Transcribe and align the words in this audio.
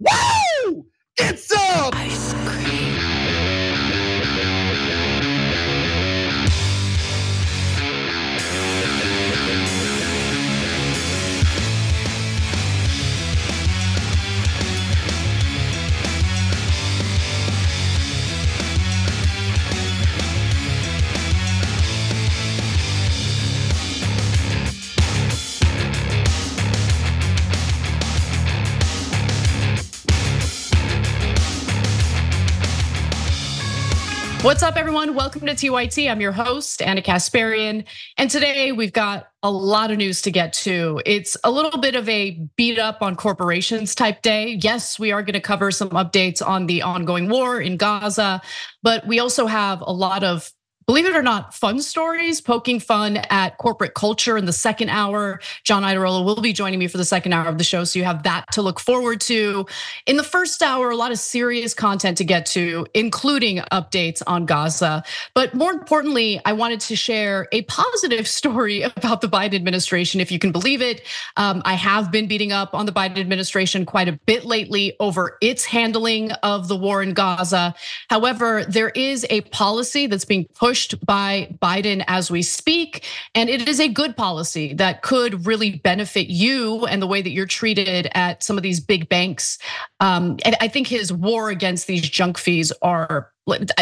Woo! 0.00 0.86
It's 1.18 1.52
um, 1.52 1.58
up! 1.60 2.19
Up, 34.70 34.76
everyone? 34.76 35.16
Welcome 35.16 35.46
to 35.46 35.52
TYT. 35.52 36.08
I'm 36.08 36.20
your 36.20 36.30
host, 36.30 36.80
Ana 36.80 37.02
Kasparian. 37.02 37.84
And 38.16 38.30
today 38.30 38.70
we've 38.70 38.92
got 38.92 39.26
a 39.42 39.50
lot 39.50 39.90
of 39.90 39.98
news 39.98 40.22
to 40.22 40.30
get 40.30 40.52
to. 40.52 41.02
It's 41.04 41.36
a 41.42 41.50
little 41.50 41.80
bit 41.80 41.96
of 41.96 42.08
a 42.08 42.40
beat 42.54 42.78
up 42.78 43.02
on 43.02 43.16
corporations 43.16 43.96
type 43.96 44.22
day. 44.22 44.60
Yes, 44.62 44.96
we 44.96 45.10
are 45.10 45.24
going 45.24 45.34
to 45.34 45.40
cover 45.40 45.72
some 45.72 45.90
updates 45.90 46.40
on 46.40 46.68
the 46.68 46.82
ongoing 46.82 47.28
war 47.28 47.60
in 47.60 47.78
Gaza, 47.78 48.40
but 48.80 49.04
we 49.08 49.18
also 49.18 49.46
have 49.46 49.80
a 49.80 49.92
lot 49.92 50.22
of 50.22 50.52
believe 50.90 51.06
it 51.06 51.14
or 51.14 51.22
not, 51.22 51.54
fun 51.54 51.80
stories, 51.80 52.40
poking 52.40 52.80
fun 52.80 53.18
at 53.30 53.56
corporate 53.58 53.94
culture 53.94 54.36
in 54.36 54.44
the 54.44 54.52
second 54.52 54.88
hour. 54.88 55.38
John 55.62 55.84
Iadarola 55.84 56.24
will 56.24 56.40
be 56.40 56.52
joining 56.52 56.80
me 56.80 56.88
for 56.88 56.98
the 56.98 57.04
second 57.04 57.32
hour 57.32 57.46
of 57.46 57.58
the 57.58 57.62
show. 57.62 57.84
So 57.84 58.00
you 58.00 58.04
have 58.04 58.24
that 58.24 58.50
to 58.54 58.60
look 58.60 58.80
forward 58.80 59.20
to. 59.20 59.66
In 60.06 60.16
the 60.16 60.24
first 60.24 60.60
hour, 60.64 60.90
a 60.90 60.96
lot 60.96 61.12
of 61.12 61.20
serious 61.20 61.74
content 61.74 62.18
to 62.18 62.24
get 62.24 62.44
to, 62.46 62.88
including 62.92 63.58
updates 63.70 64.20
on 64.26 64.46
Gaza. 64.46 65.04
But 65.32 65.54
more 65.54 65.70
importantly, 65.70 66.40
I 66.44 66.54
wanted 66.54 66.80
to 66.80 66.96
share 66.96 67.46
a 67.52 67.62
positive 67.62 68.26
story 68.40 68.82
about 68.82 69.20
the 69.20 69.28
Biden 69.28 69.54
administration, 69.54 70.20
if 70.20 70.32
you 70.32 70.40
can 70.40 70.50
believe 70.50 70.82
it. 70.82 71.02
Um, 71.36 71.62
I 71.64 71.74
have 71.74 72.10
been 72.10 72.26
beating 72.26 72.50
up 72.50 72.74
on 72.74 72.86
the 72.86 72.92
Biden 72.92 73.18
administration 73.18 73.86
quite 73.86 74.08
a 74.08 74.18
bit 74.26 74.44
lately 74.44 74.96
over 74.98 75.38
its 75.40 75.64
handling 75.64 76.32
of 76.42 76.66
the 76.66 76.74
war 76.74 77.00
in 77.00 77.14
Gaza. 77.14 77.76
However, 78.08 78.64
there 78.64 78.88
is 78.88 79.24
a 79.30 79.42
policy 79.42 80.08
that's 80.08 80.24
being 80.24 80.46
pushed 80.52 80.79
pushed 80.80 81.04
by 81.04 81.54
Biden 81.60 82.04
as 82.06 82.30
we 82.30 82.42
speak. 82.42 83.04
And 83.34 83.48
it 83.50 83.68
is 83.68 83.80
a 83.80 83.88
good 83.88 84.16
policy 84.16 84.74
that 84.74 85.02
could 85.02 85.46
really 85.46 85.76
benefit 85.76 86.28
you 86.28 86.86
and 86.86 87.02
the 87.02 87.06
way 87.06 87.22
that 87.22 87.30
you're 87.30 87.46
treated 87.46 88.08
at 88.14 88.42
some 88.42 88.56
of 88.56 88.62
these 88.62 88.80
big 88.80 89.08
banks. 89.08 89.58
Um, 90.00 90.38
and 90.44 90.56
I 90.60 90.68
think 90.68 90.86
his 90.86 91.12
war 91.12 91.50
against 91.50 91.86
these 91.86 92.08
junk 92.08 92.38
fees 92.38 92.72
are 92.82 93.30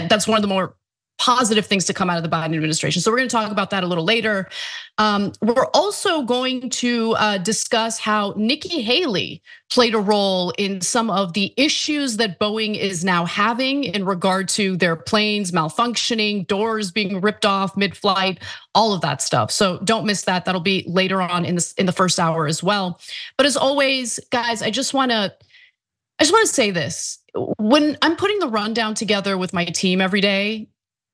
that's 0.09 0.27
one 0.27 0.37
of 0.39 0.43
the 0.43 0.49
more 0.49 0.75
positive 1.19 1.67
things 1.67 1.85
to 1.85 1.93
come 1.93 2.09
out 2.09 2.17
of 2.17 2.23
the 2.23 2.29
Biden 2.29 2.55
administration. 2.55 3.03
So 3.03 3.11
we're 3.11 3.19
going 3.19 3.29
to 3.29 3.37
talk 3.37 3.51
about 3.51 3.71
that 3.71 3.83
a 3.83 3.87
little 3.87 4.05
later. 4.05 4.49
Um, 4.99 5.33
we're 5.43 5.67
also 5.75 6.23
going 6.23 6.71
to 6.71 7.13
uh, 7.13 7.39
discuss 7.39 7.99
how 7.99 8.35
Nikki 8.37 8.83
Haley 8.83 9.43
played 9.69 9.95
a 9.95 9.99
role 9.99 10.53
in 10.59 10.81
some 10.81 11.11
of 11.11 11.33
the 11.33 11.53
issues 11.57 12.17
that 12.19 12.39
Boeing 12.39 12.79
is 12.79 13.05
now 13.05 13.25
having 13.25 13.85
in 13.85 14.05
regard 14.05 14.49
to 14.51 14.77
their 14.77 14.95
planes 14.97 15.51
malfunctioning, 15.51 16.47
doors 16.47 16.93
being 16.93 17.21
ripped 17.21 17.45
off 17.45 17.77
mid-flight, 17.77 18.41
all 18.75 18.93
of 18.93 19.01
that 19.01 19.21
stuff. 19.21 19.51
So 19.51 19.79
don't 19.81 20.07
miss 20.07 20.23
that. 20.23 20.45
That'll 20.45 20.61
be 20.61 20.85
later 20.87 21.21
on 21.21 21.45
in 21.45 21.57
the 21.57 21.75
in 21.79 21.87
the 21.87 21.93
first 21.93 22.19
hour 22.19 22.47
as 22.47 22.63
well. 22.63 23.01
But 23.37 23.47
as 23.47 23.57
always, 23.57 24.21
guys, 24.31 24.63
I 24.63 24.71
just 24.71 24.95
want 24.95 25.11
to 25.11 25.35
I 26.19 26.25
just 26.25 26.33
want 26.33 26.47
to 26.49 26.55
say 26.55 26.71
this. 26.71 27.19
When 27.59 27.97
I'm 28.03 28.17
putting 28.17 28.39
the 28.39 28.49
rundown 28.49 28.95
together 28.95 29.37
with 29.37 29.53
my 29.53 29.65
team 29.67 30.01
every 30.01 30.21
day, 30.21 30.69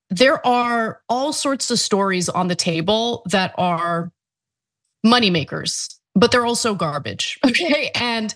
there 0.09 0.45
are 0.45 1.01
all 1.09 1.33
sorts 1.33 1.71
of 1.71 1.79
stories 1.79 2.29
on 2.29 2.47
the 2.47 2.55
table 2.55 3.23
that 3.25 3.53
are 3.57 4.11
moneymakers, 5.05 5.93
but 6.15 6.31
they're 6.31 6.45
also 6.45 6.73
garbage. 6.75 7.39
Okay. 7.45 7.91
And 7.95 8.33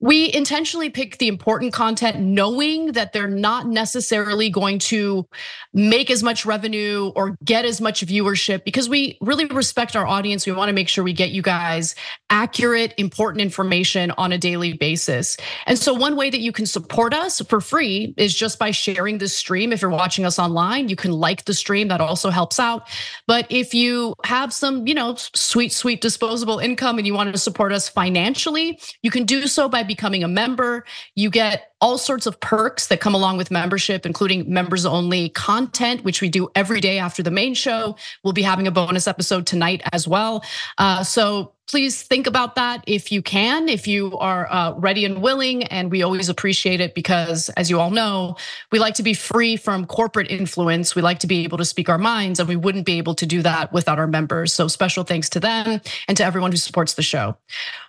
we 0.00 0.32
intentionally 0.32 0.90
pick 0.90 1.18
the 1.18 1.26
important 1.26 1.72
content 1.72 2.20
knowing 2.20 2.92
that 2.92 3.12
they're 3.12 3.26
not 3.28 3.66
necessarily 3.66 4.48
going 4.48 4.78
to 4.78 5.26
make 5.74 6.08
as 6.10 6.22
much 6.22 6.46
revenue 6.46 7.10
or 7.16 7.36
get 7.44 7.64
as 7.64 7.80
much 7.80 8.06
viewership 8.06 8.64
because 8.64 8.88
we 8.88 9.18
really 9.20 9.46
respect 9.46 9.96
our 9.96 10.06
audience. 10.06 10.46
We 10.46 10.52
want 10.52 10.68
to 10.68 10.72
make 10.72 10.88
sure 10.88 11.02
we 11.02 11.12
get 11.12 11.30
you 11.30 11.42
guys 11.42 11.96
accurate, 12.30 12.94
important 12.96 13.40
information 13.40 14.12
on 14.12 14.30
a 14.30 14.38
daily 14.38 14.72
basis. 14.72 15.36
And 15.66 15.76
so 15.76 15.92
one 15.94 16.14
way 16.14 16.30
that 16.30 16.40
you 16.40 16.52
can 16.52 16.66
support 16.66 17.12
us 17.12 17.40
for 17.40 17.60
free 17.60 18.14
is 18.16 18.34
just 18.34 18.58
by 18.58 18.70
sharing 18.70 19.18
the 19.18 19.28
stream. 19.28 19.72
If 19.72 19.82
you're 19.82 19.90
watching 19.90 20.24
us 20.24 20.38
online, 20.38 20.88
you 20.88 20.96
can 20.96 21.10
like 21.10 21.44
the 21.44 21.54
stream, 21.54 21.88
that 21.88 22.00
also 22.00 22.30
helps 22.30 22.60
out. 22.60 22.88
But 23.26 23.46
if 23.50 23.74
you 23.74 24.14
have 24.24 24.52
some, 24.52 24.86
you 24.86 24.94
know, 24.94 25.16
sweet, 25.34 25.72
sweet 25.72 26.00
disposable 26.00 26.60
income 26.60 26.98
and 26.98 27.06
you 27.06 27.14
want 27.14 27.32
to 27.32 27.38
support 27.38 27.72
us 27.72 27.88
financially, 27.88 28.78
you 29.02 29.10
can 29.10 29.24
do 29.24 29.46
so 29.48 29.68
by 29.68 29.87
becoming 29.88 30.22
a 30.22 30.28
member. 30.28 30.84
You 31.16 31.30
get 31.30 31.67
all 31.80 31.98
sorts 31.98 32.26
of 32.26 32.40
perks 32.40 32.88
that 32.88 33.00
come 33.00 33.14
along 33.14 33.36
with 33.36 33.50
membership, 33.50 34.04
including 34.04 34.52
members 34.52 34.84
only 34.84 35.28
content, 35.30 36.04
which 36.04 36.20
we 36.20 36.28
do 36.28 36.48
every 36.54 36.80
day 36.80 36.98
after 36.98 37.22
the 37.22 37.30
main 37.30 37.54
show. 37.54 37.96
We'll 38.24 38.32
be 38.32 38.42
having 38.42 38.66
a 38.66 38.70
bonus 38.70 39.06
episode 39.06 39.46
tonight 39.46 39.82
as 39.92 40.08
well. 40.08 40.42
Uh, 40.76 41.04
so 41.04 41.52
please 41.68 42.02
think 42.02 42.26
about 42.26 42.54
that 42.54 42.82
if 42.86 43.12
you 43.12 43.22
can, 43.22 43.68
if 43.68 43.86
you 43.86 44.16
are 44.18 44.50
uh, 44.50 44.72
ready 44.72 45.04
and 45.04 45.22
willing. 45.22 45.64
And 45.64 45.90
we 45.90 46.02
always 46.02 46.28
appreciate 46.28 46.80
it 46.80 46.94
because, 46.94 47.50
as 47.50 47.70
you 47.70 47.78
all 47.78 47.90
know, 47.90 48.36
we 48.72 48.78
like 48.78 48.94
to 48.94 49.02
be 49.02 49.14
free 49.14 49.56
from 49.56 49.86
corporate 49.86 50.30
influence. 50.30 50.96
We 50.96 51.02
like 51.02 51.20
to 51.20 51.26
be 51.26 51.44
able 51.44 51.58
to 51.58 51.64
speak 51.64 51.88
our 51.88 51.98
minds, 51.98 52.40
and 52.40 52.48
we 52.48 52.56
wouldn't 52.56 52.86
be 52.86 52.98
able 52.98 53.14
to 53.16 53.26
do 53.26 53.42
that 53.42 53.72
without 53.72 53.98
our 53.98 54.06
members. 54.06 54.52
So 54.52 54.66
special 54.66 55.04
thanks 55.04 55.28
to 55.30 55.40
them 55.40 55.80
and 56.08 56.16
to 56.16 56.24
everyone 56.24 56.50
who 56.50 56.56
supports 56.56 56.94
the 56.94 57.02
show. 57.02 57.36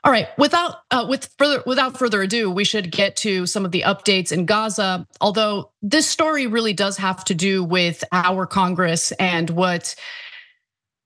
All 0.04 0.12
right, 0.12 0.28
without 0.38 0.82
uh, 0.92 1.06
with 1.08 1.30
further 1.38 1.64
without 1.66 1.98
further 1.98 2.22
ado, 2.22 2.52
we 2.52 2.66
should 2.66 2.92
get 2.92 3.16
to 3.18 3.46
some 3.46 3.66
of 3.66 3.72
the 3.72 3.79
updates 3.82 4.32
in 4.32 4.46
Gaza. 4.46 5.08
Although 5.22 5.72
this 5.82 6.08
story 6.08 6.48
really 6.48 6.74
does 6.74 6.98
have 6.98 7.24
to 7.26 7.36
do 7.36 7.64
with 7.64 8.04
our 8.12 8.46
Congress 8.46 9.12
and 9.14 9.50
what 9.50 9.96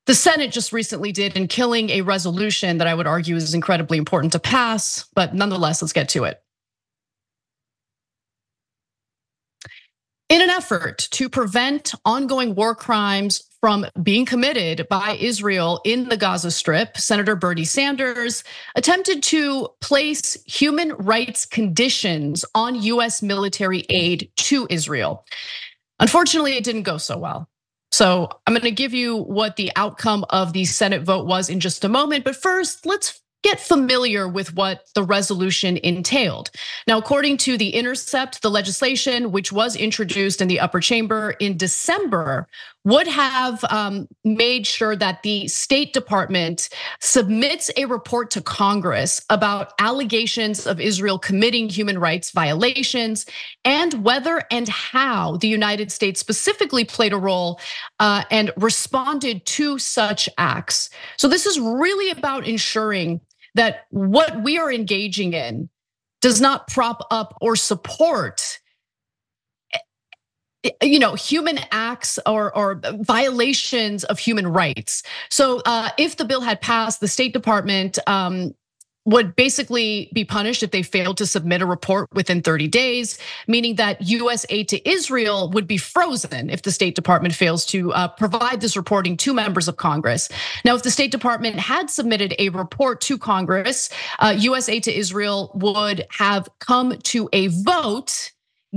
the 0.05 0.13
Senate 0.13 0.51
just 0.51 0.73
recently 0.73 1.13
did 1.13 1.37
in 1.37 1.47
killing 1.47 1.89
a 1.89 2.01
resolution 2.01 2.77
that 2.79 2.87
I 2.87 2.93
would 2.93 3.07
argue 3.07 3.35
is 3.37 3.53
incredibly 3.53 3.97
important 3.97 4.33
to 4.33 4.39
pass, 4.39 5.05
but 5.15 5.33
nonetheless, 5.33 5.81
let's 5.81 5.93
get 5.93 6.09
to 6.09 6.25
it. 6.25 6.42
In 10.33 10.41
an 10.41 10.49
effort 10.49 11.07
to 11.11 11.29
prevent 11.29 11.93
ongoing 12.05 12.55
war 12.55 12.73
crimes 12.73 13.43
from 13.61 13.85
being 14.01 14.25
committed 14.25 14.87
by 14.89 15.15
Israel 15.21 15.79
in 15.85 16.09
the 16.09 16.17
Gaza 16.17 16.49
Strip, 16.49 16.97
Senator 16.97 17.35
Bernie 17.35 17.65
Sanders 17.65 18.43
attempted 18.75 19.21
to 19.21 19.67
place 19.79 20.35
human 20.47 20.93
rights 20.93 21.45
conditions 21.45 22.45
on 22.55 22.81
US 22.81 23.21
military 23.21 23.85
aid 23.89 24.31
to 24.37 24.65
Israel. 24.71 25.23
Unfortunately, 25.99 26.53
it 26.53 26.63
didn't 26.63 26.81
go 26.81 26.97
so 26.97 27.15
well. 27.15 27.47
So 27.91 28.27
I'm 28.47 28.55
going 28.55 28.63
to 28.63 28.71
give 28.71 28.95
you 28.95 29.17
what 29.17 29.55
the 29.55 29.71
outcome 29.75 30.25
of 30.31 30.53
the 30.53 30.65
Senate 30.65 31.03
vote 31.03 31.27
was 31.27 31.47
in 31.47 31.59
just 31.59 31.85
a 31.85 31.89
moment. 31.89 32.23
But 32.23 32.35
first, 32.35 32.87
let's 32.87 33.21
get 33.43 33.59
familiar 33.59 34.27
with 34.27 34.55
what 34.55 34.87
the 34.95 35.03
resolution 35.03 35.77
entailed. 35.83 36.49
Now, 36.87 36.97
according 36.97 37.37
to 37.37 37.57
The 37.57 37.69
Intercept, 37.69 38.41
the 38.41 38.49
legislation, 38.49 39.31
which 39.31 39.51
was 39.51 39.75
introduced 39.75 40.41
in 40.41 40.47
the 40.47 40.59
upper 40.59 40.79
chamber 40.79 41.31
in 41.39 41.57
December, 41.57 42.47
would 42.85 43.07
have 43.07 43.63
um, 43.69 44.07
made 44.23 44.67
sure 44.67 44.95
that 44.95 45.23
the 45.23 45.47
State 45.47 45.93
Department 45.93 46.69
submits 46.99 47.71
a 47.77 47.85
report 47.85 48.29
to 48.31 48.41
Congress 48.41 49.23
about 49.29 49.73
allegations 49.79 50.67
of 50.67 50.81
Israel 50.81 51.17
committing 51.17 51.69
human 51.69 51.97
rights 51.97 52.31
violations 52.31 53.25
and 53.63 54.03
whether 54.03 54.43
and 54.51 54.67
how 54.67 55.37
the 55.37 55.47
United 55.47 55.91
States 55.91 56.19
specifically 56.19 56.83
played 56.83 57.13
a 57.13 57.17
role 57.17 57.59
uh, 57.99 58.23
and 58.31 58.51
responded 58.57 59.45
to 59.45 59.77
such 59.79 60.27
acts. 60.37 60.89
So, 61.17 61.27
this 61.27 61.45
is 61.45 61.59
really 61.59 62.11
about 62.11 62.45
ensuring 62.45 63.21
that 63.55 63.85
what 63.89 64.41
we 64.43 64.57
are 64.57 64.71
engaging 64.71 65.33
in 65.33 65.69
does 66.21 66.39
not 66.41 66.67
prop 66.67 67.05
up 67.11 67.37
or 67.41 67.55
support 67.55 68.59
you 70.81 70.99
know 70.99 71.13
human 71.15 71.59
acts 71.71 72.17
or, 72.25 72.55
or 72.55 72.81
violations 73.01 74.03
of 74.05 74.17
human 74.17 74.47
rights. 74.47 75.03
So 75.29 75.61
uh, 75.65 75.89
if 75.97 76.17
the 76.17 76.25
bill 76.25 76.41
had 76.41 76.61
passed 76.61 77.01
the 77.01 77.07
state 77.07 77.33
department 77.33 77.99
um, 78.07 78.55
would 79.05 79.35
basically 79.35 80.09
be 80.13 80.23
punished 80.23 80.63
if 80.63 80.71
they 80.71 80.81
failed 80.81 81.17
to 81.17 81.25
submit 81.25 81.61
a 81.61 81.65
report 81.65 82.07
within 82.13 82.41
30 82.41 82.67
days, 82.67 83.17
meaning 83.47 83.75
that 83.75 84.01
US 84.01 84.45
aid 84.49 84.69
to 84.69 84.89
Israel 84.89 85.49
would 85.51 85.67
be 85.67 85.77
frozen 85.77 86.49
if 86.49 86.61
the 86.61 86.71
State 86.71 86.95
Department 86.95 87.33
fails 87.33 87.65
to 87.67 87.91
uh, 87.93 88.07
provide 88.07 88.61
this 88.61 88.77
reporting 88.77 89.17
to 89.17 89.33
members 89.33 89.67
of 89.67 89.77
Congress. 89.77 90.29
Now, 90.63 90.75
if 90.75 90.83
the 90.83 90.91
State 90.91 91.11
Department 91.11 91.57
had 91.57 91.89
submitted 91.89 92.33
a 92.39 92.49
report 92.49 93.01
to 93.01 93.17
Congress, 93.17 93.89
US 94.21 94.69
aid 94.69 94.83
to 94.83 94.93
Israel 94.95 95.51
would 95.55 96.05
have 96.09 96.47
come 96.59 96.97
to 96.99 97.29
a 97.33 97.47
vote 97.47 98.31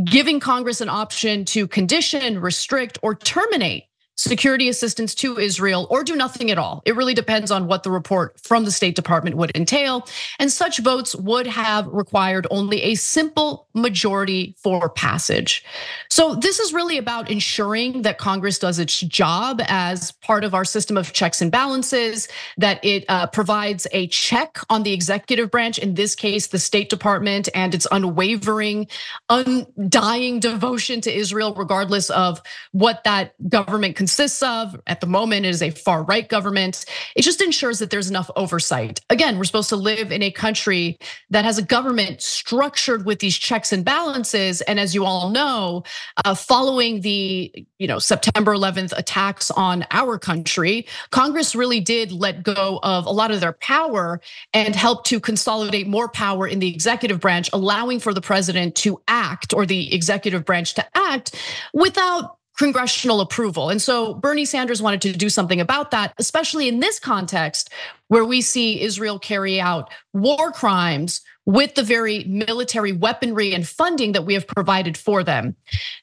giving 0.05 0.41
Congress 0.41 0.81
an 0.81 0.89
option 0.91 1.45
to 1.47 1.67
condition, 1.67 2.39
restrict, 2.41 2.99
or 3.03 3.15
terminate 3.15 3.85
security 4.17 4.69
assistance 4.69 5.15
to 5.15 5.39
Israel 5.39 5.87
or 5.91 6.03
do 6.03 6.17
nothing 6.17 6.51
at 6.51 6.59
all. 6.59 6.83
It 6.85 6.97
really 6.97 7.15
depends 7.15 7.51
on 7.51 7.67
what 7.67 7.83
the 7.83 7.91
report 7.91 8.41
from 8.41 8.65
the 8.65 8.71
State 8.71 8.97
Department 8.97 9.37
would 9.37 9.55
entail. 9.55 10.07
And 10.39 10.51
such 10.51 10.79
votes 10.79 11.15
would 11.15 11.47
have 11.47 11.87
required 11.89 12.47
only 12.51 12.83
a 12.83 12.95
simple 12.95 13.69
majority 13.75 14.55
for 14.59 14.89
passage. 14.89 15.65
So 16.09 16.35
this 16.35 16.59
is 16.59 16.73
really 16.73 16.99
about 16.99 17.31
ensuring 17.31 18.03
that 18.03 18.19
Congress 18.19 18.59
does 18.59 18.79
its 18.79 19.01
job 19.01 19.61
as 19.67 20.13
part 20.13 20.45
of 20.45 20.55
our 20.55 20.65
system 20.65 20.97
of 20.97 21.13
checks 21.13 21.43
and 21.43 21.53
balances, 21.53 22.29
that 22.57 22.83
it 22.85 23.05
uh, 23.09 23.27
provides 23.27 23.87
a 23.93 24.07
check 24.09 24.59
on 24.71 24.83
the 24.83 24.93
executive 24.93 25.51
branch, 25.51 25.79
in 25.79 25.95
this 25.95 26.15
case, 26.15 26.47
the 26.47 26.59
State 26.59 26.89
Department 26.89 27.49
and 27.55 27.75
its 27.75 27.87
unwavering, 27.91 28.87
undying 29.29 30.41
devotion 30.41 31.01
to 31.03 31.15
Israel, 31.15 31.55
regardless 31.55 32.09
of 32.11 32.41
what 32.73 33.05
that 33.05 33.35
government 33.49 33.97
consists 34.07 34.41
of. 34.41 34.81
At 34.87 35.01
the 35.01 35.09
moment, 35.09 35.47
it 35.47 35.49
is 35.49 35.63
a 35.63 35.71
far 35.71 36.05
right 36.05 36.29
government. 36.29 36.85
It 37.17 37.23
just 37.23 37.43
ensures 37.43 37.81
that 37.81 37.91
there's 37.91 38.09
enough 38.09 38.31
oversight. 38.37 39.01
Again, 39.11 39.37
we're 39.37 39.43
supposed 39.43 39.69
to 39.71 39.77
live 39.77 40.13
in 40.13 40.23
a 40.23 40.31
country 40.31 40.97
that 41.31 41.45
has 41.45 41.59
a 41.59 41.63
government 41.63 42.23
structured 42.23 43.05
with 43.05 43.19
these 43.19 43.37
checks 43.37 43.73
and 43.73 43.85
balances. 43.85 44.61
And 44.61 44.79
as 44.79 44.95
you 44.95 45.05
all 45.05 45.31
know, 45.31 45.83
uh, 46.25 46.37
following 46.37 47.01
the 47.01 47.53
you 47.79 47.89
know 47.89 47.99
September 47.99 48.55
11th 48.55 48.97
attacks 48.97 49.51
on 49.51 49.85
our 49.91 50.21
country, 50.21 50.87
Congress 51.11 51.57
really 51.57 51.81
did 51.81 52.13
let 52.13 52.45
go 52.45 52.79
of 52.85 53.07
a 53.07 53.11
lot 53.11 53.33
of 53.33 53.41
their 53.41 53.55
power 53.55 54.21
and 54.55 54.77
help 54.77 55.03
to 55.07 55.19
consolidate 55.19 55.89
more 55.89 56.09
power 56.09 56.47
in 56.47 56.61
the 56.61 56.73
executive 56.73 57.19
branch, 57.19 57.51
allowing 57.53 57.99
for 57.99 58.15
the 58.15 58.21
president 58.21 58.77
to 58.77 59.03
act 59.09 59.53
or 59.53 59.67
the 59.67 59.93
executive 59.93 60.45
branch 60.45 60.75
to 60.75 60.87
act 60.95 61.35
without 61.75 62.36
congressional 62.57 63.21
approval. 63.21 63.71
And 63.71 63.81
so 63.81 64.15
Bernie 64.15 64.45
Sanders 64.45 64.81
wanted 64.83 65.03
to 65.03 65.13
do 65.13 65.29
something 65.29 65.61
about 65.61 65.91
that, 65.91 66.15
especially 66.19 66.69
in 66.69 66.81
this 66.81 66.99
context 66.99 67.71
where 68.09 68.25
we 68.25 68.41
see 68.41 68.81
Israel 68.81 69.19
carry 69.19 69.61
out 69.61 69.91
war 70.13 70.53
crimes 70.53 71.21
with 71.47 71.77
the 71.77 71.83
very 71.83 72.25
military 72.25 72.91
weaponry 72.93 73.55
and 73.55 73.67
funding 73.67 74.11
that 74.13 74.27
we 74.27 74.35
have 74.35 74.47
provided 74.49 74.97
for 74.97 75.23
them. 75.23 75.55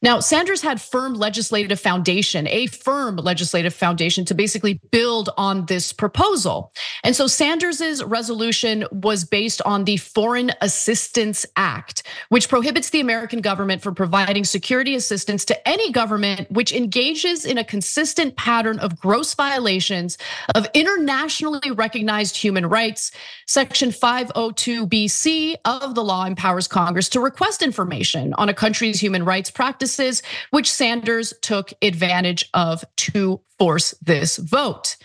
Now, 0.01 0.21
Sanders 0.21 0.61
had 0.61 0.79
firm 0.79 1.15
legislative 1.15 1.79
foundation, 1.81 2.47
a 2.47 2.67
firm 2.67 3.17
legislative 3.17 3.73
foundation 3.73 4.23
to 4.25 4.33
basically 4.33 4.79
build 4.91 5.29
on 5.37 5.65
this 5.65 5.91
proposal. 5.91 6.71
And 7.03 7.13
so 7.13 7.27
Sanders's 7.27 8.01
resolution 8.05 8.85
was 8.91 9.25
based 9.25 9.61
on 9.63 9.83
the 9.83 9.97
Foreign 9.97 10.53
Assistance 10.61 11.45
Act, 11.57 12.03
which 12.29 12.47
prohibits 12.47 12.91
the 12.91 13.01
American 13.01 13.41
government 13.41 13.81
from 13.81 13.95
providing 13.95 14.45
security 14.45 14.95
assistance 14.95 15.43
to 15.45 15.67
any 15.67 15.91
government 15.91 16.49
which 16.51 16.71
engages 16.71 17.43
in 17.43 17.57
a 17.57 17.65
consistent 17.65 18.37
pattern 18.37 18.79
of 18.79 18.97
gross 18.97 19.33
violations 19.33 20.17
of 20.55 20.67
internationally 20.73 21.71
recognized 21.71 21.92
human 21.95 22.65
rights. 22.65 23.11
Section 23.47 23.89
502BC 23.89 25.55
of 25.65 25.95
the 25.95 26.03
law 26.03 26.25
empowers 26.25 26.67
Congress 26.67 27.09
to 27.09 27.19
request 27.19 27.61
information 27.61 28.33
on 28.35 28.49
a 28.49 28.53
country's 28.53 28.99
human 28.99 29.25
rights 29.25 29.51
practices, 29.51 30.21
which 30.51 30.71
Sanders 30.71 31.33
took 31.41 31.73
advantage 31.81 32.49
of 32.53 32.83
to 32.97 33.41
force 33.57 33.93
this 34.01 34.37
vote. 34.37 34.97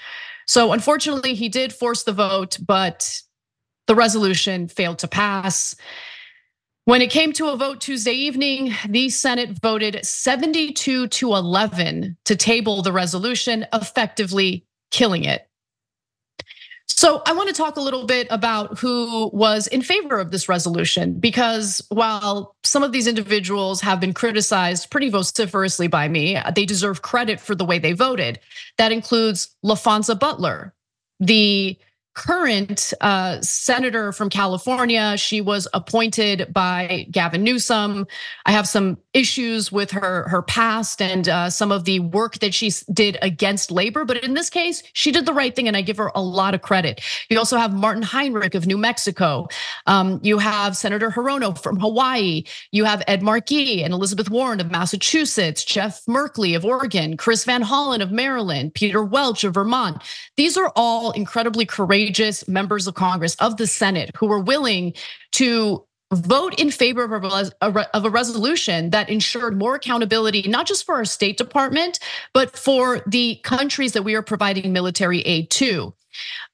So, 0.46 0.73
unfortunately, 0.73 1.35
he 1.35 1.49
did 1.49 1.73
force 1.73 2.05
the 2.05 2.12
vote, 2.12 2.58
but 2.64 3.20
the 3.87 3.94
resolution 3.94 4.69
failed 4.69 4.99
to 5.00 5.08
pass. 5.08 5.75
When 6.85 7.02
it 7.02 7.11
came 7.11 7.35
to 7.35 7.49
a 7.49 7.56
vote 7.56 7.82
Tuesday 7.82 8.12
evening, 8.12 8.75
the 8.88 9.11
Senate 9.11 9.50
voted 9.50 10.06
72 10.06 11.08
to 11.08 11.35
11 11.35 12.17
to 12.25 12.37
table 12.37 12.81
the 12.81 12.93
resolution, 12.93 13.67
effectively 13.75 14.64
killing 14.90 15.25
it. 15.25 15.48
So 16.90 17.23
I 17.26 17.32
want 17.32 17.49
to 17.49 17.55
talk 17.55 17.76
a 17.76 17.81
little 17.81 18.06
bit 18.06 18.26
about 18.29 18.79
who 18.79 19.31
was 19.32 19.69
in 19.69 19.82
favor 19.82 20.19
of 20.19 20.32
this 20.32 20.49
resolution, 20.49 21.20
because 21.20 21.81
while 21.90 22.56
some 22.64 22.82
of 22.82 22.90
these 22.90 23.06
individuals 23.06 23.81
have 23.82 24.00
been 24.00 24.12
criticized 24.12 24.90
pretty 24.90 25.08
vociferously 25.08 25.87
by 25.87 26.08
me, 26.08 26.38
they 26.56 26.67
deserve 26.67 27.02
credit 27.02 27.38
for 27.38 27.55
the 27.55 27.64
way 27.64 27.79
they 27.79 27.93
voted. 27.93 28.40
That 28.79 28.90
includes 28.90 29.55
Laphonza 29.64 30.19
Butler, 30.19 30.75
the 31.20 31.79
current 32.14 32.93
uh, 33.00 33.40
senator 33.43 34.11
from 34.11 34.29
California. 34.29 35.17
She 35.17 35.40
was 35.40 35.69
appointed 35.73 36.52
by 36.52 37.06
Gavin 37.12 37.44
Newsom. 37.44 38.08
I 38.44 38.50
have 38.50 38.67
some 38.67 38.99
issues 39.19 39.73
with 39.73 39.91
her 39.91 40.29
her 40.29 40.43
past 40.43 41.03
and 41.03 41.29
uh, 41.29 41.50
some 41.50 41.73
of 41.73 41.85
the 41.85 41.99
work 41.99 42.38
that 42.38 42.55
she 42.55 42.73
did 42.93 43.19
against 43.20 43.70
labor, 43.70 44.05
but 44.05 44.23
in 44.23 44.35
this 44.35 44.49
case, 44.49 44.82
she 44.93 45.11
did 45.11 45.26
the 45.26 45.32
right 45.32 45.55
thing, 45.55 45.67
and 45.67 45.76
I 45.76 45.82
give 45.82 45.97
her 45.97 46.12
a 46.15 46.23
lot 46.23 46.55
of 46.55 46.62
credit. 46.62 47.00
You 47.29 47.38
also 47.38 47.56
have 47.56 47.75
Martin 47.75 48.03
Heinrich 48.03 48.55
of 48.55 48.67
New 48.67 48.79
Mexico. 48.79 49.49
Um, 49.87 50.20
you 50.23 50.38
have 50.38 50.76
Senator 50.76 51.11
Hirono 51.11 51.61
from 51.61 51.81
Hawaii. 51.81 52.44
You 52.70 52.85
have 52.85 53.03
Ed 53.09 53.23
Markey 53.23 53.82
and 53.82 53.93
Elizabeth 53.93 54.31
Warren 54.31 54.61
of 54.61 54.70
Massachusetts, 54.70 55.64
Jeff 55.64 56.05
Merkley 56.06 56.55
of 56.55 56.64
Oregon, 56.64 57.17
Chris 57.17 57.44
Van 57.44 57.62
Hollen 57.62 58.00
of 58.00 58.12
Maryland, 58.12 58.75
Peter 58.75 59.03
Welch 59.03 59.43
of 59.43 59.55
Vermont. 59.55 60.00
These 60.37 60.56
are 60.56 60.73
all 60.76 61.11
incredibly 61.11 61.67
courageous 61.67 62.47
members 62.47 62.87
of 62.87 62.94
Congress, 62.94 63.35
of 63.37 63.56
the 63.56 63.67
Senate, 63.67 64.12
who 64.17 64.26
were 64.26 64.41
willing 64.41 64.94
to 65.32 65.85
vote 66.12 66.58
in 66.58 66.70
favor 66.70 67.05
of 67.05 68.05
a 68.05 68.10
resolution 68.10 68.90
that 68.90 69.10
ensured 69.10 69.58
more 69.58 69.75
accountability, 69.75 70.43
not 70.49 70.66
just 70.66 70.87
for 70.87 70.94
our 70.94 71.05
State 71.05 71.37
Department, 71.37 71.99
but 72.32 72.56
for 72.56 73.02
the 73.06 73.37
countries 73.44 73.93
that 73.93 74.02
we 74.02 74.14
are 74.14 74.22
providing 74.22 74.72
military 74.72 75.20
aid 75.20 75.50
to. 75.50 75.94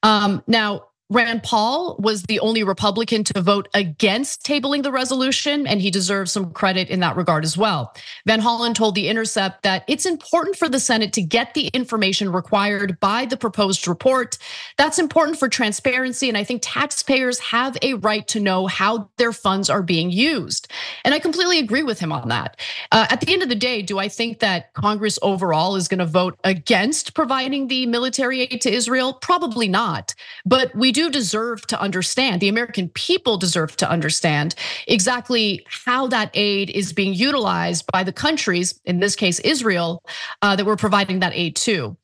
Um, 0.03 0.43
now, 0.47 0.87
Rand 1.11 1.43
Paul 1.43 1.97
was 1.99 2.23
the 2.23 2.39
only 2.39 2.63
Republican 2.63 3.23
to 3.25 3.39
vote 3.39 3.67
against 3.75 4.43
tabling 4.43 4.81
the 4.81 4.91
resolution, 4.91 5.67
and 5.67 5.79
he 5.79 5.91
deserves 5.91 6.31
some 6.31 6.51
credit 6.51 6.89
in 6.89 6.99
that 7.01 7.15
regard 7.15 7.43
as 7.43 7.55
well. 7.55 7.93
Van 8.25 8.41
Hollen 8.41 8.73
told 8.73 8.95
The 8.95 9.07
Intercept 9.07 9.61
that 9.61 9.83
it's 9.87 10.07
important 10.07 10.55
for 10.55 10.67
the 10.67 10.79
Senate 10.79 11.13
to 11.13 11.21
get 11.21 11.53
the 11.53 11.67
information 11.67 12.31
required 12.31 12.99
by 12.99 13.25
the 13.25 13.37
proposed 13.37 13.87
report. 13.87 14.39
That's 14.79 14.97
important 14.97 15.37
for 15.37 15.47
transparency, 15.47 16.27
and 16.27 16.39
I 16.39 16.43
think 16.43 16.63
taxpayers 16.63 17.37
have 17.37 17.77
a 17.83 17.93
right 17.95 18.27
to 18.29 18.39
know 18.39 18.65
how 18.65 19.07
their 19.17 19.31
funds 19.31 19.69
are 19.69 19.83
being 19.83 20.09
used. 20.09 20.71
And 21.03 21.13
I 21.13 21.19
completely 21.19 21.59
agree 21.59 21.83
with 21.83 21.99
him 21.99 22.11
on 22.11 22.29
that. 22.29 22.59
Uh, 22.91 23.05
at 23.11 23.21
the 23.21 23.31
end 23.31 23.43
of 23.43 23.49
the 23.49 23.55
day, 23.55 23.83
do 23.83 23.99
I 23.99 24.09
think 24.09 24.39
that 24.39 24.73
Congress 24.73 25.19
overall 25.21 25.75
is 25.75 25.87
going 25.87 25.99
to 25.99 26.05
vote 26.07 26.39
against 26.43 27.13
providing 27.13 27.67
the 27.67 27.85
military 27.85 28.41
aid 28.41 28.59
to 28.61 28.73
Israel? 28.73 29.13
Probably 29.13 29.67
not. 29.67 30.15
But 30.47 30.73
we 30.75 30.94
do 30.95 31.09
deserve 31.09 31.67
to 31.67 31.79
understand, 31.81 32.39
the 32.39 32.47
American 32.47 32.87
people 32.87 33.37
deserve 33.37 33.75
to 33.75 33.89
understand 33.89 34.55
exactly 34.87 35.65
how 35.67 36.07
that 36.07 36.31
aid 36.33 36.69
is 36.69 36.93
being 36.93 37.13
utilized 37.13 37.85
by 37.91 38.01
the 38.01 38.13
countries, 38.13 38.79
in 38.85 39.01
this 39.01 39.13
case, 39.13 39.39
Israel, 39.41 40.01
uh, 40.41 40.55
that 40.55 40.65
we're 40.65 40.77
providing 40.77 41.19
that 41.19 41.33
aid 41.35 41.57
to. 41.57 41.97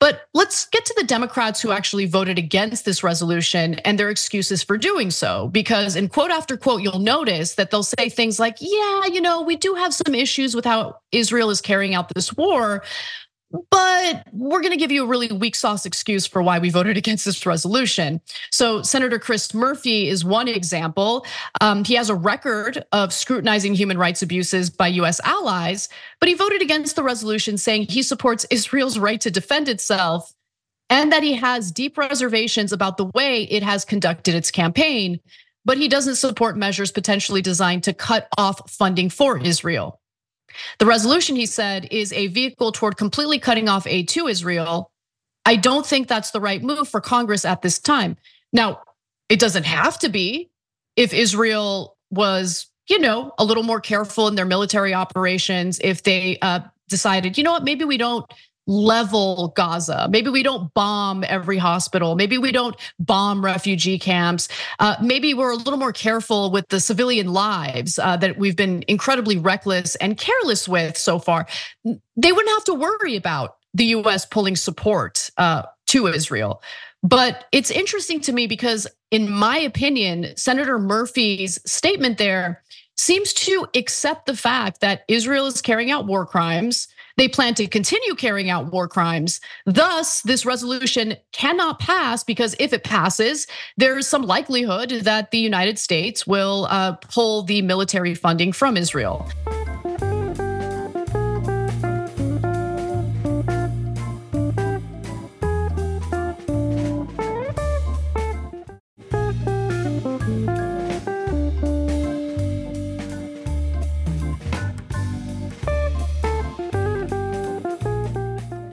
But 0.00 0.22
let's 0.32 0.66
get 0.68 0.86
to 0.86 0.94
the 0.96 1.04
Democrats 1.04 1.60
who 1.60 1.70
actually 1.70 2.06
voted 2.06 2.38
against 2.38 2.86
this 2.86 3.04
resolution 3.04 3.74
and 3.84 3.98
their 3.98 4.08
excuses 4.08 4.62
for 4.62 4.78
doing 4.78 5.10
so. 5.10 5.48
Because 5.48 5.94
in 5.94 6.08
quote 6.08 6.30
after 6.30 6.56
quote, 6.56 6.80
you'll 6.80 6.98
notice 6.98 7.54
that 7.56 7.70
they'll 7.70 7.82
say 7.82 8.08
things 8.08 8.40
like, 8.40 8.56
yeah, 8.58 9.04
you 9.06 9.20
know, 9.20 9.42
we 9.42 9.56
do 9.56 9.74
have 9.74 9.92
some 9.92 10.14
issues 10.14 10.56
with 10.56 10.64
how 10.64 10.96
Israel 11.12 11.50
is 11.50 11.60
carrying 11.60 11.94
out 11.94 12.10
this 12.14 12.32
war, 12.32 12.82
but 13.70 14.26
we're 14.32 14.60
going 14.60 14.72
to 14.72 14.78
give 14.78 14.92
you 14.92 15.04
a 15.04 15.06
really 15.06 15.28
weak 15.28 15.56
sauce 15.56 15.84
excuse 15.84 16.26
for 16.26 16.42
why 16.42 16.58
we 16.58 16.70
voted 16.70 16.96
against 16.96 17.24
this 17.24 17.44
resolution. 17.44 18.20
So, 18.50 18.82
Senator 18.82 19.18
Chris 19.18 19.52
Murphy 19.52 20.08
is 20.08 20.24
one 20.24 20.48
example. 20.48 21.26
Um, 21.60 21.84
he 21.84 21.94
has 21.94 22.10
a 22.10 22.14
record 22.14 22.84
of 22.92 23.12
scrutinizing 23.12 23.74
human 23.74 23.98
rights 23.98 24.22
abuses 24.22 24.70
by 24.70 24.88
US 24.88 25.20
allies, 25.24 25.88
but 26.20 26.28
he 26.28 26.34
voted 26.34 26.62
against 26.62 26.96
the 26.96 27.02
resolution 27.02 27.58
saying 27.58 27.86
he 27.88 28.02
supports 28.02 28.46
Israel's 28.50 28.98
right 28.98 29.20
to 29.20 29.30
defend 29.30 29.68
itself 29.68 30.32
and 30.88 31.12
that 31.12 31.22
he 31.22 31.34
has 31.34 31.70
deep 31.70 31.96
reservations 31.96 32.72
about 32.72 32.96
the 32.96 33.06
way 33.14 33.44
it 33.44 33.62
has 33.62 33.84
conducted 33.84 34.34
its 34.34 34.50
campaign, 34.50 35.20
but 35.64 35.78
he 35.78 35.88
doesn't 35.88 36.16
support 36.16 36.56
measures 36.56 36.90
potentially 36.90 37.40
designed 37.40 37.84
to 37.84 37.92
cut 37.92 38.28
off 38.36 38.68
funding 38.70 39.08
for 39.08 39.38
Israel. 39.38 39.99
The 40.78 40.86
resolution, 40.86 41.36
he 41.36 41.46
said, 41.46 41.88
is 41.90 42.12
a 42.12 42.28
vehicle 42.28 42.72
toward 42.72 42.96
completely 42.96 43.38
cutting 43.38 43.68
off 43.68 43.86
aid 43.86 44.08
to 44.10 44.26
Israel. 44.26 44.90
I 45.44 45.56
don't 45.56 45.86
think 45.86 46.06
that's 46.08 46.30
the 46.30 46.40
right 46.40 46.62
move 46.62 46.88
for 46.88 47.00
Congress 47.00 47.44
at 47.44 47.62
this 47.62 47.78
time. 47.78 48.16
Now, 48.52 48.80
It 49.30 49.38
doesn't 49.38 49.64
have 49.64 49.96
to 50.00 50.08
be 50.08 50.50
if 50.96 51.14
Israel 51.14 51.96
was, 52.10 52.66
you 52.88 52.98
know, 52.98 53.32
a 53.38 53.44
little 53.44 53.62
more 53.62 53.80
careful 53.80 54.26
in 54.26 54.34
their 54.34 54.44
military 54.44 54.92
operations, 54.92 55.78
if 55.82 56.02
they 56.02 56.36
uh, 56.42 56.60
decided, 56.88 57.38
you 57.38 57.44
know 57.44 57.52
what, 57.52 57.62
maybe 57.62 57.84
we 57.84 57.96
don't 57.96 58.26
level 58.70 59.48
Gaza. 59.56 60.08
Maybe 60.10 60.30
we 60.30 60.44
don't 60.44 60.72
bomb 60.74 61.24
every 61.24 61.58
hospital. 61.58 62.14
Maybe 62.14 62.38
we 62.38 62.52
don't 62.52 62.76
bomb 63.00 63.44
refugee 63.44 63.98
camps. 63.98 64.48
Uh, 64.78 64.94
maybe 65.02 65.34
we're 65.34 65.50
a 65.50 65.56
little 65.56 65.76
more 65.76 65.92
careful 65.92 66.52
with 66.52 66.68
the 66.68 66.78
civilian 66.78 67.32
lives 67.32 67.98
uh, 67.98 68.16
that 68.18 68.38
we've 68.38 68.56
been 68.56 68.84
incredibly 68.86 69.36
reckless 69.36 69.96
and 69.96 70.16
careless 70.16 70.68
with 70.68 70.96
so 70.96 71.18
far. 71.18 71.48
They 71.84 72.32
wouldn't 72.32 72.54
have 72.54 72.64
to 72.64 72.74
worry 72.74 73.16
about 73.16 73.56
the 73.74 73.86
US 73.86 74.24
pulling 74.24 74.54
support 74.54 75.30
uh, 75.36 75.62
to 75.88 76.06
Israel. 76.06 76.62
But 77.02 77.46
it's 77.50 77.70
interesting 77.70 78.20
to 78.20 78.32
me 78.32 78.46
because, 78.46 78.86
in 79.10 79.30
my 79.30 79.58
opinion, 79.58 80.36
Senator 80.36 80.78
Murphy's 80.78 81.58
statement 81.66 82.18
there 82.18 82.62
seems 82.96 83.32
to 83.32 83.66
accept 83.74 84.26
the 84.26 84.36
fact 84.36 84.80
that 84.80 85.04
Israel 85.08 85.46
is 85.46 85.62
carrying 85.62 85.90
out 85.90 86.06
war 86.06 86.26
crimes 86.26 86.86
they 87.20 87.28
plan 87.28 87.54
to 87.54 87.66
continue 87.66 88.14
carrying 88.14 88.48
out 88.48 88.72
war 88.72 88.88
crimes. 88.88 89.42
Thus, 89.66 90.22
this 90.22 90.46
resolution 90.46 91.18
cannot 91.32 91.78
pass 91.78 92.24
because 92.24 92.56
if 92.58 92.72
it 92.72 92.82
passes, 92.82 93.46
there's 93.76 94.06
some 94.06 94.22
likelihood 94.22 94.88
that 95.02 95.30
the 95.30 95.38
United 95.38 95.78
States 95.78 96.26
will 96.26 96.66
uh, 96.70 96.92
pull 96.92 97.42
the 97.42 97.60
military 97.60 98.14
funding 98.14 98.52
from 98.52 98.74
Israel. 98.74 99.30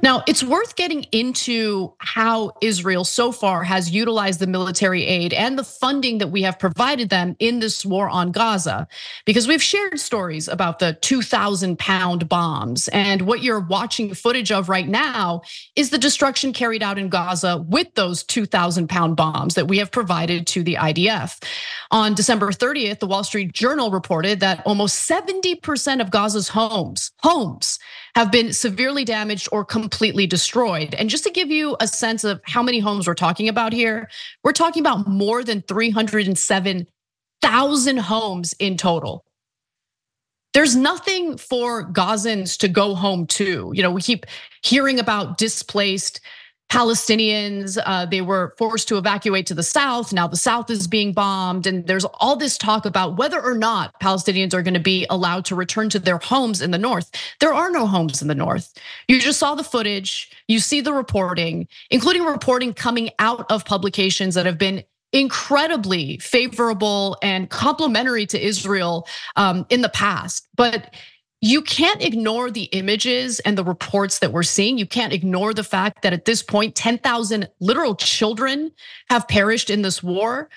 Now, 0.08 0.24
it's 0.26 0.42
worth 0.42 0.78
getting 0.78 1.04
into 1.12 1.94
how 1.98 2.54
Israel 2.62 3.04
so 3.04 3.34
far 3.34 3.66
has 3.66 3.92
utilized 3.92 4.40
the 4.40 4.48
military 4.48 5.06
aid 5.06 5.34
and 5.34 5.60
the 5.60 5.66
funding 5.66 6.20
that 6.20 6.30
we 6.30 6.44
have 6.44 6.58
provided 6.58 7.10
them 7.10 7.36
in 7.40 7.60
this 7.60 7.86
war 7.86 8.08
on 8.08 8.32
Gaza, 8.32 8.88
because 9.26 9.50
we've 9.50 9.62
shared 9.62 10.00
stories 10.00 10.48
about 10.48 10.80
the 10.80 10.94
2,000 11.02 11.78
pound 11.78 12.30
bombs. 12.30 12.88
And 12.88 13.24
what 13.24 13.44
you're 13.44 13.60
watching 13.60 14.14
footage 14.14 14.50
of 14.50 14.70
right 14.70 14.88
now 14.88 15.42
is 15.76 15.90
the 15.90 15.98
destruction 15.98 16.54
carried 16.54 16.82
out 16.82 16.98
in 16.98 17.10
Gaza 17.10 17.58
with 17.68 17.94
those 17.96 18.24
2,000 18.24 18.88
pound 18.88 19.18
bombs 19.18 19.56
that 19.56 19.68
we 19.68 19.78
have 19.80 19.92
provided 19.92 20.48
to 20.48 20.64
the 20.64 20.76
IDF. 20.76 21.44
On 21.92 22.14
December 22.14 22.52
30th, 22.52 23.00
the 23.00 23.08
Wall 23.08 23.26
Street 23.26 23.52
Journal 23.52 23.92
reported 23.92 24.40
that 24.40 24.62
almost 24.66 25.10
70% 25.10 26.00
of 26.00 26.12
Gaza's 26.12 26.48
homes, 26.48 27.12
homes, 27.24 27.78
have 28.18 28.32
been 28.32 28.52
severely 28.52 29.06
damaged 29.06 29.48
or 29.52 29.64
completely 29.64 30.26
destroyed. 30.26 30.96
And 30.96 31.08
just 31.08 31.24
to 31.26 31.30
give 31.30 31.52
you 31.52 31.78
a 31.80 31.88
sense 31.88 32.24
of 32.24 32.42
how 32.46 32.64
many 32.64 32.80
homes 32.80 33.06
we're 33.06 33.14
talking 33.14 33.48
about 33.48 33.74
here, 33.74 34.10
we're 34.44 34.54
talking 34.54 34.82
about 34.82 35.08
more 35.08 35.44
than 35.44 35.62
307,000 35.62 37.98
homes 37.98 38.54
in 38.54 38.76
total. 38.76 39.24
There's 40.56 40.76
nothing 40.76 41.38
for 41.38 41.94
Gazans 41.94 42.58
to 42.58 42.68
go 42.68 42.96
home 42.96 43.28
to. 43.28 43.72
You 43.76 43.84
know, 43.84 43.92
we 43.92 44.02
keep 44.02 44.26
hearing 44.64 45.00
about 45.00 45.38
displaced 45.38 46.20
Palestinians, 46.70 47.78
uh, 47.86 48.06
they 48.06 48.22
were 48.22 48.54
forced 48.58 48.88
to 48.90 48.98
evacuate 48.98 49.46
to 49.48 49.54
the 49.54 49.64
south. 49.64 50.12
Now 50.12 50.28
the 50.28 50.36
south 50.36 50.70
is 50.70 50.88
being 50.88 51.14
bombed. 51.14 51.66
And 51.66 51.88
there's 51.88 52.06
all 52.06 52.36
this 52.36 52.58
talk 52.58 52.86
about 52.86 53.18
whether 53.18 53.42
or 53.42 53.56
not 53.56 53.98
Palestinians 54.02 54.54
are 54.54 54.62
going 54.62 54.74
to 54.74 54.80
be 54.80 55.06
allowed 55.10 55.46
to 55.46 55.56
return 55.56 55.90
to 55.90 56.00
their 56.00 56.18
homes 56.18 56.62
in 56.62 56.72
the 56.72 56.78
north. 56.78 57.10
There 57.40 57.54
are 57.54 57.72
no 57.72 57.88
homes 57.88 58.22
in 58.22 58.28
the 58.28 58.36
north. 58.36 58.74
You 59.08 59.20
just 59.20 59.40
saw 59.40 59.56
the 59.56 59.64
footage, 59.64 60.30
you 60.48 60.60
see 60.60 60.82
the 60.82 60.94
reporting, 60.94 61.68
including 61.90 62.26
reporting 62.26 62.74
coming 62.74 63.12
out 63.20 63.50
of 63.50 63.64
publications 63.64 64.36
that 64.36 64.46
have 64.46 64.58
been 64.58 64.84
incredibly 65.14 66.18
favorable 66.18 67.18
and 67.22 67.50
complimentary 67.50 68.26
to 68.26 68.46
Israel 68.46 69.08
um, 69.38 69.66
in 69.70 69.82
the 69.82 69.90
past. 69.90 70.48
But 70.56 70.94
you 71.42 71.62
can't 71.62 72.02
ignore 72.02 72.50
the 72.50 72.64
images 72.64 73.40
and 73.42 73.58
the 73.58 73.64
reports 73.64 74.20
that 74.20 74.32
we're 74.32 74.44
seeing. 74.44 74.78
You 74.78 74.88
can't 74.88 75.14
ignore 75.14 75.54
the 75.54 75.64
fact 75.64 76.02
that 76.02 76.14
at 76.14 76.26
this 76.26 76.42
point, 76.42 76.76
10,000 76.76 77.48
literal 77.60 77.96
children 77.96 78.72
have 79.10 79.28
perished 79.28 79.70
in 79.70 79.84
this 79.84 80.02
war. 80.02 80.50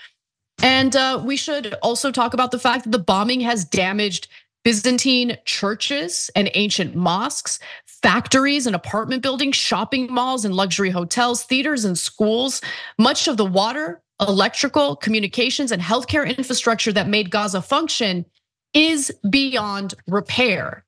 And 0.62 0.96
uh, 0.96 1.22
we 1.24 1.36
should 1.36 1.74
also 1.82 2.10
talk 2.10 2.32
about 2.32 2.50
the 2.50 2.58
fact 2.58 2.84
that 2.84 2.90
the 2.90 2.98
bombing 2.98 3.40
has 3.40 3.64
damaged 3.64 4.28
Byzantine 4.62 5.38
churches 5.44 6.30
and 6.34 6.50
ancient 6.54 6.94
mosques, 6.94 7.58
factories 7.86 8.66
and 8.66 8.76
apartment 8.76 9.22
buildings, 9.22 9.56
shopping 9.56 10.12
malls 10.12 10.44
and 10.44 10.54
luxury 10.54 10.90
hotels, 10.90 11.44
theaters 11.44 11.84
and 11.84 11.98
schools. 11.98 12.60
Much 12.98 13.26
of 13.26 13.36
the 13.36 13.44
water, 13.44 14.02
electrical, 14.20 14.96
communications, 14.96 15.72
and 15.72 15.80
healthcare 15.80 16.26
infrastructure 16.36 16.92
that 16.92 17.08
made 17.08 17.30
Gaza 17.30 17.62
function 17.62 18.24
is 18.74 19.12
beyond 19.28 19.94
repair. 20.06 20.84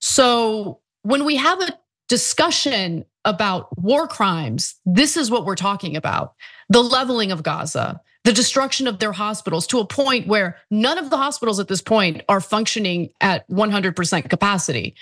So 0.00 0.80
when 1.02 1.24
we 1.24 1.36
have 1.36 1.60
a 1.60 1.78
discussion 2.08 3.04
about 3.24 3.76
war 3.78 4.06
crimes, 4.06 4.76
this 4.84 5.16
is 5.16 5.30
what 5.30 5.44
we're 5.44 5.56
talking 5.56 5.96
about 5.96 6.34
the 6.68 6.82
leveling 6.82 7.30
of 7.30 7.44
Gaza, 7.44 8.00
the 8.24 8.32
destruction 8.32 8.88
of 8.88 8.98
their 8.98 9.12
hospitals 9.12 9.68
to 9.68 9.78
a 9.78 9.86
point 9.86 10.26
where 10.26 10.58
none 10.68 10.98
of 10.98 11.10
the 11.10 11.16
hospitals 11.16 11.60
at 11.60 11.68
this 11.68 11.80
point 11.80 12.22
are 12.28 12.40
functioning 12.40 13.10
at 13.20 13.48
100% 13.48 14.28
capacity. 14.28 14.96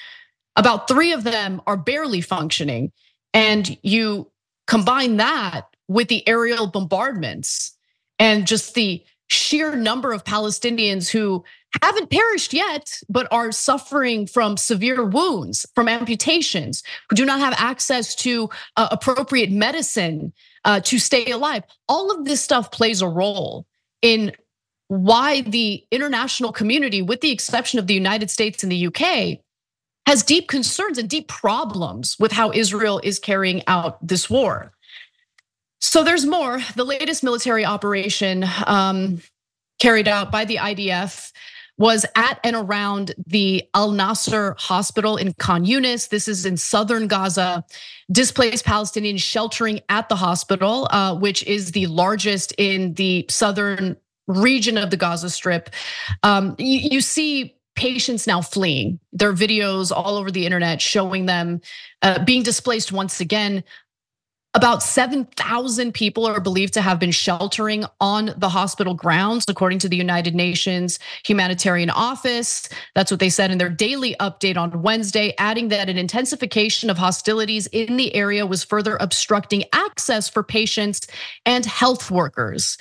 About 0.56 0.86
three 0.86 1.12
of 1.12 1.24
them 1.24 1.62
are 1.66 1.78
barely 1.78 2.20
functioning. 2.20 2.92
And 3.32 3.78
you 3.82 4.30
combine 4.66 5.16
that 5.16 5.68
with 5.88 6.08
the 6.08 6.26
aerial 6.28 6.66
bombardments 6.66 7.74
and 8.18 8.46
just 8.46 8.74
the 8.74 9.02
sheer 9.28 9.74
number 9.74 10.12
of 10.12 10.24
Palestinians 10.24 11.10
who 11.10 11.44
haven't 11.82 12.10
perished 12.10 12.52
yet, 12.52 12.98
but 13.08 13.26
are 13.30 13.50
suffering 13.50 14.26
from 14.26 14.56
severe 14.56 15.04
wounds, 15.04 15.66
from 15.74 15.88
amputations, 15.88 16.82
who 17.08 17.16
do 17.16 17.24
not 17.24 17.40
have 17.40 17.54
access 17.56 18.14
to 18.14 18.48
uh, 18.76 18.88
appropriate 18.90 19.50
medicine 19.50 20.32
uh, 20.64 20.80
to 20.80 20.98
stay 20.98 21.30
alive. 21.30 21.64
All 21.88 22.10
of 22.10 22.24
this 22.24 22.42
stuff 22.42 22.70
plays 22.70 23.02
a 23.02 23.08
role 23.08 23.66
in 24.02 24.32
why 24.88 25.40
the 25.42 25.84
international 25.90 26.52
community, 26.52 27.02
with 27.02 27.20
the 27.20 27.32
exception 27.32 27.78
of 27.78 27.86
the 27.86 27.94
United 27.94 28.30
States 28.30 28.62
and 28.62 28.70
the 28.70 28.86
UK, 28.86 29.38
has 30.06 30.22
deep 30.22 30.48
concerns 30.48 30.98
and 30.98 31.08
deep 31.08 31.28
problems 31.28 32.16
with 32.18 32.30
how 32.30 32.52
Israel 32.52 33.00
is 33.02 33.18
carrying 33.18 33.62
out 33.66 34.06
this 34.06 34.28
war. 34.28 34.72
So 35.86 36.02
there's 36.02 36.24
more. 36.24 36.60
The 36.76 36.84
latest 36.84 37.22
military 37.22 37.64
operation 37.64 38.44
um, 38.66 39.20
carried 39.78 40.08
out 40.08 40.32
by 40.32 40.46
the 40.46 40.56
IDF 40.56 41.30
was 41.76 42.06
at 42.16 42.40
and 42.42 42.56
around 42.56 43.14
the 43.26 43.62
Al 43.74 43.90
Nasser 43.90 44.56
hospital 44.58 45.18
in 45.18 45.34
Khan 45.34 45.66
Yunis. 45.66 46.08
This 46.08 46.26
is 46.26 46.46
in 46.46 46.56
southern 46.56 47.06
Gaza. 47.06 47.64
Displaced 48.10 48.64
Palestinians 48.64 49.22
sheltering 49.22 49.82
at 49.90 50.08
the 50.08 50.16
hospital, 50.16 50.88
uh, 50.90 51.16
which 51.16 51.42
is 51.44 51.72
the 51.72 51.86
largest 51.88 52.54
in 52.56 52.94
the 52.94 53.26
southern 53.28 53.94
region 54.26 54.78
of 54.78 54.90
the 54.90 54.96
Gaza 54.96 55.28
Strip. 55.28 55.68
Um, 56.22 56.56
you, 56.58 56.78
you 56.92 57.00
see 57.02 57.56
patients 57.74 58.26
now 58.26 58.40
fleeing. 58.40 59.00
There 59.12 59.28
are 59.28 59.34
videos 59.34 59.92
all 59.94 60.16
over 60.16 60.30
the 60.30 60.46
internet 60.46 60.80
showing 60.80 61.26
them 61.26 61.60
uh, 62.02 62.24
being 62.24 62.42
displaced 62.42 62.92
once 62.92 63.20
again. 63.20 63.64
About 64.56 64.84
7,000 64.84 65.92
people 65.92 66.26
are 66.26 66.38
believed 66.38 66.74
to 66.74 66.80
have 66.80 67.00
been 67.00 67.10
sheltering 67.10 67.84
on 68.00 68.34
the 68.36 68.48
hospital 68.48 68.94
grounds, 68.94 69.44
according 69.48 69.80
to 69.80 69.88
the 69.88 69.96
United 69.96 70.32
Nations 70.32 71.00
Humanitarian 71.26 71.90
Office. 71.90 72.68
That's 72.94 73.10
what 73.10 73.18
they 73.18 73.30
said 73.30 73.50
in 73.50 73.58
their 73.58 73.68
daily 73.68 74.14
update 74.20 74.56
on 74.56 74.80
Wednesday, 74.80 75.34
adding 75.38 75.70
that 75.70 75.88
an 75.88 75.98
intensification 75.98 76.88
of 76.88 76.98
hostilities 76.98 77.66
in 77.66 77.96
the 77.96 78.14
area 78.14 78.46
was 78.46 78.62
further 78.62 78.96
obstructing 79.00 79.64
access 79.72 80.28
for 80.28 80.44
patients 80.44 81.08
and 81.44 81.66
health 81.66 82.08
workers. 82.12 82.78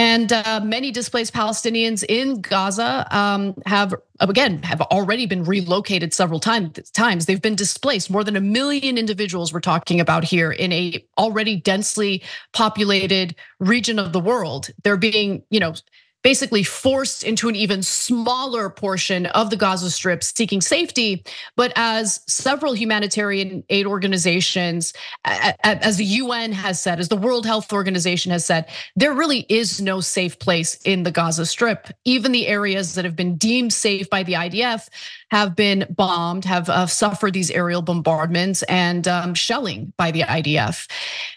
And 0.00 0.32
uh, 0.32 0.62
many 0.64 0.90
displaced 0.92 1.34
Palestinians 1.34 2.02
in 2.08 2.40
Gaza 2.40 3.06
um, 3.10 3.54
have, 3.66 3.94
again, 4.18 4.62
have 4.62 4.80
already 4.80 5.26
been 5.26 5.44
relocated 5.44 6.14
several 6.14 6.40
times. 6.40 7.26
They've 7.26 7.42
been 7.42 7.54
displaced. 7.54 8.08
More 8.08 8.24
than 8.24 8.34
a 8.34 8.40
million 8.40 8.96
individuals 8.96 9.52
we're 9.52 9.60
talking 9.60 10.00
about 10.00 10.24
here 10.24 10.52
in 10.52 10.72
a 10.72 11.04
already 11.18 11.56
densely 11.56 12.22
populated 12.54 13.36
region 13.58 13.98
of 13.98 14.14
the 14.14 14.20
world. 14.20 14.70
They're 14.84 14.96
being, 14.96 15.42
you 15.50 15.60
know, 15.60 15.74
basically 16.22 16.62
forced 16.62 17.24
into 17.24 17.48
an 17.48 17.56
even 17.56 17.82
smaller 17.82 18.68
portion 18.68 19.26
of 19.26 19.50
the 19.50 19.56
Gaza 19.56 19.90
Strip 19.90 20.22
seeking 20.22 20.60
safety. 20.60 21.24
But 21.56 21.72
as 21.76 22.20
several 22.26 22.74
humanitarian 22.74 23.64
aid 23.70 23.86
organizations, 23.86 24.92
as 25.24 25.96
the 25.96 26.04
UN 26.04 26.52
has 26.52 26.80
said, 26.80 27.00
as 27.00 27.08
the 27.08 27.16
World 27.16 27.46
Health 27.46 27.72
Organization 27.72 28.32
has 28.32 28.44
said, 28.44 28.68
there 28.96 29.14
really 29.14 29.46
is 29.48 29.80
no 29.80 30.00
safe 30.00 30.38
place 30.38 30.74
in 30.84 31.04
the 31.04 31.10
Gaza 31.10 31.46
Strip. 31.46 31.88
Even 32.04 32.32
the 32.32 32.46
areas 32.46 32.94
that 32.94 33.04
have 33.04 33.16
been 33.16 33.36
deemed 33.36 33.72
safe 33.72 34.10
by 34.10 34.22
the 34.22 34.34
IDF 34.34 34.88
have 35.30 35.54
been 35.54 35.86
bombed, 35.90 36.44
have 36.44 36.68
uh, 36.68 36.86
suffered 36.86 37.34
these 37.34 37.50
aerial 37.50 37.82
bombardments 37.82 38.62
and 38.64 39.06
um, 39.06 39.34
shelling 39.34 39.92
by 39.96 40.10
the 40.10 40.22
IDF. 40.22 40.90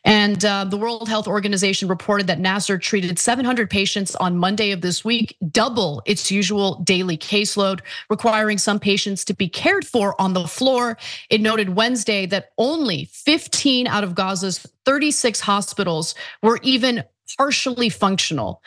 And 0.04 0.44
uh, 0.44 0.66
the 0.66 0.78
World 0.78 1.08
Health 1.08 1.28
Organization 1.28 1.88
reported 1.88 2.28
that 2.28 2.40
Nasser 2.40 2.78
treated 2.78 3.20
700 3.20 3.70
patients 3.70 4.16
on 4.16 4.38
Monday 4.38 4.72
of 4.72 4.82
this 4.82 5.06
week, 5.06 5.38
double 5.52 6.02
its 6.06 6.32
usual 6.32 6.76
daily 6.84 7.18
caseload, 7.18 7.82
requiring 8.10 8.58
some 8.58 8.80
patients 8.80 9.24
to 9.26 9.34
be 9.34 9.48
cared 9.48 9.86
for 9.86 10.20
on 10.20 10.34
the 10.34 10.48
floor. 10.48 10.98
It 11.30 11.42
noted 11.42 11.76
Wednesday 11.76 12.26
that 12.28 12.52
only 12.58 13.06
15 13.06 13.88
out 13.88 14.04
of 14.04 14.16
Gaza's 14.16 14.66
36 14.86 15.40
hospitals 15.40 16.16
were 16.42 16.60
even 16.62 17.04
partially 17.38 17.90
functional. 17.90 18.62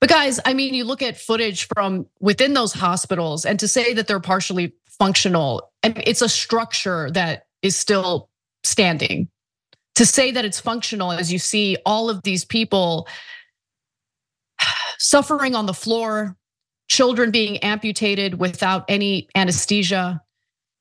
But 0.00 0.10
guys, 0.10 0.40
I 0.44 0.54
mean, 0.54 0.74
you 0.74 0.84
look 0.84 1.02
at 1.02 1.16
footage 1.16 1.66
from 1.74 2.06
within 2.20 2.54
those 2.54 2.72
hospitals 2.72 3.44
and 3.44 3.58
to 3.60 3.68
say 3.68 3.94
that 3.94 4.06
they're 4.06 4.20
partially 4.20 4.74
functional, 4.98 5.70
and 5.82 6.00
it's 6.06 6.22
a 6.22 6.28
structure 6.28 7.10
that 7.10 7.46
is 7.62 7.76
still 7.76 8.28
standing. 8.64 9.28
To 9.94 10.04
say 10.04 10.30
that 10.30 10.44
it's 10.44 10.60
functional 10.60 11.12
as 11.12 11.32
you 11.32 11.38
see 11.38 11.78
all 11.86 12.10
of 12.10 12.22
these 12.22 12.44
people 12.44 13.08
suffering 14.98 15.54
on 15.54 15.66
the 15.66 15.74
floor, 15.74 16.36
children 16.88 17.30
being 17.30 17.58
amputated 17.58 18.38
without 18.38 18.84
any 18.88 19.28
anesthesia, 19.34 20.20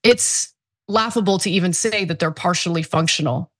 it's 0.03 0.53
laughable 0.88 1.39
to 1.39 1.50
even 1.50 1.74
say 1.74 2.05
that 2.05 2.20
they're 2.20 2.32
partially 2.32 2.84
functional. 2.84 3.51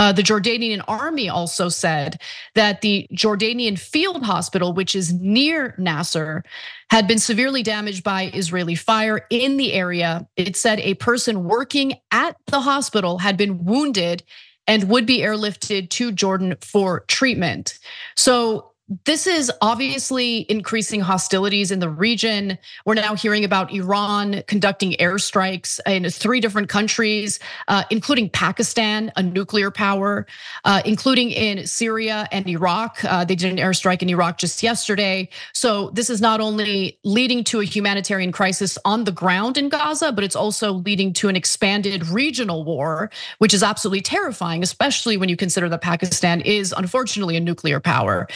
Uh, 0.00 0.12
the 0.12 0.22
Jordanian 0.22 0.82
army 0.88 1.28
also 1.28 1.68
said 1.68 2.22
that 2.54 2.80
the 2.80 3.06
Jordanian 3.12 3.78
field 3.78 4.22
hospital, 4.22 4.72
which 4.72 4.94
is 4.94 5.12
near 5.12 5.74
Nasser, 5.76 6.42
had 6.90 7.06
been 7.06 7.18
severely 7.18 7.62
damaged 7.62 8.02
by 8.02 8.30
Israeli 8.32 8.76
fire 8.76 9.26
in 9.28 9.58
the 9.58 9.74
area. 9.74 10.26
It 10.36 10.56
said 10.56 10.80
a 10.80 10.94
person 10.94 11.44
working 11.44 12.00
at 12.10 12.34
the 12.46 12.62
hospital 12.62 13.18
had 13.18 13.36
been 13.36 13.62
wounded 13.66 14.22
and 14.66 14.88
would 14.88 15.04
be 15.04 15.18
airlifted 15.18 15.90
to 15.90 16.12
Jordan 16.12 16.54
for 16.62 17.00
treatment. 17.00 17.78
So 18.16 18.69
this 19.04 19.28
is 19.28 19.52
obviously 19.60 20.50
increasing 20.50 21.00
hostilities 21.00 21.70
in 21.70 21.78
the 21.78 21.88
region. 21.88 22.58
We're 22.84 22.94
now 22.94 23.14
hearing 23.14 23.44
about 23.44 23.72
Iran 23.72 24.42
conducting 24.48 24.94
airstrikes 24.94 25.78
in 25.86 26.10
three 26.10 26.40
different 26.40 26.68
countries, 26.68 27.38
uh, 27.68 27.84
including 27.90 28.30
Pakistan, 28.30 29.12
a 29.14 29.22
nuclear 29.22 29.70
power, 29.70 30.26
uh, 30.64 30.82
including 30.84 31.30
in 31.30 31.68
Syria 31.68 32.26
and 32.32 32.48
Iraq. 32.48 33.04
Uh, 33.04 33.24
they 33.24 33.36
did 33.36 33.52
an 33.52 33.58
airstrike 33.58 34.02
in 34.02 34.10
Iraq 34.10 34.38
just 34.38 34.60
yesterday. 34.60 35.28
So 35.52 35.90
this 35.90 36.10
is 36.10 36.20
not 36.20 36.40
only 36.40 36.98
leading 37.04 37.44
to 37.44 37.60
a 37.60 37.64
humanitarian 37.64 38.32
crisis 38.32 38.76
on 38.84 39.04
the 39.04 39.12
ground 39.12 39.56
in 39.56 39.68
Gaza, 39.68 40.10
but 40.10 40.24
it's 40.24 40.36
also 40.36 40.72
leading 40.72 41.12
to 41.12 41.28
an 41.28 41.36
expanded 41.36 42.08
regional 42.08 42.64
war, 42.64 43.08
which 43.38 43.54
is 43.54 43.62
absolutely 43.62 44.00
terrifying, 44.00 44.64
especially 44.64 45.16
when 45.16 45.28
you 45.28 45.36
consider 45.36 45.68
that 45.68 45.80
Pakistan 45.80 46.40
is 46.40 46.74
unfortunately 46.76 47.36
a 47.36 47.40
nuclear 47.40 47.78
power. 47.78 48.26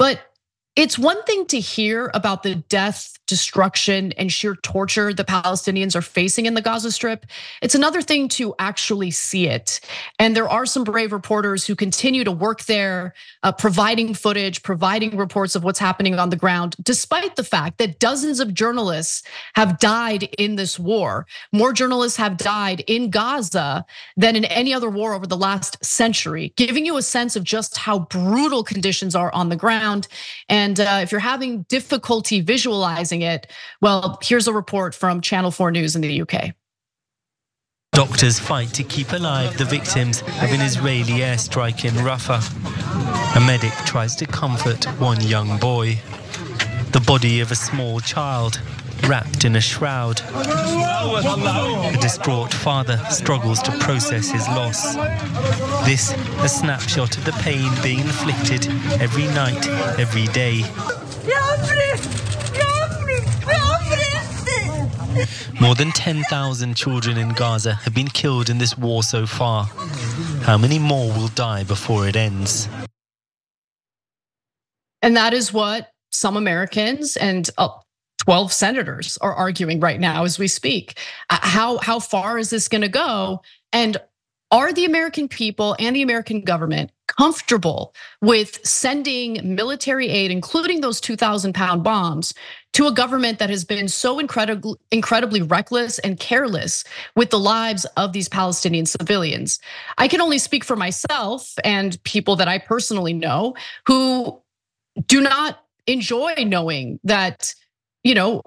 But 0.00 0.29
it's 0.76 0.96
one 0.96 1.20
thing 1.24 1.46
to 1.46 1.58
hear 1.58 2.12
about 2.14 2.44
the 2.44 2.54
death, 2.54 3.18
destruction, 3.26 4.12
and 4.12 4.30
sheer 4.30 4.54
torture 4.54 5.12
the 5.12 5.24
Palestinians 5.24 5.96
are 5.96 6.02
facing 6.02 6.46
in 6.46 6.54
the 6.54 6.62
Gaza 6.62 6.92
Strip. 6.92 7.26
It's 7.60 7.74
another 7.74 8.02
thing 8.02 8.28
to 8.30 8.54
actually 8.60 9.10
see 9.10 9.48
it. 9.48 9.80
And 10.20 10.36
there 10.36 10.48
are 10.48 10.66
some 10.66 10.84
brave 10.84 11.12
reporters 11.12 11.66
who 11.66 11.74
continue 11.74 12.22
to 12.22 12.30
work 12.30 12.64
there, 12.64 13.14
uh, 13.42 13.50
providing 13.50 14.14
footage, 14.14 14.62
providing 14.62 15.16
reports 15.16 15.56
of 15.56 15.64
what's 15.64 15.80
happening 15.80 16.16
on 16.18 16.30
the 16.30 16.36
ground, 16.36 16.76
despite 16.82 17.34
the 17.34 17.44
fact 17.44 17.78
that 17.78 17.98
dozens 17.98 18.38
of 18.38 18.54
journalists 18.54 19.24
have 19.56 19.80
died 19.80 20.22
in 20.38 20.54
this 20.54 20.78
war. 20.78 21.26
More 21.52 21.72
journalists 21.72 22.16
have 22.18 22.36
died 22.36 22.84
in 22.86 23.10
Gaza 23.10 23.84
than 24.16 24.36
in 24.36 24.44
any 24.44 24.72
other 24.72 24.88
war 24.88 25.14
over 25.14 25.26
the 25.26 25.36
last 25.36 25.84
century, 25.84 26.52
giving 26.56 26.86
you 26.86 26.96
a 26.96 27.02
sense 27.02 27.34
of 27.34 27.42
just 27.42 27.76
how 27.76 27.98
brutal 27.98 28.62
conditions 28.62 29.16
are 29.16 29.32
on 29.32 29.48
the 29.48 29.56
ground. 29.56 30.06
And 30.48 30.59
and 30.60 30.78
uh, 30.78 31.00
if 31.02 31.10
you're 31.10 31.20
having 31.20 31.62
difficulty 31.62 32.42
visualizing 32.42 33.22
it, 33.22 33.50
well, 33.80 34.18
here's 34.22 34.46
a 34.46 34.52
report 34.52 34.94
from 34.94 35.22
Channel 35.22 35.50
4 35.50 35.70
News 35.70 35.96
in 35.96 36.02
the 36.02 36.20
UK. 36.20 36.54
Doctors 37.92 38.38
fight 38.38 38.68
to 38.74 38.84
keep 38.84 39.12
alive 39.12 39.56
the 39.56 39.64
victims 39.64 40.20
of 40.20 40.52
an 40.52 40.60
Israeli 40.60 41.20
airstrike 41.20 41.84
in 41.86 41.94
Rafah. 41.94 42.44
A 43.36 43.40
medic 43.40 43.72
tries 43.86 44.14
to 44.16 44.26
comfort 44.26 44.84
one 45.00 45.20
young 45.22 45.58
boy. 45.58 45.98
The 46.92 47.02
body 47.06 47.40
of 47.40 47.50
a 47.50 47.56
small 47.56 48.00
child 48.00 48.60
wrapped 49.08 49.44
in 49.44 49.56
a 49.56 49.60
shroud. 49.60 50.20
A 50.32 51.96
distraught 52.00 52.52
father 52.52 52.96
struggles 53.10 53.60
to 53.62 53.72
process 53.78 54.30
his 54.30 54.46
loss. 54.48 54.94
This 55.84 56.12
a 56.42 56.48
snapshot 56.48 57.16
of 57.16 57.24
the 57.24 57.32
pain 57.32 57.70
being 57.82 58.00
inflicted 58.00 58.66
every 59.00 59.24
night, 59.28 59.66
every 59.98 60.26
day. 60.28 60.62
More 65.60 65.74
than 65.74 65.92
10,000 65.92 66.74
children 66.74 67.18
in 67.18 67.30
Gaza 67.30 67.74
have 67.74 67.94
been 67.94 68.08
killed 68.08 68.48
in 68.48 68.58
this 68.58 68.78
war 68.78 69.02
so 69.02 69.26
far. 69.26 69.64
How 70.42 70.56
many 70.56 70.78
more 70.78 71.08
will 71.08 71.28
die 71.28 71.64
before 71.64 72.08
it 72.08 72.16
ends? 72.16 72.68
And 75.02 75.16
that 75.16 75.34
is 75.34 75.52
what 75.52 75.90
some 76.10 76.36
Americans 76.36 77.16
and 77.16 77.48
uh, 77.58 77.68
12 78.20 78.52
senators 78.52 79.18
are 79.18 79.34
arguing 79.34 79.80
right 79.80 79.98
now 79.98 80.24
as 80.24 80.38
we 80.38 80.46
speak. 80.46 80.98
Uh, 81.30 81.38
how, 81.40 81.78
how 81.78 81.98
far 81.98 82.38
is 82.38 82.50
this 82.50 82.68
gonna 82.68 82.88
go? 82.88 83.40
And 83.72 83.96
are 84.50 84.72
the 84.72 84.84
American 84.84 85.28
people 85.28 85.76
and 85.78 85.94
the 85.94 86.02
American 86.02 86.40
government 86.40 86.90
comfortable 87.06 87.94
with 88.20 88.64
sending 88.66 89.54
military 89.54 90.08
aid, 90.08 90.30
including 90.30 90.80
those 90.80 91.00
2,000 91.00 91.54
pound 91.54 91.82
bombs, 91.82 92.34
to 92.72 92.86
a 92.86 92.92
government 92.92 93.38
that 93.38 93.50
has 93.50 93.64
been 93.64 93.88
so 93.88 94.18
incredibly, 94.18 94.74
incredibly 94.90 95.40
reckless 95.40 95.98
and 96.00 96.18
careless 96.18 96.84
with 97.16 97.30
the 97.30 97.38
lives 97.38 97.84
of 97.96 98.12
these 98.12 98.28
Palestinian 98.28 98.86
civilians? 98.86 99.60
I 99.98 100.08
can 100.08 100.20
only 100.20 100.38
speak 100.38 100.64
for 100.64 100.76
myself 100.76 101.54
and 101.64 102.02
people 102.04 102.36
that 102.36 102.48
I 102.48 102.58
personally 102.58 103.12
know 103.12 103.54
who 103.86 104.40
do 105.06 105.20
not 105.20 105.64
enjoy 105.86 106.34
knowing 106.38 106.98
that 107.04 107.54
you 108.02 108.14
know, 108.14 108.42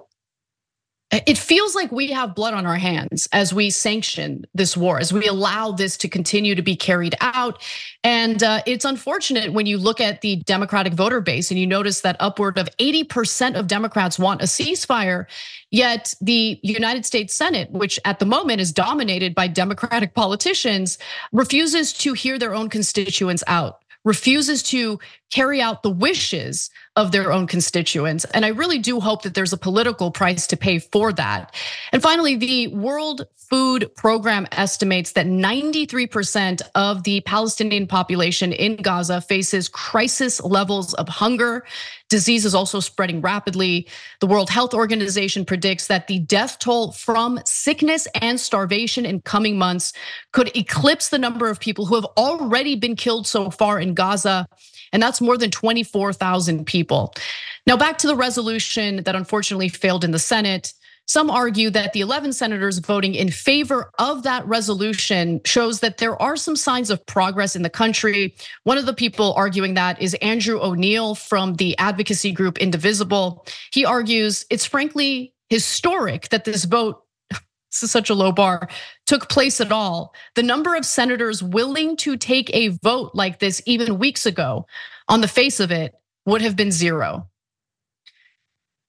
it 1.27 1.37
feels 1.37 1.75
like 1.75 1.91
we 1.91 2.07
have 2.07 2.33
blood 2.33 2.55
on 2.55 2.65
our 2.65 2.77
hands 2.77 3.27
as 3.31 3.53
we 3.53 3.69
sanction 3.69 4.45
this 4.55 4.75
war, 4.75 4.99
as 4.99 5.13
we 5.13 5.27
allow 5.27 5.71
this 5.71 5.95
to 5.97 6.07
continue 6.07 6.55
to 6.55 6.63
be 6.63 6.75
carried 6.75 7.13
out. 7.21 7.61
And 8.03 8.41
uh, 8.41 8.63
it's 8.65 8.83
unfortunate 8.83 9.53
when 9.53 9.67
you 9.67 9.77
look 9.77 10.01
at 10.01 10.21
the 10.21 10.37
Democratic 10.37 10.93
voter 10.93 11.21
base 11.21 11.51
and 11.51 11.59
you 11.59 11.67
notice 11.67 12.01
that 12.01 12.15
upward 12.19 12.57
of 12.57 12.67
80% 12.77 13.55
of 13.55 13.67
Democrats 13.67 14.17
want 14.17 14.41
a 14.41 14.45
ceasefire. 14.45 15.25
Yet 15.69 16.15
the 16.19 16.59
United 16.63 17.05
States 17.05 17.35
Senate, 17.35 17.69
which 17.71 17.99
at 18.05 18.17
the 18.17 18.25
moment 18.25 18.61
is 18.61 18.71
dominated 18.71 19.35
by 19.35 19.47
Democratic 19.47 20.15
politicians, 20.15 20.97
refuses 21.31 21.93
to 21.93 22.13
hear 22.13 22.39
their 22.39 22.55
own 22.55 22.69
constituents 22.69 23.43
out 23.45 23.83
refuses 24.05 24.61
to 24.61 24.99
carry 25.33 25.59
out 25.59 25.81
the 25.81 25.89
wishes 25.89 26.69
of 26.95 27.11
their 27.11 27.31
own 27.31 27.47
constituents. 27.47 28.23
And 28.35 28.45
I 28.45 28.49
really 28.49 28.77
do 28.77 28.99
hope 28.99 29.23
that 29.23 29.33
there's 29.33 29.51
a 29.51 29.57
political 29.57 30.11
price 30.11 30.45
to 30.47 30.57
pay 30.57 30.77
for 30.77 31.11
that. 31.13 31.55
And 31.91 32.03
finally, 32.03 32.35
the 32.35 32.67
World 32.67 33.25
Food 33.49 33.89
Program 33.95 34.47
estimates 34.51 35.13
that 35.13 35.25
93% 35.25 36.61
of 36.75 37.03
the 37.03 37.21
Palestinian 37.21 37.87
population 37.87 38.53
in 38.53 38.75
Gaza 38.75 39.21
faces 39.21 39.67
crisis 39.67 40.39
levels 40.41 40.93
of 40.95 41.09
hunger. 41.09 41.65
Disease 42.09 42.45
is 42.45 42.53
also 42.53 42.79
spreading 42.79 43.21
rapidly. 43.21 43.87
The 44.19 44.27
World 44.27 44.51
Health 44.51 44.75
Organization 44.75 45.45
predicts 45.45 45.87
that 45.87 46.07
the 46.07 46.19
death 46.19 46.59
toll 46.59 46.91
from 46.91 47.39
sickness 47.43 48.07
and 48.21 48.39
starvation 48.39 49.03
in 49.03 49.21
coming 49.21 49.57
months 49.57 49.93
could 50.31 50.55
eclipse 50.55 51.09
the 51.09 51.17
number 51.17 51.49
of 51.49 51.59
people 51.59 51.87
who 51.87 51.95
have 51.95 52.07
already 52.17 52.75
been 52.75 52.95
killed 52.95 53.25
so 53.25 53.49
far 53.49 53.79
in 53.79 53.95
Gaza 53.95 54.47
and 54.93 55.03
that's 55.03 55.19
more 55.19 55.37
than 55.37 55.51
24,000 55.51 56.65
people. 56.65 57.13
Now, 57.67 57.75
back 57.75 57.97
to 57.99 58.07
the 58.07 58.15
resolution 58.15 59.03
that 59.03 59.15
unfortunately 59.15 59.69
failed 59.69 60.03
in 60.03 60.11
the 60.11 60.19
Senate. 60.19 60.73
Some 61.05 61.29
argue 61.29 61.69
that 61.71 61.91
the 61.91 61.99
11 61.99 62.31
senators 62.31 62.77
voting 62.77 63.13
in 63.13 63.29
favor 63.29 63.91
of 63.99 64.23
that 64.23 64.47
resolution 64.47 65.41
shows 65.43 65.81
that 65.81 65.97
there 65.97 66.19
are 66.21 66.37
some 66.37 66.55
signs 66.55 66.89
of 66.89 67.05
progress 67.07 67.57
in 67.57 67.61
the 67.61 67.69
country. 67.69 68.33
One 68.63 68.77
of 68.77 68.85
the 68.85 68.93
people 68.93 69.33
arguing 69.33 69.73
that 69.73 70.01
is 70.01 70.13
Andrew 70.15 70.61
O'Neill 70.61 71.15
from 71.15 71.55
the 71.55 71.77
advocacy 71.77 72.31
group 72.31 72.57
Indivisible. 72.57 73.45
He 73.73 73.83
argues 73.83 74.45
it's 74.49 74.65
frankly 74.65 75.33
historic 75.49 76.29
that 76.29 76.45
this 76.45 76.63
vote 76.63 77.02
such 77.75 78.09
a 78.09 78.13
low 78.13 78.31
bar, 78.31 78.67
took 79.05 79.29
place 79.29 79.59
at 79.59 79.71
all. 79.71 80.13
The 80.35 80.43
number 80.43 80.75
of 80.75 80.85
senators 80.85 81.41
willing 81.43 81.97
to 81.97 82.17
take 82.17 82.53
a 82.53 82.69
vote 82.83 83.11
like 83.13 83.39
this 83.39 83.61
even 83.65 83.99
weeks 83.99 84.25
ago, 84.25 84.65
on 85.07 85.21
the 85.21 85.27
face 85.27 85.59
of 85.59 85.71
it, 85.71 85.93
would 86.25 86.41
have 86.41 86.55
been 86.55 86.71
zero. 86.71 87.27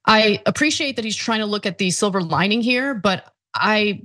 I 0.07 0.43
appreciate 0.47 0.97
that 0.97 1.05
he's 1.05 1.17
trying 1.17 1.41
to 1.41 1.47
look 1.47 1.67
at 1.67 1.79
the 1.79 1.91
silver 1.91 2.21
lining 2.21 2.61
here, 2.61 2.95
but 2.95 3.33
I 3.55 4.03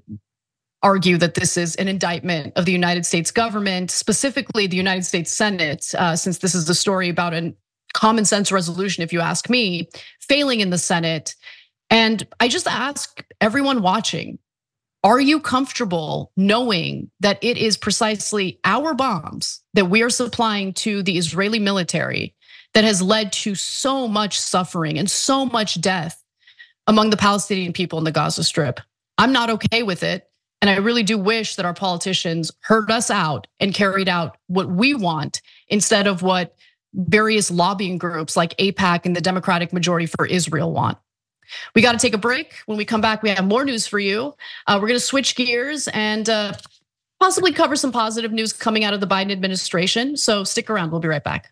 argue 0.82 1.18
that 1.18 1.34
this 1.34 1.58
is 1.58 1.76
an 1.76 1.88
indictment 1.88 2.54
of 2.56 2.66
the 2.66 2.72
United 2.72 3.06
States 3.06 3.32
government, 3.32 3.92
specifically 3.92 4.66
the 4.66 4.78
United 4.78 5.04
States 5.04 5.32
Senate, 5.32 5.94
uh, 5.98 6.16
since 6.16 6.38
this 6.38 6.56
is 6.56 6.70
a 6.70 6.76
story 6.76 7.10
about 7.10 7.34
a 7.34 7.54
common 7.94 8.24
sense 8.24 8.52
resolution, 8.52 9.04
if 9.04 9.12
you 9.12 9.20
ask 9.20 9.50
me, 9.50 9.90
failing 10.22 10.62
in 10.62 10.70
the 10.70 10.78
Senate. 10.78 11.36
And 11.90 12.26
I 12.40 12.48
just 12.48 12.68
ask 12.68 13.24
everyone 13.42 13.82
watching 13.82 14.40
are 15.04 15.20
you 15.20 15.40
comfortable 15.40 16.32
knowing 16.36 17.10
that 17.20 17.40
it 17.42 17.58
is 17.58 17.78
precisely 17.78 18.60
our 18.66 18.94
bombs 18.94 19.62
that 19.74 19.90
we 19.90 20.02
are 20.02 20.10
supplying 20.10 20.74
to 20.74 21.02
the 21.04 21.18
Israeli 21.18 21.60
military 21.60 22.36
that 22.74 22.84
has 22.84 23.02
led 23.02 23.32
to 23.32 23.56
so 23.56 24.08
much 24.08 24.40
suffering 24.40 24.98
and 24.98 25.10
so 25.10 25.46
much 25.46 25.80
death 25.80 26.24
among 26.88 27.10
the 27.10 27.18
Palestinian 27.18 27.74
people 27.74 27.98
in 27.98 28.06
the 28.06 28.12
Gaza 28.12 28.44
Strip. 28.44 28.80
I'm 29.18 29.32
not 29.32 29.50
okay 29.50 29.84
with 29.84 30.04
it. 30.04 30.26
And 30.62 30.70
I 30.70 30.76
really 30.78 31.04
do 31.04 31.18
wish 31.18 31.56
that 31.56 31.66
our 31.66 31.74
politicians 31.74 32.52
heard 32.62 32.92
us 32.92 33.10
out 33.10 33.48
and 33.62 33.74
carried 33.74 34.10
out 34.10 34.38
what 34.48 34.70
we 34.70 34.94
want 34.94 35.42
instead 35.70 36.06
of 36.06 36.22
what 36.22 36.56
various 36.94 37.50
lobbying 37.50 37.98
groups 37.98 38.36
like 38.36 38.58
AIPAC 38.58 39.06
and 39.06 39.16
the 39.16 39.22
Democratic 39.22 39.72
Majority 39.72 40.08
for 40.08 40.26
Israel 40.26 40.74
want. 40.74 40.98
We 41.76 41.82
got 41.82 41.94
to 41.94 41.98
take 41.98 42.14
a 42.14 42.18
break. 42.18 42.54
When 42.66 42.78
we 42.78 42.86
come 42.86 43.02
back, 43.02 43.24
we 43.24 43.30
have 43.30 43.46
more 43.46 43.66
news 43.66 43.88
for 43.88 44.00
you. 44.00 44.36
Uh, 44.68 44.78
we're 44.82 44.88
going 44.88 45.00
to 45.00 45.06
switch 45.06 45.36
gears 45.36 45.88
and 45.90 46.30
uh, 46.30 46.54
possibly 47.20 47.52
cover 47.52 47.76
some 47.76 47.92
positive 47.92 48.32
news 48.32 48.54
coming 48.54 48.84
out 48.84 48.94
of 48.94 49.02
the 49.02 49.08
Biden 49.08 49.32
administration. 49.32 50.18
So 50.18 50.44
stick 50.44 50.70
around. 50.70 50.92
We'll 50.92 51.02
be 51.02 51.08
right 51.08 51.24
back. 51.24 51.52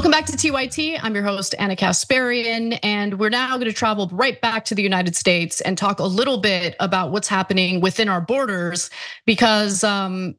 Welcome 0.00 0.12
back 0.12 0.24
to 0.24 0.32
TYT. 0.32 0.98
I'm 1.02 1.14
your 1.14 1.24
host, 1.24 1.54
Ana 1.58 1.76
Kasparian, 1.76 2.78
and 2.82 3.18
we're 3.18 3.28
now 3.28 3.50
going 3.58 3.66
to 3.66 3.72
travel 3.74 4.08
right 4.10 4.40
back 4.40 4.64
to 4.64 4.74
the 4.74 4.82
United 4.82 5.14
States 5.14 5.60
and 5.60 5.76
talk 5.76 5.98
a 5.98 6.04
little 6.04 6.38
bit 6.38 6.74
about 6.80 7.10
what's 7.12 7.28
happening 7.28 7.82
within 7.82 8.08
our 8.08 8.22
borders 8.22 8.88
because 9.26 9.84
um, 9.84 10.36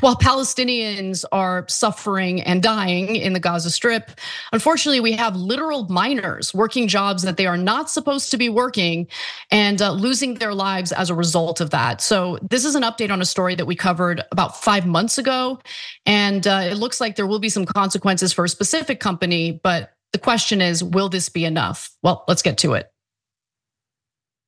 while 0.00 0.16
Palestinians 0.16 1.24
are 1.32 1.66
suffering 1.68 2.40
and 2.42 2.62
dying 2.62 3.16
in 3.16 3.32
the 3.32 3.40
Gaza 3.40 3.70
Strip, 3.70 4.10
unfortunately, 4.52 5.00
we 5.00 5.12
have 5.12 5.36
literal 5.36 5.88
miners 5.88 6.54
working 6.54 6.88
jobs 6.88 7.22
that 7.22 7.36
they 7.36 7.46
are 7.46 7.56
not 7.56 7.90
supposed 7.90 8.30
to 8.30 8.36
be 8.36 8.48
working 8.48 9.06
and 9.50 9.82
uh, 9.82 9.92
losing 9.92 10.34
their 10.34 10.54
lives 10.54 10.92
as 10.92 11.10
a 11.10 11.14
result 11.14 11.60
of 11.60 11.70
that. 11.70 12.00
So, 12.00 12.38
this 12.42 12.64
is 12.64 12.74
an 12.74 12.82
update 12.82 13.10
on 13.10 13.20
a 13.20 13.26
story 13.26 13.54
that 13.54 13.66
we 13.66 13.76
covered 13.76 14.22
about 14.30 14.62
five 14.62 14.86
months 14.86 15.18
ago. 15.18 15.58
And 16.06 16.46
uh, 16.46 16.62
it 16.70 16.74
looks 16.74 17.00
like 17.00 17.16
there 17.16 17.26
will 17.26 17.38
be 17.38 17.48
some 17.48 17.64
consequences 17.64 18.32
for 18.32 18.44
a 18.44 18.48
specific 18.48 19.00
company, 19.00 19.60
but 19.62 19.92
the 20.12 20.18
question 20.18 20.60
is, 20.60 20.84
will 20.84 21.08
this 21.08 21.28
be 21.28 21.44
enough? 21.44 21.90
Well, 22.02 22.24
let's 22.28 22.42
get 22.42 22.58
to 22.58 22.74
it. 22.74 22.91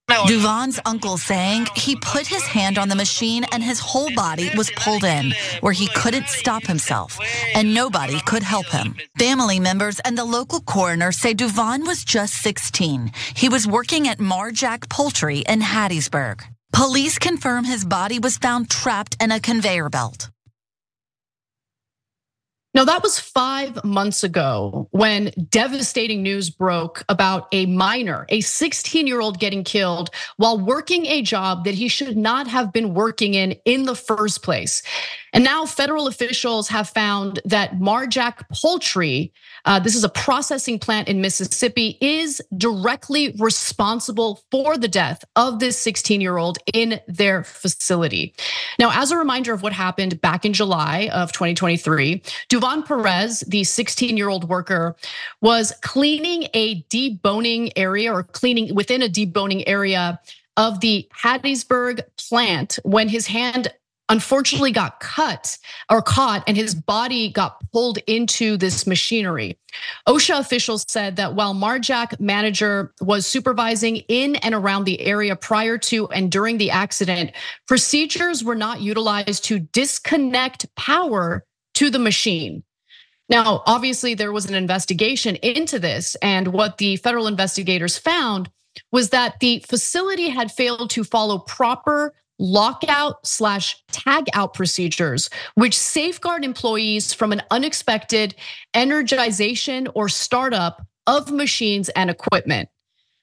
Duvan's 0.08 0.80
uncle 0.84 1.16
saying 1.16 1.66
he 1.74 1.96
put 1.96 2.26
his 2.26 2.42
hand 2.44 2.78
on 2.78 2.88
the 2.88 2.94
machine 2.94 3.44
and 3.52 3.62
his 3.62 3.80
whole 3.80 4.10
body 4.14 4.50
was 4.56 4.70
pulled 4.72 5.04
in, 5.04 5.34
where 5.60 5.72
he 5.72 5.88
couldn't 5.88 6.28
stop 6.28 6.64
himself, 6.64 7.18
and 7.54 7.74
nobody 7.74 8.20
could 8.20 8.42
help 8.42 8.66
him. 8.66 8.96
Family 9.18 9.60
members 9.60 10.00
and 10.00 10.16
the 10.16 10.24
local 10.24 10.60
coroner 10.60 11.12
say 11.12 11.34
Duvan 11.34 11.86
was 11.86 12.04
just 12.04 12.34
16. 12.42 13.12
He 13.34 13.48
was 13.48 13.66
working 13.66 14.08
at 14.08 14.20
Mar-Jac 14.20 14.88
Poultry 14.88 15.40
in 15.40 15.60
Hattiesburg. 15.60 16.42
Police 16.72 17.18
confirm 17.18 17.64
his 17.64 17.84
body 17.84 18.18
was 18.18 18.36
found 18.36 18.70
trapped 18.70 19.16
in 19.20 19.30
a 19.30 19.40
conveyor 19.40 19.90
belt. 19.90 20.30
Now, 22.74 22.84
that 22.86 23.04
was 23.04 23.20
five 23.20 23.84
months 23.84 24.24
ago 24.24 24.88
when 24.90 25.30
devastating 25.48 26.24
news 26.24 26.50
broke 26.50 27.04
about 27.08 27.46
a 27.52 27.66
minor, 27.66 28.26
a 28.30 28.40
16 28.40 29.06
year 29.06 29.20
old 29.20 29.38
getting 29.38 29.62
killed 29.62 30.10
while 30.38 30.58
working 30.58 31.06
a 31.06 31.22
job 31.22 31.64
that 31.64 31.74
he 31.74 31.86
should 31.86 32.16
not 32.16 32.48
have 32.48 32.72
been 32.72 32.92
working 32.92 33.34
in 33.34 33.52
in 33.64 33.84
the 33.84 33.94
first 33.94 34.42
place. 34.42 34.82
And 35.34 35.42
now 35.42 35.66
federal 35.66 36.06
officials 36.06 36.68
have 36.68 36.88
found 36.88 37.40
that 37.44 37.80
Mar-Jac 37.80 38.48
Poultry, 38.50 39.32
uh, 39.64 39.80
this 39.80 39.96
is 39.96 40.04
a 40.04 40.08
processing 40.08 40.78
plant 40.78 41.08
in 41.08 41.20
Mississippi, 41.20 41.98
is 42.00 42.40
directly 42.56 43.34
responsible 43.40 44.44
for 44.52 44.78
the 44.78 44.86
death 44.86 45.24
of 45.34 45.58
this 45.58 45.76
16 45.76 46.20
year 46.20 46.36
old 46.36 46.58
in 46.72 47.00
their 47.08 47.42
facility. 47.42 48.32
Now, 48.78 48.92
as 48.94 49.10
a 49.10 49.18
reminder 49.18 49.52
of 49.52 49.62
what 49.62 49.72
happened 49.72 50.20
back 50.20 50.44
in 50.44 50.52
July 50.52 51.10
of 51.12 51.32
2023, 51.32 52.22
Duvan 52.48 52.86
Perez, 52.86 53.40
the 53.40 53.64
16 53.64 54.16
year 54.16 54.28
old 54.28 54.48
worker, 54.48 54.94
was 55.40 55.72
cleaning 55.82 56.46
a 56.54 56.82
deboning 56.84 57.72
area 57.74 58.12
or 58.12 58.22
cleaning 58.22 58.72
within 58.72 59.02
a 59.02 59.08
deboning 59.08 59.64
area 59.66 60.20
of 60.56 60.78
the 60.78 61.08
Hattiesburg 61.12 62.02
plant 62.16 62.78
when 62.84 63.08
his 63.08 63.26
hand 63.26 63.72
unfortunately 64.08 64.70
got 64.70 65.00
cut 65.00 65.56
or 65.90 66.02
caught 66.02 66.44
and 66.46 66.56
his 66.56 66.74
body 66.74 67.30
got 67.30 67.58
pulled 67.72 67.98
into 68.06 68.56
this 68.56 68.86
machinery. 68.86 69.58
OSHA 70.06 70.38
officials 70.40 70.84
said 70.88 71.16
that 71.16 71.34
while 71.34 71.54
Mar-Jac 71.54 72.20
manager 72.20 72.92
was 73.00 73.26
supervising 73.26 73.96
in 74.08 74.36
and 74.36 74.54
around 74.54 74.84
the 74.84 75.00
area 75.00 75.34
prior 75.34 75.78
to 75.78 76.08
and 76.10 76.30
during 76.30 76.58
the 76.58 76.70
accident, 76.70 77.32
procedures 77.66 78.44
were 78.44 78.54
not 78.54 78.80
utilized 78.80 79.44
to 79.44 79.58
disconnect 79.58 80.66
power 80.76 81.44
to 81.74 81.90
the 81.90 81.98
machine. 81.98 82.62
Now, 83.28 83.62
obviously, 83.66 84.14
there 84.14 84.32
was 84.32 84.44
an 84.44 84.54
investigation 84.54 85.36
into 85.36 85.78
this, 85.78 86.14
and 86.16 86.48
what 86.48 86.76
the 86.76 86.96
federal 86.96 87.26
investigators 87.26 87.96
found 87.96 88.50
was 88.92 89.10
that 89.10 89.40
the 89.40 89.64
facility 89.66 90.28
had 90.28 90.52
failed 90.52 90.90
to 90.90 91.04
follow 91.04 91.38
proper 91.38 92.14
lockout 92.38 93.26
slash 93.26 93.82
tag 93.92 94.26
out 94.32 94.54
procedures, 94.54 95.30
which 95.54 95.78
safeguard 95.78 96.44
employees 96.44 97.12
from 97.12 97.32
an 97.32 97.42
unexpected 97.50 98.34
energization 98.74 99.90
or 99.94 100.08
startup 100.08 100.82
of 101.06 101.30
machines 101.30 101.88
and 101.90 102.10
equipment. 102.10 102.68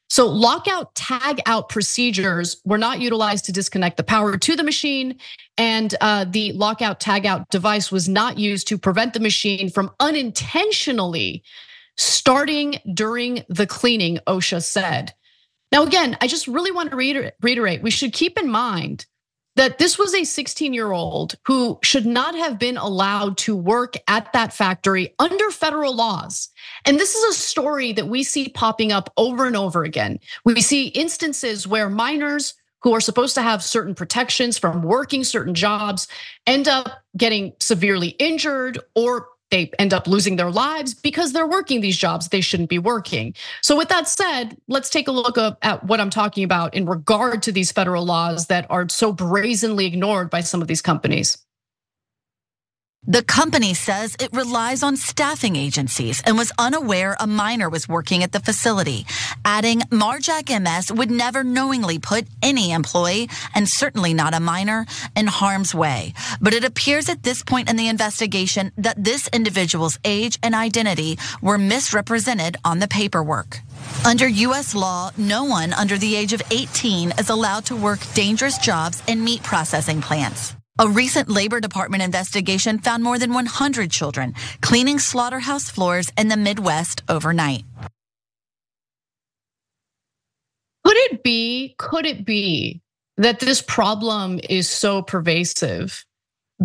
So 0.10 0.28
lockout 0.28 0.94
tag 0.94 1.40
out 1.46 1.70
procedures 1.70 2.62
were 2.66 2.78
not 2.78 3.00
utilized 3.00 3.46
to 3.46 3.54
disconnect 3.54 3.96
the 3.96 4.04
power 4.04 4.38
to 4.38 4.56
the 4.58 4.64
machine, 4.64 5.18
and 5.58 5.96
uh, 6.02 6.26
the 6.26 6.52
lockout 6.52 7.00
tag 7.00 7.26
out 7.26 7.48
device 7.50 7.94
was 7.94 8.10
not 8.10 8.38
used 8.38 8.68
to 8.68 8.78
prevent 8.78 9.14
the 9.14 9.22
machine 9.22 9.70
from 9.70 9.90
unintentionally 10.02 11.44
starting 11.98 12.80
during 12.94 13.46
the 13.48 13.66
cleaning, 13.68 14.20
OSHA 14.28 14.64
said. 14.64 15.14
Now, 15.72 15.84
again, 15.84 16.18
I 16.22 16.28
just 16.28 16.48
really 16.48 16.72
want 16.72 16.92
to 16.92 17.32
reiterate 17.42 17.82
we 17.82 17.92
should 17.92 18.14
keep 18.14 18.38
in 18.38 18.50
mind 18.50 19.06
that 19.56 19.78
this 19.78 19.98
was 19.98 20.14
a 20.14 20.24
16 20.24 20.74
year 20.74 20.92
old 20.92 21.36
who 21.46 21.78
should 21.84 22.06
not 22.06 22.36
have 22.36 22.58
been 22.58 22.78
allowed 22.78 23.38
to 23.38 23.56
work 23.56 23.96
at 24.08 24.32
that 24.34 24.54
factory 24.54 25.14
under 25.20 25.52
federal 25.52 25.96
laws. 25.96 26.50
And 26.86 27.00
this 27.00 27.16
is 27.16 27.36
a 27.36 27.40
story 27.40 27.92
that 27.94 28.08
we 28.08 28.24
see 28.24 28.50
popping 28.50 28.92
up 28.92 29.12
over 29.18 29.46
and 29.46 29.56
over 29.56 29.84
again. 29.84 30.20
We 30.46 30.62
see 30.62 30.88
instances 30.88 31.68
where 31.68 31.90
minors 31.90 32.54
who 32.82 32.94
are 32.94 33.02
supposed 33.02 33.36
to 33.36 33.42
have 33.42 33.64
certain 33.64 33.94
protections 33.94 34.58
from 34.58 34.82
working 34.82 35.24
certain 35.24 35.54
jobs 35.54 36.08
end 36.48 36.68
up 36.68 37.04
getting 37.16 37.54
severely 37.60 38.10
injured 38.20 38.80
or 38.96 39.28
they 39.52 39.70
end 39.78 39.94
up 39.94 40.08
losing 40.08 40.38
their 40.38 40.50
lives 40.50 40.94
because 40.94 41.34
they're 41.34 41.48
working 41.48 41.82
these 41.82 41.98
jobs 41.98 42.30
they 42.30 42.42
shouldn't 42.42 42.70
be 42.70 42.80
working. 42.80 43.36
So, 43.62 43.78
with 43.78 43.90
that 43.90 44.08
said, 44.08 44.58
let's 44.68 44.90
take 44.90 45.08
a 45.08 45.12
look 45.12 45.38
at 45.38 45.84
what 45.84 46.00
I'm 46.00 46.10
talking 46.10 46.44
about 46.44 46.74
in 46.74 46.86
regard 46.86 47.44
to 47.44 47.52
these 47.52 47.72
federal 47.72 48.06
laws 48.06 48.48
that 48.48 48.66
are 48.70 48.90
so 48.90 49.12
brazenly 49.12 49.86
ignored 49.86 50.30
by 50.30 50.42
some 50.42 50.62
of 50.62 50.68
these 50.68 50.82
companies. 50.82 51.38
The 53.08 53.24
company 53.24 53.74
says 53.74 54.16
it 54.20 54.32
relies 54.32 54.84
on 54.84 54.96
staffing 54.96 55.56
agencies 55.56 56.22
and 56.24 56.38
was 56.38 56.52
unaware 56.60 57.18
a 57.20 57.26
minor 57.26 57.68
was 57.68 57.90
working 57.90 58.22
at 58.22 58.32
the 58.32 58.40
facility, 58.40 59.08
adding 59.44 59.82
Mar-Jac 59.90 60.50
MS 60.50 60.92
would 60.92 61.10
never 61.10 61.44
knowingly 61.44 61.98
put 61.98 62.28
any 62.44 62.72
employee, 62.72 63.28
and 63.56 63.68
certainly 63.68 64.14
not 64.14 64.36
a 64.36 64.40
minor, 64.40 64.86
in 65.16 65.26
harm's 65.26 65.74
way. 65.74 66.14
But 66.42 66.54
it 66.54 66.64
appears 66.64 67.10
at 67.10 67.24
this 67.24 67.42
point 67.42 67.72
in 67.72 67.76
the 67.76 67.88
investigation 67.88 68.72
that 68.78 69.04
this 69.04 69.28
individual's 69.34 69.98
age 70.06 70.38
and 70.44 70.54
identity 70.54 71.18
were 71.42 71.58
misrepresented 71.58 72.56
on 72.64 72.78
the 72.78 72.88
paperwork. 72.88 73.62
Under 74.06 74.28
U.S. 74.28 74.76
law, 74.76 75.10
no 75.18 75.46
one 75.46 75.74
under 75.74 75.98
the 75.98 76.16
age 76.16 76.34
of 76.34 76.44
18 76.52 77.14
is 77.18 77.32
allowed 77.32 77.66
to 77.66 77.76
work 77.76 78.00
dangerous 78.14 78.60
jobs 78.60 79.02
in 79.08 79.24
meat 79.24 79.42
processing 79.42 80.02
plants. 80.02 80.56
A 80.80 80.88
recent 80.88 81.30
Labor 81.30 81.60
Department 81.60 82.02
investigation 82.02 82.80
found 82.80 83.04
more 83.04 83.20
than 83.20 83.34
100 83.34 83.92
children 83.92 84.34
cleaning 84.62 85.00
slaughterhouse 85.00 85.70
floors 85.70 86.10
in 86.18 86.30
the 86.30 86.38
Midwest 86.38 87.04
overnight. 87.10 87.64
Could 90.86 90.98
it 90.98 91.24
be, 91.24 91.76
could 91.78 92.06
it 92.06 92.26
be 92.26 92.82
that 93.18 93.40
this 93.40 93.62
problem 93.62 94.40
is 94.50 94.70
so 94.70 95.02
pervasive 95.02 96.06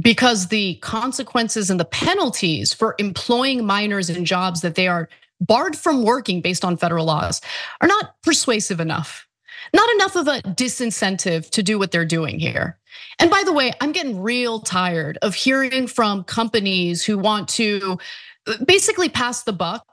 because 0.01 0.49
the 0.49 0.77
consequences 0.77 1.69
and 1.69 1.81
the 1.81 1.85
penalties 1.85 2.73
for 2.73 2.95
employing 2.99 3.67
minors 3.67 4.09
in 4.09 4.25
jobs 4.25 4.61
that 4.61 4.77
they 4.77 4.89
are 4.89 5.09
barred 5.41 5.77
from 5.77 6.05
working 6.05 6.41
based 6.41 6.65
on 6.65 6.77
federal 6.77 7.07
laws 7.07 7.41
are 7.81 7.89
not 7.89 8.15
persuasive 8.23 8.81
enough? 8.81 9.27
Not 9.73 9.89
enough 9.91 10.17
of 10.17 10.29
a 10.29 10.43
disincentive 10.43 11.51
to 11.51 11.63
do 11.63 11.79
what 11.79 11.91
they're 11.91 12.05
doing 12.05 12.39
here. 12.39 12.79
And 13.19 13.31
by 13.31 13.43
the 13.45 13.53
way, 13.53 13.73
I'm 13.81 13.93
getting 13.93 14.21
real 14.21 14.61
tired 14.61 15.19
of 15.23 15.35
hearing 15.35 15.87
from 15.87 16.25
companies 16.25 17.05
who 17.05 17.19
want 17.19 17.49
to 17.51 17.99
uh, 18.47 18.65
basically 18.65 19.09
pass 19.09 19.43
the 19.43 19.53
buck 19.53 19.87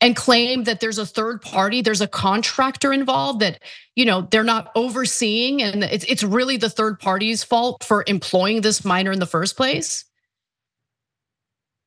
and 0.00 0.16
claim 0.16 0.64
that 0.64 0.80
there's 0.80 0.98
a 0.98 1.06
third 1.06 1.42
party, 1.42 1.82
there's 1.82 2.00
a 2.00 2.08
contractor 2.08 2.92
involved 2.92 3.40
that, 3.40 3.60
you 3.96 4.04
know, 4.04 4.22
they're 4.30 4.42
not 4.42 4.72
overseeing 4.74 5.62
and 5.62 5.84
it's 5.84 6.04
it's 6.04 6.22
really 6.22 6.56
the 6.56 6.70
third 6.70 6.98
party's 6.98 7.44
fault 7.44 7.84
for 7.84 8.04
employing 8.06 8.62
this 8.62 8.84
minor 8.84 9.12
in 9.12 9.20
the 9.20 9.26
first 9.26 9.56
place. 9.56 10.04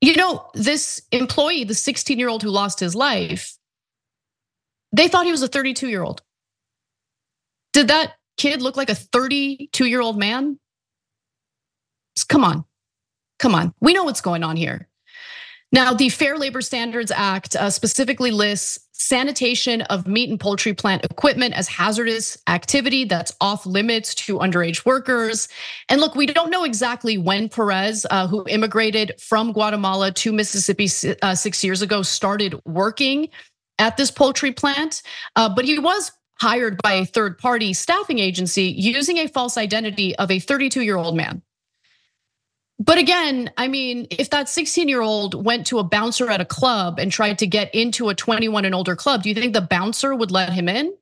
You 0.01 0.15
know, 0.15 0.45
this 0.53 1.01
employee, 1.11 1.63
the 1.63 1.73
16-year-old 1.73 2.43
who 2.43 2.49
lost 2.49 2.79
his 2.79 2.93
life, 2.93 3.57
they 4.91 5.07
thought 5.07 5.25
he 5.25 5.31
was 5.31 5.43
a 5.43 5.49
32-year-old. 5.49 6.21
Did 7.73 7.89
that 7.89 8.13
kid 8.37 8.61
look 8.61 8.77
like 8.77 8.89
a 8.89 8.95
32 8.95 9.85
year 9.85 10.01
old 10.01 10.17
man? 10.17 10.59
Come 12.29 12.43
on, 12.43 12.63
come 13.39 13.55
on. 13.55 13.73
We 13.81 13.93
know 13.93 14.03
what's 14.03 14.21
going 14.21 14.43
on 14.43 14.55
here. 14.55 14.87
Now, 15.71 15.91
the 15.91 16.09
Fair 16.09 16.37
Labor 16.37 16.61
Standards 16.61 17.11
Act 17.11 17.55
uh, 17.55 17.71
specifically 17.71 18.29
lists 18.29 18.79
sanitation 18.91 19.81
of 19.83 20.07
meat 20.07 20.29
and 20.29 20.39
poultry 20.39 20.73
plant 20.73 21.03
equipment 21.03 21.55
as 21.55 21.67
hazardous 21.67 22.37
activity 22.47 23.05
that's 23.05 23.33
off 23.41 23.65
limits 23.65 24.13
to 24.13 24.37
underage 24.37 24.85
workers. 24.85 25.49
And 25.89 25.99
look, 25.99 26.13
we 26.13 26.27
don't 26.27 26.51
know 26.51 26.63
exactly 26.63 27.17
when 27.17 27.49
Perez, 27.49 28.05
uh, 28.11 28.27
who 28.27 28.45
immigrated 28.47 29.13
from 29.19 29.51
Guatemala 29.51 30.11
to 30.11 30.31
Mississippi 30.31 30.87
uh, 31.23 31.33
six 31.33 31.63
years 31.63 31.81
ago, 31.81 32.03
started 32.03 32.61
working 32.65 33.29
at 33.79 33.97
this 33.97 34.11
poultry 34.11 34.51
plant, 34.51 35.01
but 35.35 35.65
he 35.65 35.79
was 35.79 36.11
hired 36.43 36.77
by 36.83 36.95
a 36.95 37.05
third 37.05 37.37
party 37.37 37.71
staffing 37.71 38.19
agency 38.19 38.63
using 38.63 39.17
a 39.17 39.29
false 39.29 39.57
identity 39.57 40.13
of 40.17 40.29
a 40.29 40.39
32 40.39 40.81
year 40.81 40.97
old 40.97 41.15
man. 41.15 41.41
But 42.79 42.97
again, 42.97 43.49
I 43.55 43.69
mean, 43.69 44.07
if 44.09 44.29
that 44.31 44.49
16 44.49 44.89
year 44.89 45.01
old 45.01 45.41
went 45.45 45.67
to 45.67 45.79
a 45.79 45.85
bouncer 45.85 46.29
at 46.29 46.41
a 46.41 46.45
club 46.45 46.99
and 46.99 47.09
tried 47.09 47.39
to 47.39 47.47
get 47.47 47.73
into 47.73 48.09
a 48.09 48.15
21 48.15 48.65
and 48.65 48.75
older 48.75 48.97
club, 48.97 49.23
do 49.23 49.29
you 49.29 49.35
think 49.35 49.53
the 49.53 49.61
bouncer 49.61 50.13
would 50.13 50.31
let 50.31 50.51
him 50.51 50.67
in? 50.67 50.93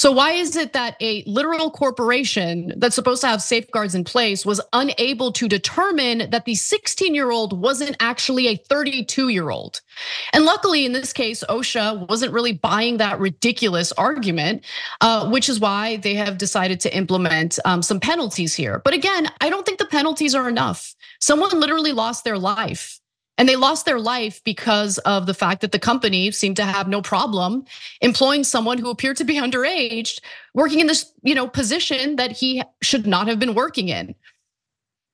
So 0.00 0.10
why 0.10 0.30
is 0.30 0.56
it 0.56 0.72
that 0.72 0.96
a 1.02 1.22
literal 1.26 1.70
corporation 1.70 2.72
that's 2.78 2.94
supposed 2.94 3.20
to 3.20 3.26
have 3.26 3.42
safeguards 3.42 3.94
in 3.94 4.02
place 4.02 4.46
was 4.46 4.58
unable 4.72 5.30
to 5.32 5.46
determine 5.46 6.30
that 6.30 6.46
the 6.46 6.54
16-year-old 6.54 7.60
wasn't 7.60 7.96
actually 8.00 8.46
a 8.46 8.56
32-year-old? 8.56 9.82
And 10.32 10.46
luckily 10.46 10.86
in 10.86 10.94
this 10.94 11.12
case, 11.12 11.44
OSHA 11.50 12.08
wasn't 12.08 12.32
really 12.32 12.54
buying 12.54 12.96
that 12.96 13.20
ridiculous 13.20 13.92
argument, 13.92 14.64
uh, 15.02 15.28
which 15.28 15.50
is 15.50 15.60
why 15.60 15.98
they 15.98 16.14
have 16.14 16.38
decided 16.38 16.80
to 16.80 16.96
implement 16.96 17.58
um, 17.66 17.82
some 17.82 18.00
penalties 18.00 18.54
here. 18.54 18.80
But 18.82 18.94
again, 18.94 19.28
I 19.42 19.50
don't 19.50 19.66
think 19.66 19.80
the 19.80 19.84
penalties 19.84 20.34
are 20.34 20.48
enough. 20.48 20.94
Someone 21.20 21.60
literally 21.60 21.92
lost 21.92 22.24
their 22.24 22.38
life. 22.38 22.99
And 23.40 23.48
they 23.48 23.56
lost 23.56 23.86
their 23.86 23.98
life 23.98 24.44
because 24.44 24.98
of 24.98 25.24
the 25.24 25.32
fact 25.32 25.62
that 25.62 25.72
the 25.72 25.78
company 25.78 26.30
seemed 26.30 26.56
to 26.56 26.64
have 26.64 26.88
no 26.88 27.00
problem 27.00 27.64
employing 28.02 28.44
someone 28.44 28.76
who 28.76 28.90
appeared 28.90 29.16
to 29.16 29.24
be 29.24 29.36
underage, 29.40 30.20
working 30.52 30.80
in 30.80 30.86
this, 30.86 31.10
you 31.22 31.34
know, 31.34 31.48
position 31.48 32.16
that 32.16 32.32
he 32.32 32.62
should 32.82 33.06
not 33.06 33.28
have 33.28 33.38
been 33.38 33.54
working 33.54 33.88
in. 33.88 34.14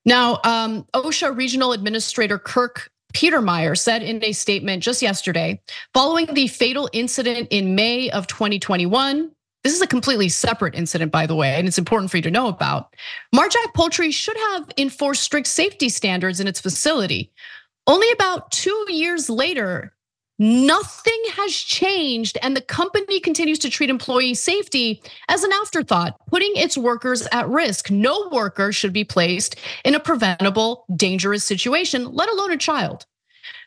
Now, 0.04 0.40
um, 0.42 0.84
OSHA 0.92 1.36
Regional 1.36 1.70
Administrator 1.70 2.36
Kirk 2.36 2.90
Petermeyer 3.14 3.78
said 3.78 4.02
in 4.02 4.22
a 4.24 4.32
statement 4.32 4.82
just 4.82 5.02
yesterday, 5.02 5.60
following 5.94 6.26
the 6.34 6.48
fatal 6.48 6.90
incident 6.92 7.46
in 7.52 7.76
May 7.76 8.10
of 8.10 8.26
2021, 8.26 9.30
this 9.62 9.74
is 9.74 9.82
a 9.82 9.86
completely 9.86 10.28
separate 10.28 10.74
incident, 10.74 11.12
by 11.12 11.26
the 11.26 11.34
way, 11.36 11.54
and 11.54 11.68
it's 11.68 11.78
important 11.78 12.10
for 12.10 12.16
you 12.16 12.22
to 12.24 12.30
know 12.30 12.48
about. 12.48 12.94
Mar-Jac 13.32 13.74
Poultry 13.74 14.10
should 14.10 14.36
have 14.36 14.68
enforced 14.78 15.22
strict 15.22 15.46
safety 15.46 15.88
standards 15.88 16.40
in 16.40 16.46
its 16.48 16.60
facility. 16.60 17.32
Only 17.86 18.10
about 18.12 18.50
two 18.50 18.86
years 18.88 19.30
later, 19.30 19.94
nothing 20.38 21.22
has 21.36 21.52
changed, 21.54 22.36
and 22.42 22.56
the 22.56 22.60
company 22.60 23.20
continues 23.20 23.60
to 23.60 23.70
treat 23.70 23.90
employee 23.90 24.34
safety 24.34 25.00
as 25.28 25.44
an 25.44 25.52
afterthought, 25.52 26.18
putting 26.26 26.52
its 26.56 26.76
workers 26.76 27.26
at 27.30 27.48
risk. 27.48 27.90
No 27.90 28.28
worker 28.30 28.72
should 28.72 28.92
be 28.92 29.04
placed 29.04 29.56
in 29.84 29.94
a 29.94 30.00
preventable, 30.00 30.84
dangerous 30.96 31.44
situation, 31.44 32.12
let 32.12 32.28
alone 32.28 32.52
a 32.52 32.56
child. 32.56 33.06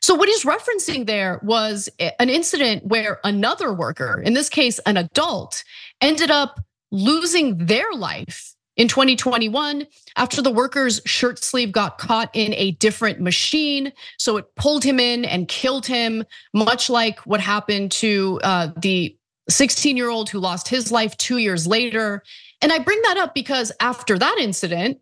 So, 0.01 0.15
what 0.15 0.29
he's 0.29 0.43
referencing 0.43 1.05
there 1.05 1.39
was 1.43 1.89
an 1.99 2.29
incident 2.29 2.85
where 2.85 3.19
another 3.23 3.73
worker, 3.73 4.21
in 4.21 4.33
this 4.33 4.49
case, 4.49 4.79
an 4.79 4.97
adult, 4.97 5.63
ended 6.01 6.31
up 6.31 6.59
losing 6.91 7.57
their 7.57 7.93
life 7.93 8.55
in 8.79 8.87
2021 8.87 9.85
after 10.15 10.41
the 10.41 10.49
worker's 10.49 11.01
shirt 11.05 11.43
sleeve 11.43 11.69
got 11.73 11.97
caught 11.97 12.29
in 12.33 12.53
a 12.53 12.71
different 12.71 13.19
machine. 13.19 13.91
So 14.17 14.37
it 14.37 14.55
pulled 14.55 14.85
him 14.85 15.01
in 15.01 15.25
and 15.25 15.49
killed 15.49 15.85
him, 15.85 16.23
much 16.53 16.89
like 16.89 17.19
what 17.25 17.41
happened 17.41 17.91
to 17.91 18.39
uh, 18.41 18.69
the 18.77 19.17
16 19.49 19.97
year 19.97 20.09
old 20.09 20.29
who 20.29 20.39
lost 20.39 20.69
his 20.69 20.93
life 20.93 21.15
two 21.17 21.39
years 21.39 21.67
later. 21.67 22.23
And 22.61 22.71
I 22.71 22.79
bring 22.79 23.01
that 23.03 23.17
up 23.17 23.35
because 23.35 23.73
after 23.81 24.17
that 24.17 24.37
incident, 24.39 24.99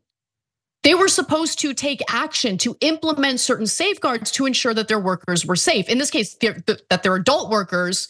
they 0.82 0.96
were 0.96 1.08
supposed 1.08 1.60
to 1.60 1.76
take 1.76 2.02
action 2.10 2.58
to 2.60 2.78
implement 2.82 3.40
certain 3.40 3.68
safeguards 3.68 4.32
to 4.32 4.48
ensure 4.48 4.74
that 4.74 4.88
their 4.88 5.00
workers 5.00 5.46
were 5.46 5.56
safe. 5.56 5.88
In 5.88 6.00
this 6.00 6.10
case, 6.10 6.36
that 6.42 7.04
their 7.04 7.16
adult 7.16 7.52
workers 7.52 8.08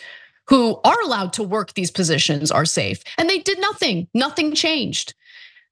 who 0.48 0.80
are 0.86 1.02
allowed 1.02 1.34
to 1.34 1.44
work 1.44 1.74
these 1.74 1.92
positions 1.92 2.52
are 2.52 2.66
safe. 2.66 3.04
And 3.18 3.30
they 3.30 3.40
did 3.40 3.60
nothing, 3.60 4.08
nothing 4.14 4.56
changed. 4.56 5.14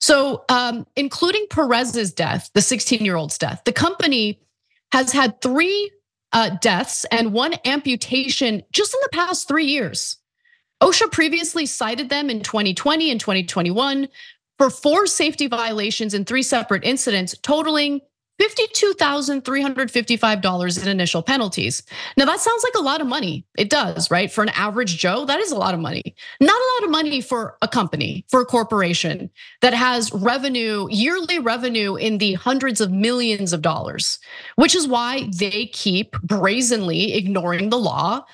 So, 0.05 0.45
um, 0.49 0.85
including 0.95 1.47
Perez's 1.49 2.13
death, 2.13 2.51
the 2.53 2.61
16 2.61 3.03
year 3.03 3.15
old's 3.15 3.39
death, 3.39 3.63
the 3.65 3.73
company 3.73 4.39
has 4.91 5.11
had 5.11 5.41
three 5.41 5.89
uh, 6.31 6.51
deaths 6.61 7.05
and 7.05 7.33
one 7.33 7.55
amputation 7.65 8.61
just 8.71 8.93
in 8.93 8.99
the 9.01 9.09
past 9.17 9.47
three 9.47 9.65
years. 9.65 10.17
OSHA 10.79 11.11
previously 11.11 11.65
cited 11.65 12.09
them 12.09 12.29
in 12.29 12.41
2020 12.41 13.09
and 13.09 13.19
2021 13.19 14.07
for 14.59 14.69
four 14.69 15.07
safety 15.07 15.47
violations 15.47 16.13
in 16.13 16.23
three 16.23 16.43
separate 16.43 16.83
incidents, 16.83 17.35
totaling 17.41 17.99
$52,355 18.41 20.81
in 20.81 20.87
initial 20.89 21.21
penalties. 21.21 21.83
Now, 22.17 22.25
that 22.25 22.41
sounds 22.41 22.63
like 22.63 22.73
a 22.75 22.83
lot 22.83 22.99
of 22.99 23.07
money. 23.07 23.45
It 23.57 23.69
does, 23.69 24.11
right? 24.11 24.29
For 24.31 24.43
an 24.43 24.49
average 24.49 24.97
Joe, 24.97 25.23
that 25.25 25.39
is 25.39 25.51
a 25.51 25.57
lot 25.57 25.73
of 25.73 25.79
money. 25.79 26.15
Not 26.41 26.51
a 26.51 26.69
lot 26.75 26.83
of 26.85 26.91
money 26.91 27.21
for 27.21 27.57
a 27.61 27.67
company, 27.67 28.25
for 28.29 28.41
a 28.41 28.45
corporation 28.45 29.29
that 29.61 29.73
has 29.73 30.11
revenue, 30.13 30.87
yearly 30.89 31.39
revenue 31.39 31.95
in 31.95 32.17
the 32.17 32.33
hundreds 32.33 32.81
of 32.81 32.91
millions 32.91 33.53
of 33.53 33.61
dollars, 33.61 34.19
which 34.55 34.75
is 34.75 34.87
why 34.87 35.29
they 35.31 35.67
keep 35.67 36.19
brazenly 36.21 37.13
ignoring 37.13 37.69
the 37.69 37.77
law 37.77 38.25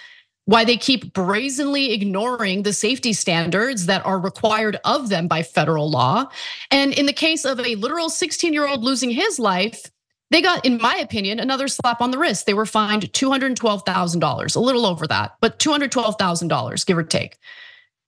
why 0.45 0.65
they 0.65 0.77
keep 0.77 1.13
brazenly 1.13 1.93
ignoring 1.93 2.63
the 2.63 2.73
safety 2.73 3.13
standards 3.13 3.85
that 3.85 4.05
are 4.05 4.19
required 4.19 4.79
of 4.85 5.09
them 5.09 5.27
by 5.27 5.43
federal 5.43 5.89
law. 5.89 6.25
And 6.71 6.93
in 6.93 7.05
the 7.05 7.13
case 7.13 7.45
of 7.45 7.59
a 7.59 7.75
literal 7.75 8.09
16 8.09 8.53
year 8.53 8.67
old 8.67 8.83
losing 8.83 9.11
his 9.11 9.39
life, 9.39 9.89
they 10.31 10.41
got, 10.41 10.65
in 10.65 10.77
my 10.77 10.95
opinion, 10.95 11.39
another 11.39 11.67
slap 11.67 12.01
on 12.01 12.11
the 12.11 12.17
wrist. 12.17 12.45
They 12.45 12.53
were 12.53 12.65
fined 12.65 13.03
$212,000, 13.11 14.55
a 14.55 14.59
little 14.59 14.85
over 14.85 15.05
that, 15.07 15.35
but 15.41 15.59
$212,000, 15.59 16.85
give 16.85 16.97
or 16.97 17.03
take. 17.03 17.37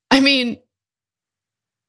I 0.10 0.22
mean, 0.22 0.58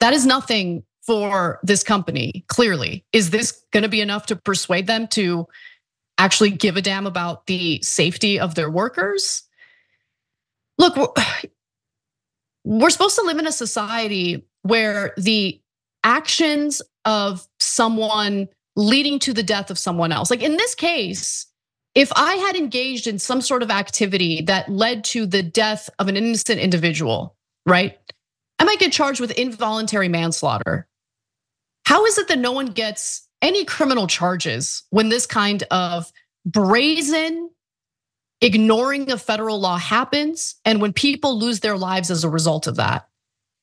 that 0.00 0.12
is 0.12 0.26
nothing 0.26 0.82
for 1.06 1.60
this 1.62 1.82
company, 1.82 2.44
clearly. 2.48 3.04
Is 3.12 3.30
this 3.30 3.64
gonna 3.72 3.88
be 3.88 4.00
enough 4.00 4.26
to 4.26 4.36
persuade 4.36 4.86
them 4.86 5.06
to 5.08 5.46
actually 6.18 6.50
give 6.50 6.76
a 6.76 6.82
damn 6.82 7.06
about 7.06 7.46
the 7.46 7.80
safety 7.82 8.40
of 8.40 8.56
their 8.56 8.70
workers? 8.70 9.44
Look, 10.78 11.18
we're 12.64 12.90
supposed 12.90 13.16
to 13.16 13.24
live 13.24 13.38
in 13.38 13.46
a 13.46 13.52
society 13.52 14.46
where 14.62 15.12
the 15.16 15.60
actions 16.02 16.82
of 17.04 17.46
someone 17.60 18.48
leading 18.76 19.18
to 19.20 19.32
the 19.32 19.42
death 19.42 19.70
of 19.70 19.78
someone 19.78 20.12
else, 20.12 20.30
like 20.30 20.42
in 20.42 20.56
this 20.56 20.74
case, 20.74 21.46
if 21.94 22.12
I 22.16 22.34
had 22.34 22.56
engaged 22.56 23.06
in 23.06 23.18
some 23.18 23.40
sort 23.40 23.62
of 23.62 23.70
activity 23.70 24.42
that 24.42 24.68
led 24.68 25.04
to 25.04 25.26
the 25.26 25.42
death 25.42 25.88
of 25.98 26.08
an 26.08 26.16
innocent 26.16 26.58
individual, 26.58 27.36
right? 27.66 27.96
I 28.58 28.64
might 28.64 28.80
get 28.80 28.92
charged 28.92 29.20
with 29.20 29.30
involuntary 29.32 30.08
manslaughter. 30.08 30.88
How 31.86 32.04
is 32.06 32.18
it 32.18 32.28
that 32.28 32.38
no 32.38 32.52
one 32.52 32.66
gets 32.66 33.28
any 33.42 33.64
criminal 33.64 34.06
charges 34.06 34.82
when 34.90 35.08
this 35.08 35.26
kind 35.26 35.62
of 35.70 36.10
brazen 36.46 37.50
ignoring 38.44 39.10
of 39.10 39.22
federal 39.22 39.58
law 39.58 39.78
happens 39.78 40.56
and 40.64 40.80
when 40.80 40.92
people 40.92 41.38
lose 41.38 41.60
their 41.60 41.76
lives 41.76 42.10
as 42.10 42.24
a 42.24 42.28
result 42.28 42.66
of 42.66 42.76
that? 42.76 43.08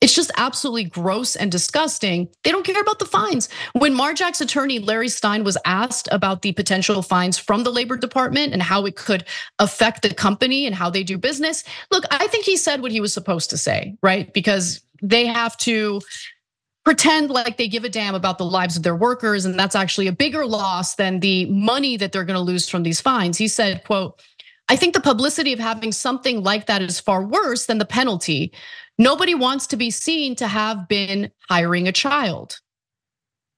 It's 0.01 0.15
just 0.15 0.31
absolutely 0.35 0.85
gross 0.85 1.35
and 1.35 1.51
disgusting. 1.51 2.27
They 2.43 2.51
don't 2.51 2.65
care 2.65 2.81
about 2.81 2.97
the 2.97 3.05
fines. 3.05 3.49
When 3.73 3.93
Mar-Jac's 3.93 4.41
attorney, 4.41 4.79
Larry 4.79 5.09
Stein, 5.09 5.43
was 5.43 5.59
asked 5.63 6.09
about 6.11 6.41
the 6.41 6.53
potential 6.53 7.03
fines 7.03 7.37
from 7.37 7.63
the 7.63 7.69
Labor 7.69 7.97
Department 7.97 8.51
and 8.51 8.63
how 8.63 8.87
it 8.87 8.95
could 8.95 9.25
affect 9.59 10.01
the 10.01 10.11
company 10.11 10.65
and 10.65 10.73
how 10.73 10.89
they 10.89 11.03
do 11.03 11.19
business, 11.19 11.63
look, 11.91 12.03
I 12.09 12.25
think 12.27 12.45
he 12.45 12.57
said 12.57 12.81
what 12.81 12.91
he 12.91 12.99
was 12.99 13.13
supposed 13.13 13.51
to 13.51 13.59
say, 13.59 13.95
right? 14.01 14.33
Because 14.33 14.81
they 15.03 15.27
have 15.27 15.55
to 15.57 16.01
pretend 16.83 17.29
like 17.29 17.57
they 17.57 17.67
give 17.67 17.83
a 17.83 17.89
damn 17.89 18.15
about 18.15 18.39
the 18.39 18.45
lives 18.45 18.75
of 18.75 18.81
their 18.81 18.95
workers 18.95 19.45
and 19.45 19.59
that's 19.59 19.75
actually 19.75 20.07
a 20.07 20.11
bigger 20.11 20.47
loss 20.47 20.95
than 20.95 21.19
the 21.19 21.45
money 21.45 21.95
that 21.95 22.11
they're 22.11 22.25
going 22.25 22.33
to 22.33 22.41
lose 22.41 22.67
from 22.67 22.81
these 22.81 22.99
fines. 22.99 23.37
He 23.37 23.47
said, 23.47 23.83
quote, 23.83 24.19
I 24.71 24.77
think 24.77 24.93
the 24.93 25.01
publicity 25.01 25.51
of 25.51 25.59
having 25.59 25.91
something 25.91 26.43
like 26.43 26.67
that 26.67 26.81
is 26.81 26.97
far 26.97 27.25
worse 27.25 27.65
than 27.65 27.77
the 27.77 27.83
penalty. 27.83 28.53
Nobody 28.97 29.35
wants 29.35 29.67
to 29.67 29.75
be 29.75 29.91
seen 29.91 30.33
to 30.37 30.47
have 30.47 30.87
been 30.87 31.29
hiring 31.49 31.89
a 31.89 31.91
child. 31.91 32.61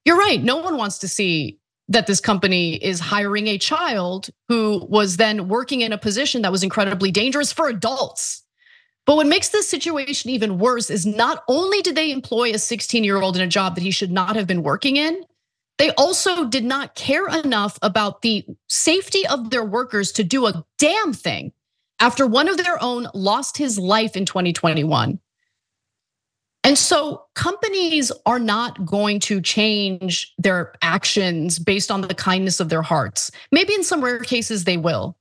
You're 0.05 0.17
right. 0.17 0.41
No 0.41 0.57
one 0.57 0.75
wants 0.75 0.97
to 0.97 1.07
see 1.07 1.59
that 1.87 2.07
this 2.07 2.19
company 2.19 2.77
is 2.77 2.99
hiring 2.99 3.45
a 3.45 3.59
child 3.59 4.31
who 4.47 4.87
was 4.89 5.17
then 5.17 5.47
working 5.47 5.81
in 5.81 5.93
a 5.93 5.99
position 5.99 6.41
that 6.41 6.51
was 6.51 6.63
incredibly 6.63 7.11
dangerous 7.11 7.53
for 7.53 7.69
adults. 7.69 8.41
But 9.05 9.15
what 9.15 9.27
makes 9.27 9.49
this 9.49 9.69
situation 9.69 10.31
even 10.31 10.57
worse 10.57 10.89
is 10.89 11.05
not 11.05 11.43
only 11.47 11.83
did 11.83 11.93
they 11.93 12.09
employ 12.09 12.53
a 12.53 12.57
16 12.57 13.03
year 13.03 13.21
old 13.21 13.35
in 13.35 13.43
a 13.43 13.47
job 13.47 13.75
that 13.75 13.83
he 13.83 13.91
should 13.91 14.11
not 14.11 14.35
have 14.35 14.47
been 14.47 14.63
working 14.63 14.97
in, 14.97 15.23
they 15.77 15.91
also 15.91 16.45
did 16.45 16.63
not 16.63 16.95
care 16.95 17.27
enough 17.27 17.77
about 17.81 18.21
the 18.21 18.45
safety 18.69 19.25
of 19.27 19.49
their 19.49 19.65
workers 19.65 20.11
to 20.13 20.23
do 20.23 20.45
a 20.45 20.65
damn 20.77 21.13
thing 21.13 21.51
after 21.99 22.27
one 22.27 22.47
of 22.47 22.57
their 22.57 22.81
own 22.81 23.07
lost 23.13 23.57
his 23.57 23.79
life 23.79 24.15
in 24.15 24.25
2021. 24.25 25.19
And 26.65 26.77
so 26.77 27.23
companies 27.35 28.11
are 28.25 28.39
not 28.39 28.85
going 28.85 29.19
to 29.21 29.41
change 29.41 30.33
their 30.37 30.73
actions 30.81 31.59
based 31.59 31.91
on 31.91 32.01
the 32.01 32.13
kindness 32.13 32.59
of 32.59 32.69
their 32.69 32.81
hearts. 32.81 33.31
Maybe 33.51 33.73
in 33.73 33.83
some 33.83 34.03
rare 34.03 34.19
cases 34.19 34.63
they 34.63 34.77
will. 34.77 35.17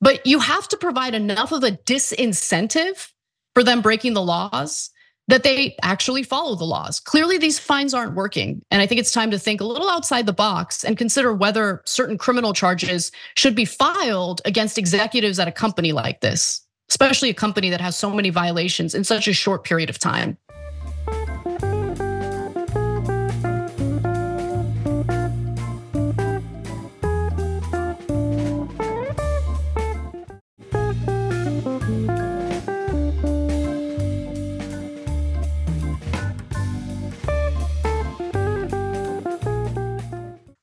But 0.00 0.26
you 0.26 0.40
have 0.40 0.66
to 0.68 0.76
provide 0.76 1.14
enough 1.14 1.52
of 1.52 1.62
a 1.62 1.70
disincentive 1.70 3.12
for 3.54 3.62
them 3.62 3.80
breaking 3.80 4.14
the 4.14 4.22
laws 4.22 4.90
that 5.28 5.42
they 5.42 5.76
actually 5.82 6.22
follow 6.22 6.54
the 6.54 6.64
laws. 6.64 7.00
Clearly, 7.00 7.38
these 7.38 7.58
fines 7.58 7.94
aren't 7.94 8.14
working. 8.14 8.62
And 8.70 8.80
I 8.80 8.86
think 8.86 9.00
it's 9.00 9.12
time 9.12 9.30
to 9.30 9.38
think 9.38 9.60
a 9.60 9.64
little 9.64 9.88
outside 9.88 10.26
the 10.26 10.32
box 10.32 10.84
and 10.84 10.96
consider 10.96 11.32
whether 11.32 11.82
certain 11.84 12.18
criminal 12.18 12.52
charges 12.52 13.10
should 13.36 13.54
be 13.54 13.64
filed 13.64 14.40
against 14.44 14.78
executives 14.78 15.38
at 15.38 15.48
a 15.48 15.52
company 15.52 15.92
like 15.92 16.20
this, 16.20 16.64
especially 16.90 17.30
a 17.30 17.34
company 17.34 17.70
that 17.70 17.80
has 17.80 17.96
so 17.96 18.10
many 18.10 18.30
violations 18.30 18.94
in 18.94 19.04
such 19.04 19.26
a 19.26 19.32
short 19.32 19.64
period 19.64 19.90
of 19.90 19.98
time. 19.98 20.38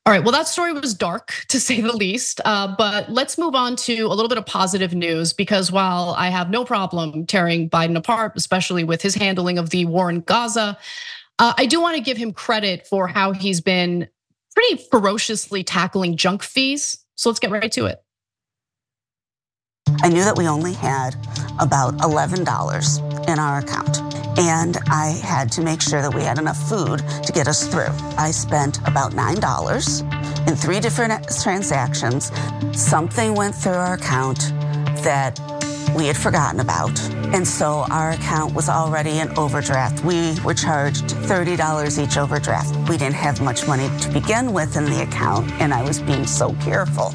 All 0.06 0.12
right, 0.12 0.22
well, 0.22 0.32
that 0.32 0.48
story 0.48 0.74
was 0.74 0.92
dark 0.92 1.32
to 1.48 1.58
say 1.58 1.80
the 1.80 1.96
least. 1.96 2.38
Uh, 2.44 2.74
but 2.76 3.10
let's 3.10 3.38
move 3.38 3.54
on 3.54 3.74
to 3.76 4.02
a 4.02 4.08
little 4.08 4.28
bit 4.28 4.36
of 4.36 4.44
positive 4.44 4.92
news 4.92 5.32
because 5.32 5.72
while 5.72 6.14
I 6.18 6.28
have 6.28 6.50
no 6.50 6.62
problem 6.62 7.24
tearing 7.24 7.70
Biden 7.70 7.96
apart, 7.96 8.34
especially 8.36 8.84
with 8.84 9.00
his 9.00 9.14
handling 9.14 9.56
of 9.56 9.70
the 9.70 9.86
war 9.86 10.10
in 10.10 10.20
Gaza, 10.20 10.76
uh, 11.38 11.54
I 11.56 11.64
do 11.64 11.80
want 11.80 11.96
to 11.96 12.02
give 12.02 12.18
him 12.18 12.34
credit 12.34 12.86
for 12.86 13.08
how 13.08 13.32
he's 13.32 13.62
been 13.62 14.06
pretty 14.54 14.82
ferociously 14.90 15.64
tackling 15.64 16.18
junk 16.18 16.42
fees. 16.42 16.98
So 17.14 17.30
let's 17.30 17.40
get 17.40 17.50
right 17.50 17.72
to 17.72 17.86
it. 17.86 18.04
I 20.02 20.08
knew 20.08 20.24
that 20.24 20.36
we 20.36 20.48
only 20.48 20.72
had 20.74 21.16
about 21.58 21.96
$11 21.98 23.28
in 23.28 23.38
our 23.38 23.58
account 23.58 23.98
and 24.38 24.76
I 24.88 25.18
had 25.22 25.52
to 25.52 25.62
make 25.62 25.80
sure 25.80 26.02
that 26.02 26.12
we 26.12 26.22
had 26.22 26.38
enough 26.38 26.58
food 26.68 26.98
to 27.22 27.32
get 27.32 27.46
us 27.46 27.66
through. 27.66 27.92
I 28.18 28.30
spent 28.30 28.78
about 28.86 29.12
$9 29.12 30.48
in 30.48 30.56
three 30.56 30.80
different 30.80 31.26
transactions. 31.42 32.32
Something 32.72 33.34
went 33.34 33.54
through 33.54 33.74
our 33.74 33.94
account 33.94 34.52
that 35.04 35.38
we 35.94 36.06
had 36.06 36.16
forgotten 36.16 36.60
about. 36.60 37.00
And 37.34 37.46
so 37.46 37.86
our 37.90 38.10
account 38.10 38.54
was 38.54 38.68
already 38.68 39.18
in 39.18 39.36
overdraft. 39.38 40.04
We 40.04 40.38
were 40.40 40.54
charged 40.54 41.04
$30 41.04 42.02
each 42.02 42.16
overdraft. 42.16 42.76
We 42.88 42.96
didn't 42.96 43.14
have 43.14 43.40
much 43.40 43.66
money 43.66 43.88
to 44.00 44.08
begin 44.10 44.52
with 44.52 44.76
in 44.76 44.84
the 44.86 45.02
account, 45.02 45.50
and 45.60 45.72
I 45.72 45.82
was 45.82 46.00
being 46.00 46.26
so 46.26 46.52
careful. 46.54 47.14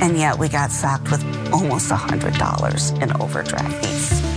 And 0.00 0.16
yet 0.16 0.38
we 0.38 0.48
got 0.48 0.70
socked 0.70 1.10
with 1.10 1.24
almost 1.52 1.90
$100 1.90 3.02
in 3.02 3.20
overdraft 3.20 3.84
fees. 3.84 4.36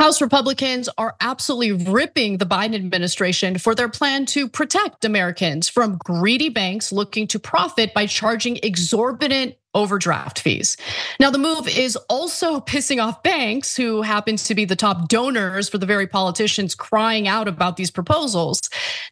House 0.00 0.22
Republicans 0.22 0.88
are 0.96 1.14
absolutely 1.20 1.72
ripping 1.72 2.38
the 2.38 2.46
Biden 2.46 2.74
administration 2.74 3.58
for 3.58 3.74
their 3.74 3.90
plan 3.90 4.24
to 4.26 4.48
protect 4.48 5.04
Americans 5.04 5.68
from 5.68 5.98
greedy 6.02 6.48
banks 6.48 6.90
looking 6.90 7.26
to 7.26 7.38
profit 7.38 7.92
by 7.92 8.06
charging 8.06 8.58
exorbitant 8.62 9.56
overdraft 9.74 10.40
fees. 10.40 10.76
Now, 11.18 11.30
the 11.30 11.38
move 11.38 11.68
is 11.68 11.96
also 12.08 12.60
pissing 12.60 13.02
off 13.02 13.22
banks 13.22 13.76
who 13.76 14.02
happen 14.02 14.36
to 14.36 14.54
be 14.54 14.64
the 14.64 14.76
top 14.76 15.08
donors 15.08 15.68
for 15.68 15.78
the 15.78 15.86
very 15.86 16.06
politicians 16.06 16.74
crying 16.74 17.28
out 17.28 17.46
about 17.46 17.76
these 17.76 17.90
proposals. 17.90 18.60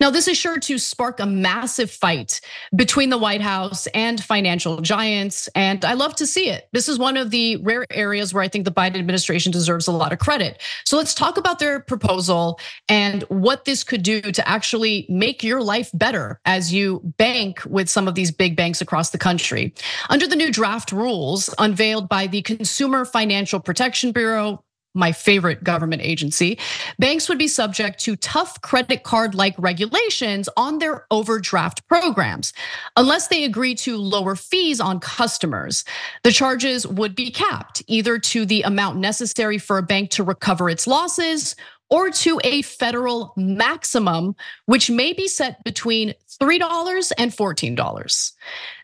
Now, 0.01 0.11
this 0.11 0.27
is 0.27 0.37
sure 0.37 0.59
to 0.59 0.79
spark 0.79 1.21
a 1.21 1.27
massive 1.27 1.91
fight 1.91 2.41
between 2.75 3.11
the 3.11 3.19
White 3.19 3.41
House 3.41 3.87
and 3.89 4.23
financial 4.23 4.81
giants, 4.81 5.49
and 5.55 5.85
I 5.85 5.95
love 5.95 6.17
to 6.17 6.27
see 6.27 6.49
it. 6.49 6.69
This 6.73 6.89
is 6.89 6.99
one 6.99 7.17
of 7.17 7.31
the 7.31 7.57
rare 7.57 7.85
areas 7.91 8.35
where 8.35 8.43
I 8.43 8.49
think 8.49 8.65
the 8.65 8.73
Biden 8.73 8.97
administration 8.97 9.53
deserves 9.53 9.87
a 9.87 9.93
lot 9.93 10.13
of 10.13 10.19
credit. 10.19 10.61
So 10.85 10.97
let's 10.97 11.15
talk 11.15 11.37
about 11.37 11.59
their 11.59 11.81
proposal 11.81 12.59
and 12.89 13.23
what 13.25 13.65
this 13.65 13.85
could 13.85 14.03
do 14.03 14.21
to 14.21 14.49
actually 14.49 15.07
make 15.09 15.43
your 15.43 15.63
life 15.63 15.91
better 15.95 16.41
as 16.45 16.73
you 16.73 17.01
bank 17.17 17.63
with 17.65 17.89
some 17.89 18.09
of 18.09 18.15
these 18.15 18.31
big 18.31 18.57
banks 18.57 18.81
across 18.81 19.11
the 19.11 19.19
country. 19.19 19.73
Under 20.09 20.27
the 20.27 20.37
new 20.37 20.48
new 20.49 20.53
draft 20.53 20.93
rules 20.93 21.55
unveiled 21.59 22.09
by 22.09 22.27
the 22.27 22.41
Consumer 22.41 23.05
Financial 23.05 23.61
Protection 23.61 24.13
Bureau, 24.13 24.65
my 24.95 25.13
favorite 25.13 25.63
government 25.63 26.01
agency, 26.01 26.59
banks 26.99 27.29
would 27.29 27.37
be 27.37 27.47
subject 27.47 28.01
to 28.01 28.17
tough 28.17 28.59
credit 28.63 29.03
card 29.03 29.35
like 29.35 29.55
regulations 29.59 30.49
on 30.57 30.79
their 30.79 31.07
overdraft 31.11 31.87
programs. 31.87 32.55
Unless 32.97 33.29
they 33.29 33.45
agree 33.45 33.75
to 33.75 33.99
lower 33.99 34.35
fees 34.35 34.81
on 34.81 35.01
customers, 35.01 35.85
the 36.25 36.33
charges 36.33 36.87
would 36.87 37.15
be 37.15 37.31
capped 37.31 37.83
either 37.87 38.19
to 38.19 38.47
the 38.47 38.63
amount 38.63 38.97
necessary 38.97 39.59
for 39.59 39.77
a 39.77 39.83
bank 39.83 40.09
to 40.11 40.25
recover 40.25 40.71
its 40.71 40.87
losses 40.87 41.57
or 41.91 42.11
to 42.11 42.41
a 42.45 42.63
federal 42.63 43.33
maximum, 43.37 44.35
which 44.67 44.91
may 44.91 45.13
be 45.13 45.29
set 45.29 45.63
between 45.65 46.15
$3 46.41 47.13
and 47.19 47.33
$14. 47.33 48.33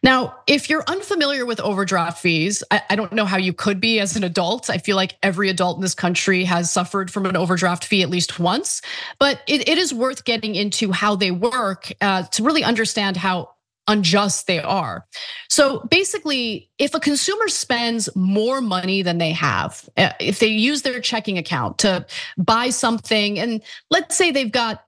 Now, 0.02 0.36
if 0.46 0.68
you're 0.68 0.84
unfamiliar 0.88 1.46
with 1.46 1.60
overdraft 1.60 2.20
fees, 2.20 2.64
I 2.70 2.96
don't 2.96 3.12
know 3.12 3.24
how 3.24 3.36
you 3.36 3.52
could 3.52 3.80
be 3.80 4.00
as 4.00 4.16
an 4.16 4.24
adult. 4.24 4.68
I 4.68 4.78
feel 4.78 4.96
like 4.96 5.16
every 5.22 5.48
adult 5.48 5.76
in 5.76 5.82
this 5.82 5.94
country 5.94 6.44
has 6.44 6.70
suffered 6.70 7.10
from 7.10 7.26
an 7.26 7.36
overdraft 7.36 7.84
fee 7.84 8.02
at 8.02 8.10
least 8.10 8.40
once, 8.40 8.82
but 9.18 9.40
it 9.46 9.68
is 9.68 9.94
worth 9.94 10.24
getting 10.24 10.54
into 10.54 10.92
how 10.92 11.14
they 11.14 11.30
work 11.30 11.92
uh, 12.00 12.24
to 12.24 12.42
really 12.42 12.64
understand 12.64 13.16
how 13.16 13.50
unjust 13.86 14.46
they 14.46 14.60
are. 14.60 15.06
So 15.48 15.80
basically, 15.90 16.70
if 16.78 16.94
a 16.94 17.00
consumer 17.00 17.48
spends 17.48 18.08
more 18.16 18.60
money 18.60 19.02
than 19.02 19.18
they 19.18 19.32
have, 19.32 19.88
eh, 19.96 20.12
if 20.20 20.38
they 20.38 20.46
use 20.46 20.82
their 20.82 21.00
checking 21.00 21.38
account 21.38 21.78
to 21.78 22.06
buy 22.38 22.70
something, 22.70 23.38
and 23.38 23.62
let's 23.90 24.16
say 24.16 24.30
they've 24.30 24.50
got 24.50 24.84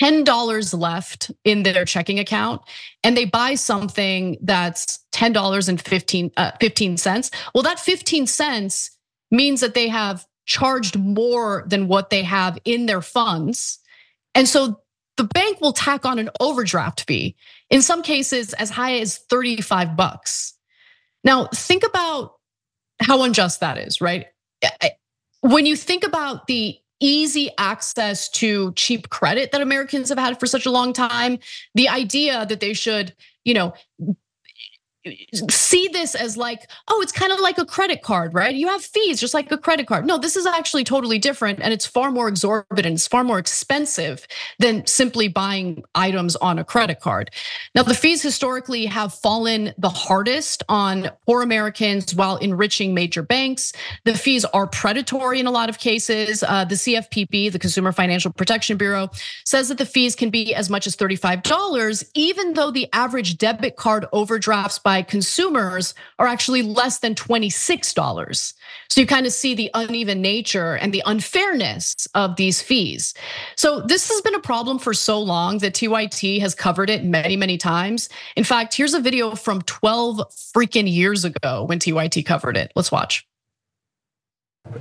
$10 0.00 0.78
left 0.78 1.30
in 1.44 1.62
their 1.62 1.84
checking 1.84 2.18
account 2.18 2.62
and 3.02 3.16
they 3.16 3.24
buy 3.24 3.54
something 3.54 4.36
that's 4.40 4.98
$10.15 5.12 6.32
uh, 6.36 6.50
15 6.60 6.96
cents, 6.96 7.30
well, 7.54 7.62
that 7.62 7.78
15 7.78 8.26
cents 8.26 8.90
means 9.30 9.60
that 9.60 9.74
they 9.74 9.88
have 9.88 10.26
charged 10.46 10.98
more 10.98 11.64
than 11.66 11.88
what 11.88 12.10
they 12.10 12.22
have 12.22 12.58
in 12.64 12.86
their 12.86 13.00
funds. 13.00 13.78
And 14.34 14.48
so 14.48 14.80
the 15.16 15.24
bank 15.24 15.60
will 15.60 15.72
tack 15.72 16.04
on 16.04 16.18
an 16.18 16.30
overdraft 16.40 17.04
fee, 17.06 17.36
in 17.70 17.82
some 17.82 18.02
cases 18.02 18.52
as 18.54 18.70
high 18.70 18.98
as 18.98 19.18
35 19.18 19.96
bucks. 19.96 20.54
Now, 21.22 21.46
think 21.54 21.84
about 21.84 22.34
how 23.00 23.22
unjust 23.22 23.60
that 23.60 23.78
is, 23.78 24.00
right? 24.00 24.26
When 25.40 25.66
you 25.66 25.76
think 25.76 26.04
about 26.04 26.46
the 26.46 26.78
easy 27.04 27.50
access 27.58 28.30
to 28.30 28.72
cheap 28.72 29.10
credit 29.10 29.52
that 29.52 29.60
Americans 29.60 30.08
have 30.08 30.18
had 30.18 30.40
for 30.40 30.46
such 30.46 30.64
a 30.64 30.70
long 30.70 30.92
time, 30.94 31.38
the 31.74 31.88
idea 31.88 32.46
that 32.46 32.60
they 32.60 32.72
should, 32.72 33.14
you 33.44 33.52
know, 33.52 33.74
see 35.50 35.88
this 35.88 36.14
as 36.14 36.36
like, 36.36 36.70
oh, 36.88 37.00
it's 37.02 37.12
kind 37.12 37.32
of 37.32 37.40
like 37.40 37.58
a 37.58 37.66
credit 37.66 38.02
card, 38.02 38.34
right? 38.34 38.54
You 38.54 38.68
have 38.68 38.82
fees 38.82 39.20
just 39.20 39.34
like 39.34 39.50
a 39.52 39.58
credit 39.58 39.86
card. 39.86 40.06
No, 40.06 40.18
this 40.18 40.36
is 40.36 40.46
actually 40.46 40.84
totally 40.84 41.18
different 41.18 41.60
and 41.60 41.72
it's 41.72 41.86
far 41.86 42.10
more 42.10 42.28
exorbitant, 42.28 42.94
it's 42.94 43.08
far 43.08 43.24
more 43.24 43.38
expensive 43.38 44.26
than 44.58 44.86
simply 44.86 45.28
buying 45.28 45.84
items 45.94 46.36
on 46.36 46.58
a 46.58 46.64
credit 46.64 47.00
card. 47.00 47.30
Now, 47.74 47.82
the 47.82 47.94
fees 47.94 48.22
historically 48.22 48.86
have 48.86 49.12
fallen 49.12 49.72
the 49.78 49.88
hardest 49.88 50.62
on 50.68 51.10
poor 51.26 51.42
Americans 51.42 52.14
while 52.14 52.36
enriching 52.36 52.94
major 52.94 53.22
banks. 53.22 53.72
The 54.04 54.14
fees 54.14 54.44
are 54.46 54.66
predatory 54.66 55.40
in 55.40 55.46
a 55.46 55.50
lot 55.50 55.68
of 55.68 55.78
cases. 55.78 56.42
Uh, 56.42 56.64
the 56.64 56.76
CFPB, 56.76 57.52
the 57.52 57.58
Consumer 57.58 57.92
Financial 57.92 58.32
Protection 58.32 58.76
Bureau, 58.76 59.10
says 59.44 59.68
that 59.68 59.78
the 59.78 59.86
fees 59.86 60.14
can 60.14 60.30
be 60.30 60.54
as 60.54 60.70
much 60.70 60.86
as 60.86 60.96
$35, 60.96 62.04
even 62.14 62.54
though 62.54 62.70
the 62.70 62.88
average 62.92 63.36
debit 63.38 63.76
card 63.76 64.06
overdrafts 64.12 64.78
by 64.78 64.93
by 64.94 65.02
consumers 65.02 65.92
are 66.20 66.28
actually 66.28 66.62
less 66.62 67.00
than 67.00 67.16
$26. 67.16 68.54
So 68.88 69.00
you 69.00 69.08
kind 69.08 69.26
of 69.26 69.32
see 69.32 69.56
the 69.56 69.68
uneven 69.74 70.22
nature 70.22 70.76
and 70.76 70.94
the 70.94 71.02
unfairness 71.04 72.06
of 72.14 72.36
these 72.36 72.62
fees. 72.62 73.12
So 73.56 73.80
this 73.80 74.08
has 74.08 74.20
been 74.20 74.36
a 74.36 74.40
problem 74.40 74.78
for 74.78 74.94
so 74.94 75.20
long 75.20 75.58
that 75.58 75.74
TYT 75.74 76.38
has 76.38 76.54
covered 76.54 76.90
it 76.90 77.04
many, 77.04 77.34
many 77.36 77.58
times. 77.58 78.08
In 78.36 78.44
fact, 78.44 78.76
here's 78.76 78.94
a 78.94 79.00
video 79.00 79.34
from 79.34 79.62
12 79.62 80.18
freaking 80.54 80.88
years 80.88 81.24
ago 81.24 81.64
when 81.64 81.80
TYT 81.80 82.24
covered 82.24 82.56
it. 82.56 82.70
Let's 82.76 82.92
watch. 82.92 83.26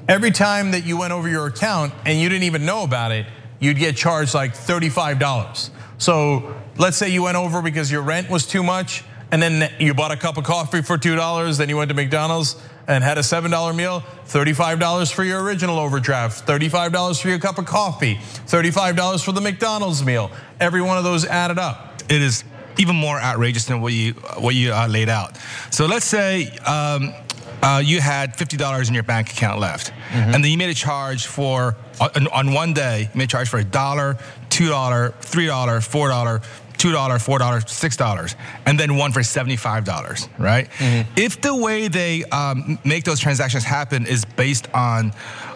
Every 0.07 0.29
time 0.29 0.69
that 0.71 0.85
you 0.85 0.95
went 0.95 1.11
over 1.11 1.27
your 1.27 1.47
account 1.47 1.91
and 2.05 2.19
you 2.21 2.29
didn't 2.29 2.43
even 2.43 2.67
know 2.67 2.83
about 2.83 3.11
it, 3.11 3.25
you'd 3.59 3.79
get 3.79 3.95
charged 3.95 4.35
like 4.35 4.53
$35. 4.53 5.71
So 5.97 6.55
let's 6.77 6.97
say 6.97 7.09
you 7.09 7.23
went 7.23 7.37
over 7.37 7.63
because 7.63 7.91
your 7.91 8.03
rent 8.03 8.29
was 8.29 8.45
too 8.45 8.61
much 8.61 9.03
and 9.33 9.41
then 9.41 9.73
you 9.79 9.95
bought 9.95 10.11
a 10.11 10.15
cup 10.15 10.37
of 10.37 10.43
coffee 10.43 10.83
for 10.83 10.95
$2, 10.95 11.57
then 11.57 11.67
you 11.67 11.75
went 11.75 11.89
to 11.89 11.95
McDonald's 11.95 12.55
and 12.87 13.03
had 13.03 13.17
a 13.17 13.21
$7 13.21 13.75
meal, 13.75 14.03
$35 14.27 15.11
for 15.11 15.23
your 15.23 15.41
original 15.41 15.79
overdraft, 15.79 16.45
$35 16.45 17.19
for 17.19 17.29
your 17.29 17.39
cup 17.39 17.57
of 17.57 17.65
coffee, 17.65 18.19
$35 18.45 19.25
for 19.25 19.31
the 19.31 19.41
McDonald's 19.41 20.05
meal. 20.05 20.29
Every 20.59 20.83
one 20.83 20.99
of 20.99 21.03
those 21.03 21.25
added 21.25 21.57
up. 21.57 22.03
It 22.09 22.21
is 22.21 22.43
even 22.77 22.95
more 22.95 23.19
outrageous 23.19 23.65
than 23.65 23.81
what 23.81 23.93
you 23.93 24.13
what 24.37 24.53
you 24.53 24.71
uh, 24.71 24.87
laid 24.87 25.09
out. 25.09 25.35
So 25.71 25.87
let's 25.87 26.05
say 26.05 26.49
um, 26.59 27.11
uh, 27.63 27.81
you 27.83 28.01
had 28.01 28.37
$50 28.37 28.87
in 28.87 28.93
your 28.93 29.01
bank 29.01 29.31
account 29.31 29.59
left, 29.59 29.91
mm-hmm. 29.91 30.35
and 30.35 30.43
then 30.43 30.51
you 30.51 30.59
made 30.59 30.69
a 30.69 30.75
charge 30.75 31.25
for 31.25 31.75
on, 31.99 32.27
on 32.27 32.53
one 32.53 32.73
day, 32.73 33.09
you 33.13 33.17
made 33.17 33.25
a 33.25 33.27
charge 33.27 33.49
for 33.49 33.59
a 33.59 33.63
dollar, 33.63 34.17
two 34.49 34.69
dollar, 34.69 35.13
three 35.21 35.47
dollar, 35.47 35.81
four 35.81 36.09
dollar, 36.09 36.41
$2, 36.77 36.93
$4, 36.93 37.39
$6, 37.39 38.35
and 38.65 38.79
then 38.79 38.97
one 38.97 39.11
for 39.11 39.21
$75, 39.21 40.29
right? 40.39 40.69
Mm-hmm. 40.69 41.11
If 41.17 41.41
the 41.41 41.55
way 41.55 41.87
they 41.87 42.23
um, 42.25 42.79
make 42.83 43.03
those 43.03 43.19
transactions 43.19 43.63
happen 43.63 44.05
is 44.05 44.25
based 44.25 44.67
on 44.73 45.13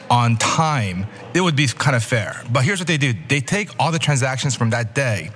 on 0.10 0.38
time, 0.38 1.06
it 1.34 1.42
would 1.42 1.58
be 1.58 1.68
kind 1.68 1.94
of 1.94 2.02
fair. 2.02 2.42
But 2.50 2.64
here's 2.64 2.80
what 2.80 2.88
they 2.88 2.96
do. 2.96 3.14
They 3.28 3.42
take 3.42 3.70
all 3.78 3.92
the 3.92 4.00
transactions 4.00 4.56
from 4.56 4.70
that 4.70 4.96
day, 4.96 5.32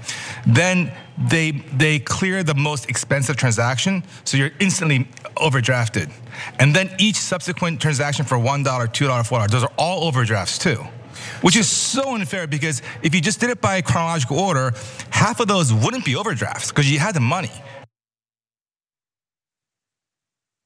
then 0.48 0.94
they 1.18 1.52
they 1.52 2.00
clear 2.00 2.42
the 2.44 2.56
most 2.56 2.90
expensive 2.90 3.36
transaction, 3.36 4.04
so 4.24 4.38
you're 4.38 4.52
instantly 4.60 5.10
overdrafted. 5.36 6.10
And 6.60 6.74
then 6.76 6.90
each 7.00 7.18
subsequent 7.18 7.82
transaction 7.82 8.26
for 8.26 8.38
$1, 8.38 8.64
$2, 8.64 8.90
$4, 8.94 9.50
those 9.50 9.64
are 9.64 9.72
all 9.78 10.06
overdrafts 10.06 10.58
too 10.58 10.86
which 11.42 11.56
is 11.56 11.70
so 11.70 12.16
unfair 12.16 12.48
because 12.48 12.82
if 13.04 13.14
you 13.14 13.22
just 13.22 13.40
did 13.40 13.50
it 13.50 13.62
by 13.62 13.82
chronological 13.82 14.40
order, 14.40 14.74
half 15.10 15.40
of 15.40 15.48
those 15.48 15.74
wouldn't 15.74 16.06
be 16.06 16.16
overdrafts 16.16 16.70
because 16.70 16.92
you 16.92 17.00
had 17.00 17.14
the 17.14 17.20
money. 17.20 17.52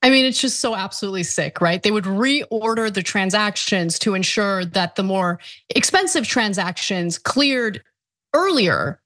I 0.05 0.11
mean, 0.11 0.26
it's 0.26 0.39
just 0.39 0.59
so 0.59 0.76
absolutely 0.76 1.23
sick, 1.23 1.61
right? 1.61 1.82
They 1.82 1.89
would 1.89 2.03
reorder 2.03 2.93
the 2.93 3.01
transactions 3.01 3.97
to 3.99 4.13
ensure 4.13 4.63
that 4.63 4.95
the 4.95 5.01
more 5.01 5.39
expensive 5.69 6.28
transactions 6.28 7.17
cleared 7.17 7.82
earlier. 8.32 9.01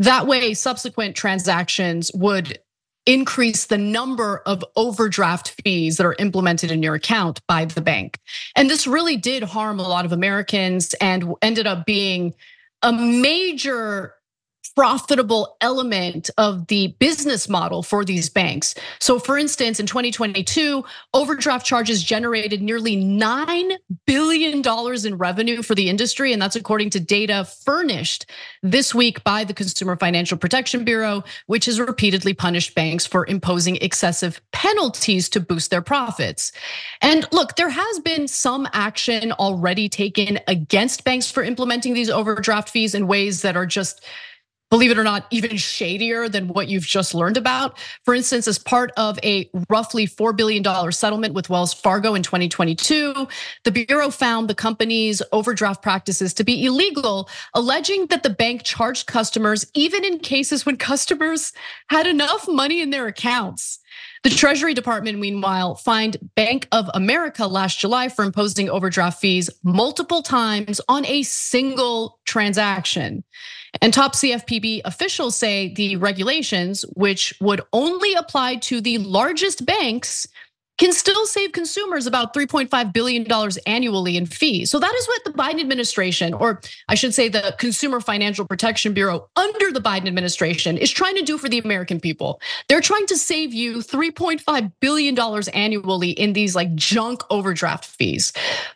That 0.00 0.26
way, 0.26 0.54
subsequent 0.54 1.14
transactions 1.14 2.10
would 2.14 2.58
increase 3.06 3.66
the 3.66 3.78
number 3.78 4.38
of 4.46 4.64
overdraft 4.76 5.60
fees 5.62 5.96
that 5.96 6.06
are 6.06 6.16
implemented 6.18 6.70
in 6.70 6.82
your 6.82 6.94
account 6.94 7.40
by 7.46 7.64
the 7.64 7.80
bank. 7.80 8.18
And 8.54 8.68
this 8.68 8.86
really 8.86 9.16
did 9.16 9.42
harm 9.42 9.80
a 9.80 9.88
lot 9.88 10.04
of 10.04 10.12
Americans 10.12 10.94
and 10.94 11.34
ended 11.42 11.66
up 11.66 11.86
being 11.86 12.34
a 12.82 12.92
major 12.92 14.14
profitable 14.74 15.56
element 15.60 16.30
of 16.38 16.66
the 16.68 16.88
business 16.98 17.48
model 17.48 17.82
for 17.82 18.04
these 18.04 18.28
banks. 18.28 18.74
So, 18.98 19.18
for 19.18 19.36
instance, 19.36 19.80
in 19.80 19.86
2022, 19.86 20.84
overdraft 21.14 21.66
charges 21.66 22.02
generated 22.02 22.62
nearly 22.62 22.96
$9 22.96 23.76
billion 24.06 24.62
in 25.06 25.18
revenue 25.18 25.62
for 25.62 25.74
the 25.74 25.88
industry. 25.88 26.32
And 26.32 26.40
that's 26.40 26.56
according 26.56 26.90
to 26.90 27.00
data 27.00 27.44
furnished 27.44 28.26
this 28.62 28.94
week 28.94 29.22
by 29.24 29.44
the 29.44 29.54
Consumer 29.54 29.96
Financial 29.96 30.38
Protection 30.38 30.84
Bureau, 30.84 31.24
which 31.46 31.66
has 31.66 31.80
repeatedly 31.80 32.34
punished 32.34 32.74
banks 32.74 33.06
for 33.06 33.26
imposing 33.26 33.76
excessive 33.76 34.40
penalties 34.52 35.28
to 35.30 35.40
boost 35.40 35.70
their 35.70 35.82
profits. 35.82 36.52
And 37.00 37.26
look, 37.32 37.56
there 37.56 37.70
has 37.70 37.98
been 38.00 38.28
some 38.28 38.68
action 38.72 39.32
already 39.32 39.88
taken 39.88 40.38
against 40.46 41.04
banks 41.04 41.30
for 41.30 41.42
implementing 41.42 41.94
these 41.94 42.10
overdraft 42.10 42.70
fees 42.70 42.94
in 42.94 43.06
ways 43.06 43.42
that 43.42 43.56
are 43.56 43.66
just 43.66 44.04
believe 44.70 44.92
it 44.92 44.98
or 44.98 45.04
not, 45.04 45.26
even 45.30 45.56
shadier 45.56 46.28
than 46.28 46.48
what 46.48 46.68
you've 46.68 46.86
just 46.86 47.12
learned 47.12 47.36
about. 47.36 47.76
For 48.04 48.14
instance, 48.14 48.46
as 48.46 48.58
part 48.58 48.92
of 48.96 49.18
a 49.24 49.50
roughly 49.68 50.06
$4 50.06 50.36
billion 50.36 50.64
settlement 50.92 51.34
with 51.34 51.50
Wells 51.50 51.74
Fargo 51.74 52.14
in 52.14 52.22
2022, 52.22 53.26
the 53.64 53.72
Bureau 53.72 54.10
found 54.10 54.48
the 54.48 54.54
company's 54.54 55.20
overdraft 55.32 55.82
practices 55.82 56.32
to 56.34 56.44
be 56.44 56.64
illegal, 56.64 57.28
alleging 57.54 58.06
that 58.06 58.22
the 58.22 58.30
bank 58.30 58.62
charged 58.62 59.08
customers 59.08 59.66
even 59.74 60.04
in 60.04 60.20
cases 60.20 60.64
when 60.64 60.76
customers 60.76 61.52
had 61.88 62.06
enough 62.06 62.46
money 62.48 62.80
in 62.80 62.90
their 62.90 63.08
accounts. 63.08 63.80
The 64.22 64.30
Treasury 64.30 64.74
Department, 64.74 65.18
meanwhile, 65.18 65.74
fined 65.74 66.18
Bank 66.36 66.68
of 66.70 66.88
America 66.94 67.46
last 67.46 67.80
July 67.80 68.08
for 68.08 68.24
imposing 68.24 68.70
overdraft 68.70 69.20
fees 69.20 69.50
multiple 69.64 70.22
times 70.22 70.80
on 70.88 71.04
a 71.06 71.22
single 71.22 72.20
transaction. 72.24 73.24
And 73.80 73.92
top 73.92 74.14
CFPB 74.14 74.82
officials 74.84 75.36
say 75.36 75.72
the 75.74 75.96
regulations, 75.96 76.84
which 76.94 77.34
would 77.40 77.60
only 77.72 78.14
apply 78.14 78.56
to 78.56 78.80
the 78.80 78.98
largest 78.98 79.64
banks, 79.64 80.26
can 80.80 80.92
still 80.94 81.26
save 81.26 81.52
consumers 81.52 82.06
about 82.06 82.32
$3.5 82.32 82.92
billion 82.94 83.26
annually 83.66 84.16
in 84.16 84.24
fees. 84.24 84.70
So 84.70 84.78
that 84.78 84.94
is 84.94 85.06
what 85.08 85.24
the 85.24 85.32
Biden 85.32 85.60
administration, 85.60 86.32
or 86.32 86.62
I 86.88 86.94
should 86.94 87.12
say 87.12 87.28
the 87.28 87.54
Consumer 87.58 88.00
Financial 88.00 88.46
Protection 88.46 88.94
Bureau 88.94 89.28
under 89.36 89.70
the 89.70 89.80
Biden 89.80 90.06
administration, 90.06 90.78
is 90.78 90.90
trying 90.90 91.16
to 91.16 91.22
do 91.22 91.36
for 91.36 91.50
the 91.50 91.58
American 91.58 92.00
people. 92.00 92.40
They're 92.70 92.80
trying 92.80 93.06
to 93.08 93.18
save 93.18 93.52
you 93.52 93.80
$3.5 93.80 94.72
billion 94.80 95.18
annually 95.52 96.10
in 96.12 96.32
these 96.32 96.56
like 96.56 96.74
junk 96.74 97.24
overdraft 97.28 97.84
fees. 97.84 98.32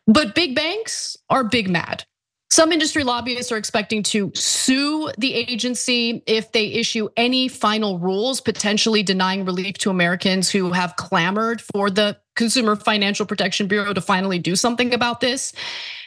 But 0.06 0.34
big 0.34 0.54
banks 0.54 1.16
are 1.30 1.42
big 1.42 1.70
mad. 1.70 2.04
Some 2.50 2.70
industry 2.70 3.02
lobbyists 3.02 3.50
are 3.50 3.56
expecting 3.56 4.02
to 4.04 4.30
sue 4.34 5.10
the 5.18 5.34
agency 5.34 6.22
if 6.26 6.52
they 6.52 6.66
issue 6.66 7.08
any 7.16 7.48
final 7.48 7.98
rules, 7.98 8.40
potentially 8.40 9.02
denying 9.02 9.44
relief 9.44 9.78
to 9.78 9.90
Americans 9.90 10.50
who 10.50 10.70
have 10.70 10.94
clamored 10.96 11.60
for 11.60 11.90
the 11.90 12.16
Consumer 12.36 12.76
Financial 12.76 13.26
Protection 13.26 13.66
Bureau 13.66 13.92
to 13.92 14.00
finally 14.00 14.38
do 14.38 14.54
something 14.54 14.94
about 14.94 15.20
this. 15.20 15.52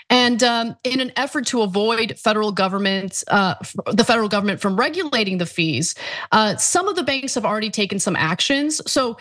And 0.09 0.41
um, 0.41 0.77
in 0.85 1.01
an 1.01 1.11
effort 1.17 1.47
to 1.47 1.63
avoid 1.63 2.17
federal 2.17 2.53
government, 2.53 3.23
uh, 3.27 3.55
the 3.91 4.05
federal 4.05 4.29
government 4.29 4.61
from 4.61 4.77
regulating 4.77 5.38
the 5.38 5.45
fees, 5.45 5.95
uh, 6.31 6.55
some 6.55 6.88
of 6.88 6.95
the 6.95 7.03
banks 7.03 7.35
have 7.35 7.45
already 7.45 7.69
taken 7.69 7.99
some 7.99 8.15
actions. 8.15 8.81
So 8.89 9.17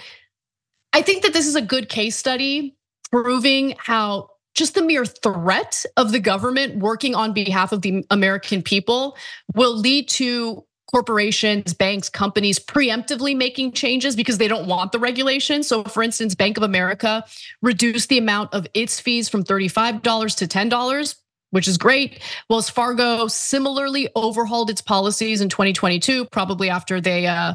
I 0.93 1.03
think 1.03 1.25
that 1.25 1.33
this 1.33 1.47
is 1.47 1.57
a 1.57 1.63
good 1.63 1.89
case 1.89 2.17
study 2.17 2.77
proving 3.11 3.75
how 3.79 4.31
just 4.57 4.75
the 4.75 4.83
mere 4.83 5.05
threat 5.05 5.85
of 5.97 6.13
the 6.13 6.19
government 6.19 6.77
working 6.77 7.15
on 7.15 7.33
behalf 7.33 7.73
of 7.73 7.83
the 7.83 8.05
American 8.11 8.63
people 8.63 9.17
will 9.55 9.77
lead 9.77 10.09
to 10.09 10.65
corporations, 10.91 11.75
banks, 11.75 12.09
companies 12.09 12.59
preemptively 12.59 13.37
making 13.37 13.73
changes 13.73 14.17
because 14.17 14.39
they 14.39 14.49
don't 14.49 14.67
want 14.67 14.93
the 14.93 14.99
regulation. 14.99 15.63
So, 15.63 15.85
for 15.85 16.03
instance, 16.03 16.35
Bank 16.35 16.57
of 16.57 16.63
America 16.63 17.25
reduced 17.61 18.09
the 18.09 18.19
amount 18.19 18.55
of 18.55 18.67
its 18.73 18.99
fees 18.99 19.29
from 19.29 19.45
$35 19.45 20.03
to 20.37 20.47
$10 20.47 21.17
which 21.51 21.69
is 21.69 21.79
great. 21.79 22.21
Wells 22.51 22.69
Fargo 22.69 23.29
similarly 23.29 24.09
overhauled 24.17 24.69
its 24.69 24.83
policies 24.83 25.41
in 25.41 25.49
2022, 25.49 26.27
probably 26.27 26.69
after 26.69 27.01
they, 27.01 27.27
uh, 27.27 27.55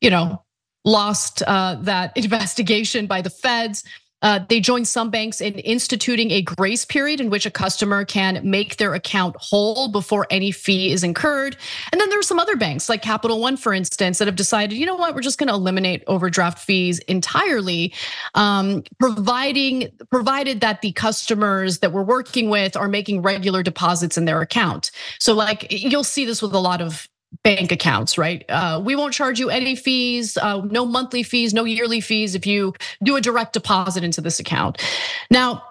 you 0.00 0.08
know, 0.08 0.42
lost 0.84 1.42
uh, 1.42 1.76
that 1.82 2.16
investigation 2.16 3.06
by 3.06 3.20
the 3.20 3.30
feds. 3.30 3.84
Uh, 4.22 4.40
they 4.48 4.58
joined 4.58 4.88
some 4.88 5.10
banks 5.10 5.40
in 5.40 5.54
instituting 5.60 6.30
a 6.30 6.40
grace 6.40 6.84
period 6.84 7.20
in 7.20 7.28
which 7.28 7.44
a 7.44 7.50
customer 7.50 8.04
can 8.04 8.40
make 8.42 8.76
their 8.76 8.94
account 8.94 9.36
whole 9.38 9.88
before 9.88 10.26
any 10.30 10.50
fee 10.50 10.92
is 10.92 11.04
incurred. 11.04 11.56
And 11.92 12.00
then 12.00 12.08
there 12.08 12.18
are 12.18 12.22
some 12.22 12.38
other 12.38 12.56
banks, 12.56 12.88
like 12.88 13.02
Capital 13.02 13.38
One, 13.40 13.56
for 13.56 13.74
instance, 13.74 14.18
that 14.18 14.26
have 14.26 14.36
decided, 14.36 14.78
you 14.78 14.86
know 14.86 14.94
what, 14.94 15.14
we're 15.14 15.20
just 15.20 15.38
going 15.38 15.48
to 15.48 15.54
eliminate 15.54 16.02
overdraft 16.06 16.58
fees 16.58 17.00
entirely, 17.00 17.92
um, 18.34 18.82
providing 18.98 19.90
provided 20.10 20.60
that 20.62 20.80
the 20.80 20.92
customers 20.92 21.80
that 21.80 21.92
we're 21.92 22.02
working 22.02 22.48
with 22.48 22.76
are 22.76 22.88
making 22.88 23.20
regular 23.20 23.62
deposits 23.62 24.16
in 24.16 24.24
their 24.24 24.40
account. 24.40 24.90
So, 25.18 25.34
like 25.34 25.66
you'll 25.70 26.04
see 26.04 26.24
this 26.24 26.40
with 26.40 26.54
a 26.54 26.58
lot 26.58 26.80
of 26.80 27.08
bank 27.44 27.70
accounts, 27.70 28.18
right? 28.18 28.44
Uh, 28.48 28.80
we 28.82 28.96
won't 28.96 29.14
charge 29.14 29.38
you 29.38 29.50
any 29.50 29.76
fees, 29.76 30.36
uh, 30.38 30.62
no 30.62 30.84
monthly 30.84 31.22
fees, 31.22 31.54
no 31.54 31.64
yearly 31.64 32.00
fees 32.00 32.34
if 32.34 32.46
you 32.46 32.72
do 33.04 33.16
a 33.16 33.20
direct 33.20 33.52
deposit 33.52 34.02
into 34.02 34.20
this 34.20 34.40
account. 34.40 34.82
Now, 35.30 35.62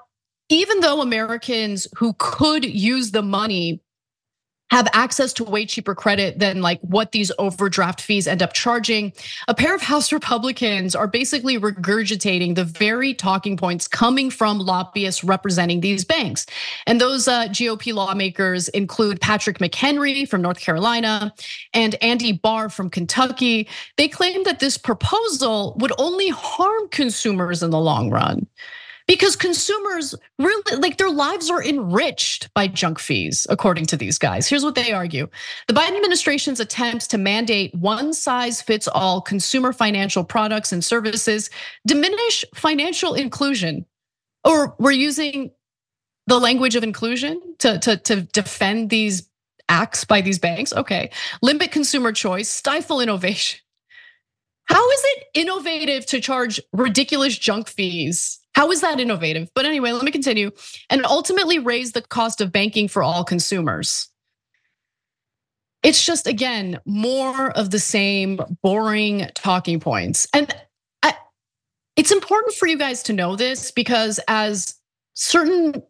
even 0.50 0.80
though 0.82 1.02
Americans 1.02 1.88
who 1.98 2.14
could 2.20 2.64
use 2.64 3.12
the 3.12 3.24
money 3.24 3.83
have 4.72 4.88
access 4.94 5.34
to 5.34 5.44
way 5.44 5.66
cheaper 5.66 5.94
credit 5.94 6.40
than 6.40 6.62
like 6.62 6.80
what 6.82 7.12
these 7.12 7.32
overdraft 7.38 8.02
fees 8.02 8.28
end 8.28 8.42
up 8.42 8.54
charging. 8.54 9.14
A 9.48 9.54
pair 9.54 9.76
of 9.76 9.82
House 9.82 10.12
Republicans 10.12 10.96
are 10.96 11.08
basically 11.08 11.60
regurgitating 11.60 12.56
the 12.56 12.64
very 12.64 13.14
talking 13.14 13.56
points 13.56 13.88
coming 13.88 14.32
from 14.32 14.58
lobbyists 14.60 15.24
representing 15.24 15.82
these 15.82 16.04
banks. 16.04 16.46
And 16.88 17.00
those 17.00 17.28
uh, 17.28 17.48
GOP 17.50 17.94
lawmakers 17.94 18.68
include 18.70 19.22
Patrick 19.22 19.60
McHenry 19.60 20.28
from 20.28 20.42
North 20.42 20.60
Carolina 20.60 21.34
and 21.74 21.96
Andy 22.02 22.32
Barr 22.32 22.70
from 22.70 22.90
Kentucky. 22.90 23.68
They 23.98 24.08
claim 24.08 24.44
that 24.44 24.60
this 24.60 24.78
proposal 24.78 25.76
would 25.80 25.94
only 26.00 26.30
harm 26.30 26.88
consumers 26.90 27.62
in 27.62 27.70
the 27.70 27.80
long 27.80 28.10
run 28.10 28.48
because 29.08 29.36
consumers 29.36 30.16
really 30.40 30.78
like 30.78 30.98
their 30.98 31.10
lives 31.10 31.50
are 31.50 31.64
enriched 31.64 32.54
by 32.54 32.68
junk 32.68 33.00
fees, 33.00 33.46
according 33.50 33.86
to 33.88 33.98
these 33.98 34.18
guys. 34.18 34.48
Here's 34.48 34.64
what 34.64 34.76
they 34.76 34.94
argue 34.94 35.28
the 35.68 35.74
Biden 35.74 35.96
administration's 35.96 36.60
attempts 36.60 37.08
to 37.08 37.18
mandate 37.18 37.74
one 37.76 38.14
size 38.14 38.62
fits 38.62 38.88
all 38.88 39.22
consumer 39.22 39.74
financial 39.74 40.24
products 40.24 40.72
and 40.72 40.84
services 40.84 41.50
diminish 41.86 42.46
financial 42.56 43.14
inclusion. 43.14 43.86
Or 44.46 44.76
we're 44.80 44.92
using 44.92 45.52
the 46.28 46.40
language 46.40 46.76
of 46.76 46.84
inclusion 46.84 47.42
to, 47.60 47.80
to, 47.80 47.98
to 47.98 48.22
defend 48.22 48.90
these 48.90 49.30
acts 49.70 50.04
by 50.06 50.22
these 50.22 50.40
banks. 50.40 50.74
Okay, 50.74 51.12
limit 51.42 51.72
consumer 51.72 52.12
choice, 52.12 52.50
stifle 52.50 53.02
innovation. 53.02 53.60
How 54.66 54.90
is 54.90 55.02
it 55.04 55.24
innovative 55.34 56.06
to 56.08 56.22
charge 56.22 56.60
ridiculous 56.72 57.38
junk 57.38 57.68
fees 57.68 58.40
how 58.54 58.72
is 58.72 58.82
that 58.82 59.00
innovative? 59.00 59.50
But 59.56 59.66
anyway, 59.66 59.92
let 59.92 60.04
me 60.04 60.12
continue. 60.12 60.52
And 60.90 61.06
ultimately 61.06 61.60
raise 61.60 61.92
the 61.92 62.02
cost 62.02 62.42
of 62.42 62.52
banking 62.52 62.88
for 62.88 63.04
all 63.04 63.24
consumers. 63.24 64.10
It's 65.82 66.06
just, 66.06 66.28
again, 66.28 66.80
more 66.86 67.52
of 67.52 67.72
the 67.72 67.80
same 67.80 68.40
boring 68.62 69.28
talking 69.36 69.80
points. 69.80 70.28
And 70.34 70.54
I, 71.02 71.16
it's 71.98 72.12
important 72.12 72.56
for 72.56 72.68
you 72.68 72.78
guys 72.78 73.04
to 73.04 73.14
know 73.14 73.36
this 73.36 73.72
because 73.72 74.20
as 74.28 74.76
certain 75.14 75.84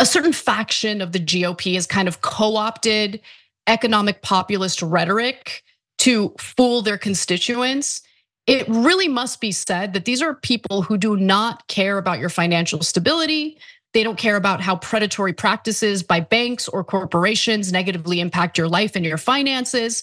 a 0.00 0.06
certain 0.06 0.32
faction 0.32 1.00
of 1.00 1.10
the 1.10 1.18
GOP 1.18 1.74
has 1.74 1.86
kind 1.86 2.06
of 2.06 2.20
co-opted 2.20 3.20
economic 3.66 4.22
populist 4.22 4.80
rhetoric 4.80 5.64
to 5.98 6.32
fool 6.38 6.82
their 6.82 6.96
constituents 6.96 8.00
it 8.48 8.66
really 8.66 9.08
must 9.08 9.42
be 9.42 9.52
said 9.52 9.92
that 9.92 10.06
these 10.06 10.22
are 10.22 10.34
people 10.34 10.80
who 10.80 10.96
do 10.96 11.16
not 11.16 11.68
care 11.68 11.98
about 11.98 12.18
your 12.18 12.30
financial 12.30 12.82
stability. 12.82 13.58
They 13.92 14.02
don't 14.02 14.16
care 14.16 14.36
about 14.36 14.62
how 14.62 14.76
predatory 14.76 15.34
practices 15.34 16.02
by 16.02 16.20
banks 16.20 16.66
or 16.66 16.82
corporations 16.82 17.70
negatively 17.72 18.20
impact 18.20 18.56
your 18.56 18.66
life 18.66 18.96
and 18.96 19.04
your 19.04 19.18
finances. 19.18 20.02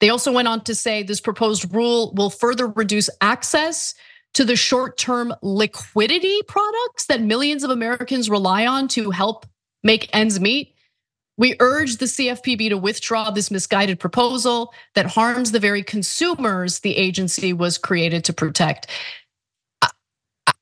They 0.00 0.10
also 0.10 0.32
went 0.32 0.48
on 0.48 0.64
to 0.64 0.74
say 0.74 1.04
this 1.04 1.20
proposed 1.20 1.72
rule 1.72 2.12
will 2.16 2.30
further 2.30 2.66
reduce 2.66 3.08
access 3.20 3.94
to 4.34 4.44
the 4.44 4.56
short 4.56 4.98
term 4.98 5.32
liquidity 5.40 6.42
products 6.48 7.06
that 7.06 7.22
millions 7.22 7.62
of 7.62 7.70
Americans 7.70 8.28
rely 8.28 8.66
on 8.66 8.88
to 8.88 9.10
help 9.10 9.46
make 9.84 10.10
ends 10.12 10.40
meet. 10.40 10.73
We 11.36 11.56
urge 11.58 11.96
the 11.96 12.06
CFPB 12.06 12.68
to 12.70 12.78
withdraw 12.78 13.30
this 13.30 13.50
misguided 13.50 13.98
proposal 13.98 14.72
that 14.94 15.06
harms 15.06 15.50
the 15.50 15.60
very 15.60 15.82
consumers 15.82 16.80
the 16.80 16.96
agency 16.96 17.52
was 17.52 17.76
created 17.76 18.24
to 18.24 18.32
protect. 18.32 18.88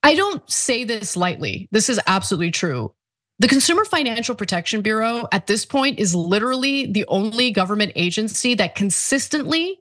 I 0.02 0.14
don't 0.14 0.48
say 0.50 0.84
this 0.84 1.16
lightly. 1.16 1.68
This 1.70 1.88
is 1.88 2.00
absolutely 2.06 2.50
true. 2.50 2.94
The 3.38 3.48
Consumer 3.48 3.84
Financial 3.84 4.34
Protection 4.34 4.82
Bureau 4.82 5.26
at 5.32 5.46
this 5.46 5.64
point 5.64 5.98
is 5.98 6.14
literally 6.14 6.86
the 6.86 7.04
only 7.08 7.50
government 7.50 7.92
agency 7.96 8.54
that 8.54 8.74
consistently 8.74 9.80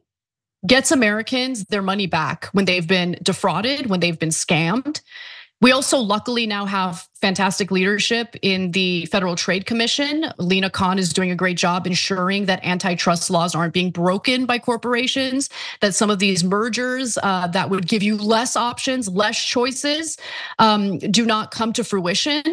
gets 0.66 0.92
Americans 0.92 1.66
their 1.66 1.82
money 1.82 2.08
back 2.08 2.46
when 2.54 2.66
they've 2.66 2.88
been 2.88 3.18
defrauded, 3.22 3.88
when 3.88 4.00
they've 4.00 4.18
been 4.20 4.30
scammed. 4.30 5.02
We 5.62 5.72
also 5.72 6.00
luckily 6.00 6.48
now 6.48 6.66
have 6.66 7.08
fantastic 7.22 7.70
leadership 7.70 8.36
in 8.42 8.72
the 8.72 9.06
Federal 9.06 9.36
Trade 9.36 9.68
Commission. 9.68 10.26
Lina 10.40 10.72
Khan 10.72 10.98
is 10.98 11.14
doing 11.14 11.30
a 11.30 11.36
great 11.36 11.56
job 11.56 11.86
ensuring 11.86 12.46
that 12.46 12.66
antitrust 12.66 13.30
laws 13.30 13.54
aren't 13.54 13.72
being 13.74 13.92
broken 13.92 14.48
by 14.48 14.58
corporations, 14.58 15.50
that 15.82 15.94
some 15.94 16.10
of 16.10 16.18
these 16.18 16.44
mergers 16.44 17.20
uh, 17.22 17.46
that 17.48 17.70
would 17.70 17.88
give 17.88 18.02
you 18.02 18.18
less 18.18 18.56
options, 18.56 19.08
less 19.08 19.44
choices, 19.44 20.18
um, 20.58 20.98
do 20.98 21.28
not 21.28 21.52
come 21.52 21.74
to 21.74 21.84
fruition. 21.84 22.44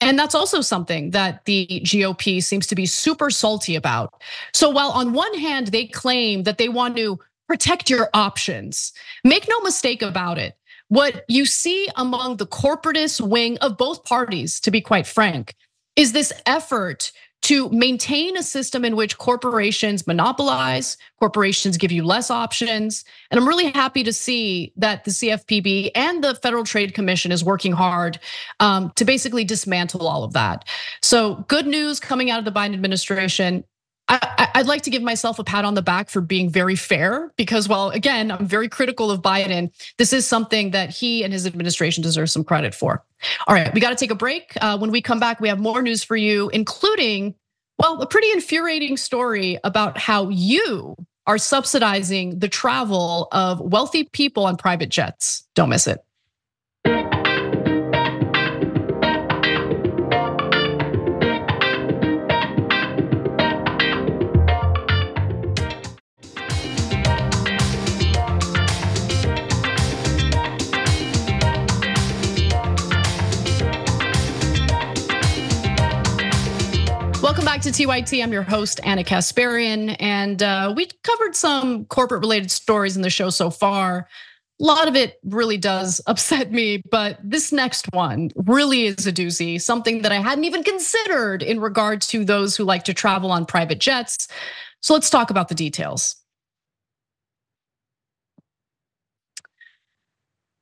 And 0.00 0.18
that's 0.18 0.34
also 0.34 0.62
something 0.62 1.10
that 1.10 1.44
the 1.44 1.82
GOP 1.84 2.42
seems 2.42 2.66
to 2.68 2.74
be 2.74 2.86
super 2.86 3.30
salty 3.30 3.76
about. 3.76 4.14
So 4.54 4.70
while 4.70 4.90
on 4.92 5.12
one 5.12 5.34
hand, 5.38 5.68
they 5.68 5.86
claim 5.86 6.44
that 6.44 6.56
they 6.56 6.70
want 6.70 6.96
to 6.96 7.18
protect 7.46 7.90
your 7.90 8.08
options, 8.14 8.92
make 9.24 9.46
no 9.48 9.60
mistake 9.60 10.00
about 10.00 10.38
it. 10.38 10.56
What 10.88 11.24
you 11.28 11.46
see 11.46 11.88
among 11.96 12.36
the 12.36 12.46
corporatist 12.46 13.20
wing 13.20 13.58
of 13.58 13.76
both 13.76 14.04
parties, 14.04 14.60
to 14.60 14.70
be 14.70 14.80
quite 14.80 15.06
frank, 15.06 15.54
is 15.96 16.12
this 16.12 16.32
effort 16.46 17.10
to 17.42 17.68
maintain 17.70 18.36
a 18.36 18.42
system 18.42 18.84
in 18.84 18.96
which 18.96 19.18
corporations 19.18 20.06
monopolize, 20.06 20.96
corporations 21.20 21.76
give 21.76 21.92
you 21.92 22.04
less 22.04 22.30
options. 22.30 23.04
And 23.30 23.38
I'm 23.38 23.46
really 23.46 23.70
happy 23.70 24.02
to 24.04 24.12
see 24.12 24.72
that 24.76 25.04
the 25.04 25.10
CFPB 25.10 25.92
and 25.94 26.24
the 26.24 26.34
Federal 26.36 26.64
Trade 26.64 26.94
Commission 26.94 27.30
is 27.30 27.44
working 27.44 27.72
hard 27.72 28.18
um, 28.58 28.90
to 28.96 29.04
basically 29.04 29.44
dismantle 29.44 30.08
all 30.08 30.24
of 30.24 30.32
that. 30.32 30.64
So, 31.02 31.44
good 31.48 31.66
news 31.66 32.00
coming 32.00 32.30
out 32.30 32.38
of 32.38 32.44
the 32.44 32.58
Biden 32.58 32.74
administration. 32.74 33.64
I, 34.08 34.52
would 34.56 34.66
like 34.68 34.82
to 34.82 34.90
give 34.90 35.02
myself 35.02 35.38
a 35.38 35.44
pat 35.44 35.64
on 35.64 35.74
the 35.74 35.82
back 35.82 36.08
for 36.08 36.20
being 36.20 36.48
very 36.48 36.76
fair 36.76 37.32
because, 37.36 37.68
while 37.68 37.90
again, 37.90 38.30
I'm 38.30 38.46
very 38.46 38.68
critical 38.68 39.10
of 39.10 39.20
Biden, 39.20 39.72
this 39.98 40.12
is 40.12 40.26
something 40.26 40.70
that 40.70 40.90
he 40.90 41.24
and 41.24 41.32
his 41.32 41.46
administration 41.46 42.02
deserve 42.02 42.30
some 42.30 42.44
credit 42.44 42.74
for. 42.74 43.04
All 43.48 43.54
right, 43.54 43.72
we 43.74 43.80
got 43.80 43.90
to 43.90 43.96
take 43.96 44.12
a 44.12 44.16
break. 44.16 44.52
Uh, 44.60 44.78
when 44.78 44.92
we 44.92 45.02
come 45.02 45.18
back, 45.18 45.40
we 45.40 45.48
have 45.48 45.58
more 45.58 45.82
news 45.82 46.04
for 46.04 46.16
you, 46.16 46.48
including, 46.50 47.34
well, 47.78 48.00
a 48.00 48.06
pretty 48.06 48.30
infuriating 48.30 48.96
story 48.96 49.58
about 49.64 49.98
how 49.98 50.28
you 50.28 50.94
are 51.26 51.38
subsidizing 51.38 52.38
the 52.38 52.48
travel 52.48 53.26
of 53.32 53.60
wealthy 53.60 54.04
people 54.04 54.46
on 54.46 54.56
private 54.56 54.88
jets. 54.88 55.44
Don't 55.54 55.68
miss 55.68 55.88
it. 55.88 56.05
To 77.66 77.72
TYT. 77.72 78.22
I'm 78.22 78.32
your 78.32 78.44
host, 78.44 78.78
Ana 78.84 79.02
Kasparian, 79.02 79.96
and 79.98 80.40
uh, 80.40 80.72
we 80.76 80.86
covered 81.02 81.34
some 81.34 81.84
corporate 81.86 82.20
related 82.20 82.52
stories 82.52 82.94
in 82.94 83.02
the 83.02 83.10
show 83.10 83.28
so 83.28 83.50
far. 83.50 84.06
a 84.60 84.64
lot 84.64 84.86
of 84.86 84.94
it 84.94 85.18
really 85.24 85.56
does 85.56 86.00
upset 86.06 86.52
me, 86.52 86.80
but 86.92 87.18
this 87.24 87.50
next 87.50 87.92
one 87.92 88.30
really 88.36 88.86
is 88.86 89.04
a 89.08 89.12
doozy, 89.12 89.60
something 89.60 90.02
that 90.02 90.12
I 90.12 90.20
hadn't 90.20 90.44
even 90.44 90.62
considered 90.62 91.42
in 91.42 91.58
regard 91.58 92.02
to 92.02 92.24
those 92.24 92.56
who 92.56 92.62
like 92.62 92.84
to 92.84 92.94
travel 92.94 93.32
on 93.32 93.44
private 93.44 93.80
jets. 93.80 94.28
So 94.80 94.94
let's 94.94 95.10
talk 95.10 95.30
about 95.30 95.48
the 95.48 95.56
details. 95.56 96.14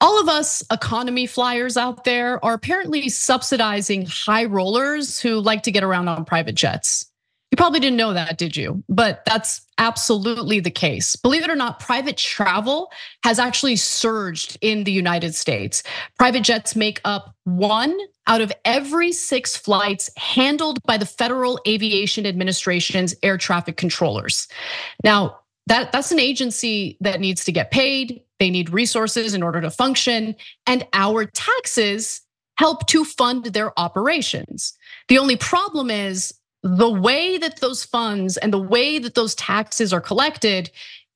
All 0.05 0.21
of 0.21 0.29
us 0.29 0.63
economy 0.71 1.25
flyers 1.25 1.79
out 1.79 2.05
there 2.05 2.45
are 2.45 2.53
apparently 2.53 3.09
subsidizing 3.09 4.05
high 4.05 4.45
rollers 4.45 5.19
who 5.19 5.41
like 5.41 5.63
to 5.63 5.71
get 5.71 5.83
around 5.83 6.09
on 6.09 6.27
private 6.27 6.57
jets. 6.57 7.11
You 7.51 7.57
probably 7.57 7.81
didn't 7.81 7.97
know 7.97 8.13
that, 8.13 8.37
did 8.37 8.55
you? 8.55 8.85
But 8.87 9.25
that's 9.25 9.63
absolutely 9.79 10.61
the 10.61 10.71
case. 10.71 11.17
Believe 11.17 11.43
it 11.43 11.49
or 11.49 11.57
not, 11.57 11.81
private 11.81 12.19
travel 12.19 12.93
has 13.23 13.39
actually 13.39 13.77
surged 13.77 14.59
in 14.61 14.85
the 14.85 14.93
United 14.93 15.35
States. 15.35 15.83
Private 16.19 16.43
jets 16.43 16.77
make 16.77 17.01
up 17.07 17.35
one 17.45 17.99
out 18.27 18.43
of 18.43 18.53
every 18.67 19.11
six 19.11 19.57
flights 19.57 20.11
handled 20.19 20.83
by 20.83 20.99
the 20.99 21.07
Federal 21.07 21.59
Aviation 21.67 22.27
Administration's 22.27 23.15
air 23.23 23.39
traffic 23.39 23.79
controllers. 23.79 24.49
Now, 25.03 25.39
that, 25.67 25.93
that's 25.93 26.13
an 26.13 26.19
agency 26.19 26.99
that 27.01 27.21
needs 27.21 27.43
to 27.45 27.53
get 27.53 27.71
paid. 27.71 28.21
They 28.45 28.51
need 28.51 28.75
resources 28.75 29.33
in 29.33 29.43
order 29.43 29.63
to 29.63 29.71
function, 29.71 30.37
and 30.67 30.87
our 30.93 31.25
taxes 31.25 32.21
help 32.59 32.87
to 32.89 33.03
fund 33.03 33.47
their 33.47 33.73
operations. 33.81 34.75
The 35.09 35.17
only 35.17 35.37
problem 35.37 35.91
is 35.91 36.35
the 36.63 36.91
way 36.91 37.39
that 37.39 37.63
those 37.63 37.87
funds 37.87 38.37
and 38.37 38.53
the 38.53 38.61
way 38.61 38.99
that 38.99 39.15
those 39.15 39.35
taxes 39.37 39.95
are 39.95 40.01
collected 40.03 40.71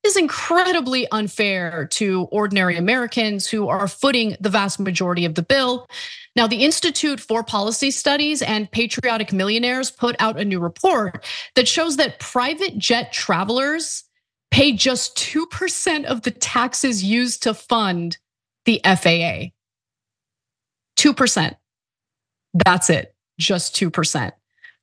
is 0.04 0.16
incredibly 0.16 1.06
unfair 1.10 1.86
to 1.88 2.28
ordinary 2.32 2.78
Americans 2.78 3.46
who 3.46 3.68
are 3.68 3.88
footing 3.88 4.34
the 4.40 4.48
vast 4.48 4.80
majority 4.80 5.26
of 5.26 5.34
the 5.34 5.42
bill. 5.42 5.86
Now, 6.34 6.46
the 6.46 6.64
Institute 6.64 7.20
for 7.20 7.44
Policy 7.44 7.90
Studies 7.90 8.40
and 8.40 8.70
Patriotic 8.70 9.34
Millionaires 9.34 9.90
put 9.90 10.16
out 10.18 10.40
a 10.40 10.46
new 10.46 10.60
report 10.60 11.26
that 11.56 11.68
shows 11.68 11.98
that 11.98 12.20
private 12.20 12.78
jet 12.78 13.12
travelers 13.12 14.04
pay 14.50 14.72
just 14.72 15.16
2% 15.16 16.04
of 16.04 16.22
the 16.22 16.30
taxes 16.30 17.04
used 17.04 17.42
to 17.42 17.54
fund 17.54 18.18
the 18.64 18.80
FAA. 18.84 19.52
2%. 20.98 21.54
That's 22.54 22.90
it, 22.90 23.14
just 23.38 23.76
2%. 23.76 24.32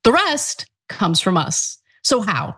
The 0.04 0.12
rest 0.12 0.66
comes 0.88 1.20
from 1.20 1.36
us. 1.36 1.78
So, 2.02 2.20
how? 2.20 2.56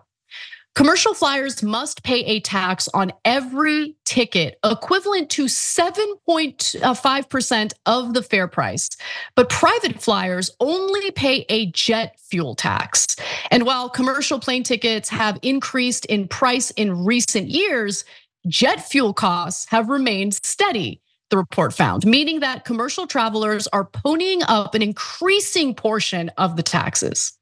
Commercial 0.75 1.13
flyers 1.13 1.61
must 1.61 2.03
pay 2.03 2.23
a 2.25 2.39
tax 2.39 2.87
on 2.93 3.11
every 3.25 3.97
ticket 4.05 4.57
equivalent 4.63 5.29
to 5.31 5.43
7.5% 5.45 7.65
uh, 7.65 7.67
of 7.85 8.13
the 8.13 8.23
fare 8.23 8.47
price. 8.47 8.87
But 9.35 9.49
private 9.49 10.01
flyers 10.01 10.49
only 10.59 11.11
pay 11.11 11.45
a 11.49 11.65
jet 11.71 12.17
fuel 12.29 12.55
tax. 12.55 13.17
And 13.51 13.65
while 13.65 13.89
commercial 13.89 14.39
plane 14.39 14.63
tickets 14.63 15.09
have 15.09 15.37
increased 15.41 16.05
in 16.05 16.29
price 16.29 16.71
in 16.71 17.03
recent 17.03 17.49
years, 17.49 18.05
jet 18.47 18.87
fuel 18.87 19.13
costs 19.13 19.65
have 19.69 19.89
remained 19.89 20.35
steady 20.43 21.01
the 21.29 21.37
report 21.37 21.73
found, 21.73 22.05
meaning 22.05 22.39
that 22.39 22.65
commercial 22.65 23.05
travelers 23.05 23.67
are 23.67 23.85
ponying 23.85 24.43
up 24.47 24.73
an 24.75 24.81
increasing 24.81 25.75
portion 25.75 26.29
of 26.37 26.55
the 26.55 26.63
taxes, 26.63 27.33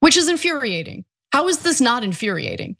which 0.00 0.16
is 0.16 0.28
infuriating. 0.28 1.04
How 1.36 1.48
is 1.48 1.58
this 1.58 1.82
not 1.82 2.02
infuriating? 2.02 2.76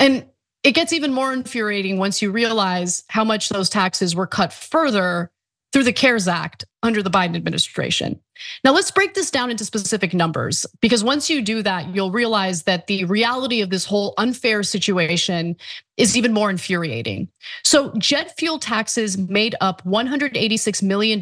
And 0.00 0.26
it 0.64 0.72
gets 0.72 0.92
even 0.92 1.12
more 1.12 1.32
infuriating 1.32 1.98
once 1.98 2.20
you 2.20 2.32
realize 2.32 3.04
how 3.06 3.22
much 3.22 3.48
those 3.48 3.70
taxes 3.70 4.16
were 4.16 4.26
cut 4.26 4.52
further 4.52 5.30
through 5.72 5.84
the 5.84 5.92
CARES 5.92 6.26
Act 6.26 6.64
under 6.82 7.00
the 7.00 7.10
Biden 7.10 7.36
administration. 7.36 8.18
Now, 8.64 8.72
let's 8.72 8.90
break 8.90 9.14
this 9.14 9.30
down 9.30 9.52
into 9.52 9.64
specific 9.64 10.14
numbers 10.14 10.66
because 10.80 11.04
once 11.04 11.30
you 11.30 11.42
do 11.42 11.62
that, 11.62 11.94
you'll 11.94 12.10
realize 12.10 12.64
that 12.64 12.88
the 12.88 13.04
reality 13.04 13.60
of 13.60 13.70
this 13.70 13.84
whole 13.84 14.14
unfair 14.18 14.64
situation 14.64 15.54
is 15.96 16.16
even 16.16 16.32
more 16.32 16.50
infuriating. 16.50 17.28
So, 17.62 17.92
jet 17.98 18.36
fuel 18.36 18.58
taxes 18.58 19.16
made 19.16 19.54
up 19.60 19.84
$186 19.84 20.82
million 20.82 21.20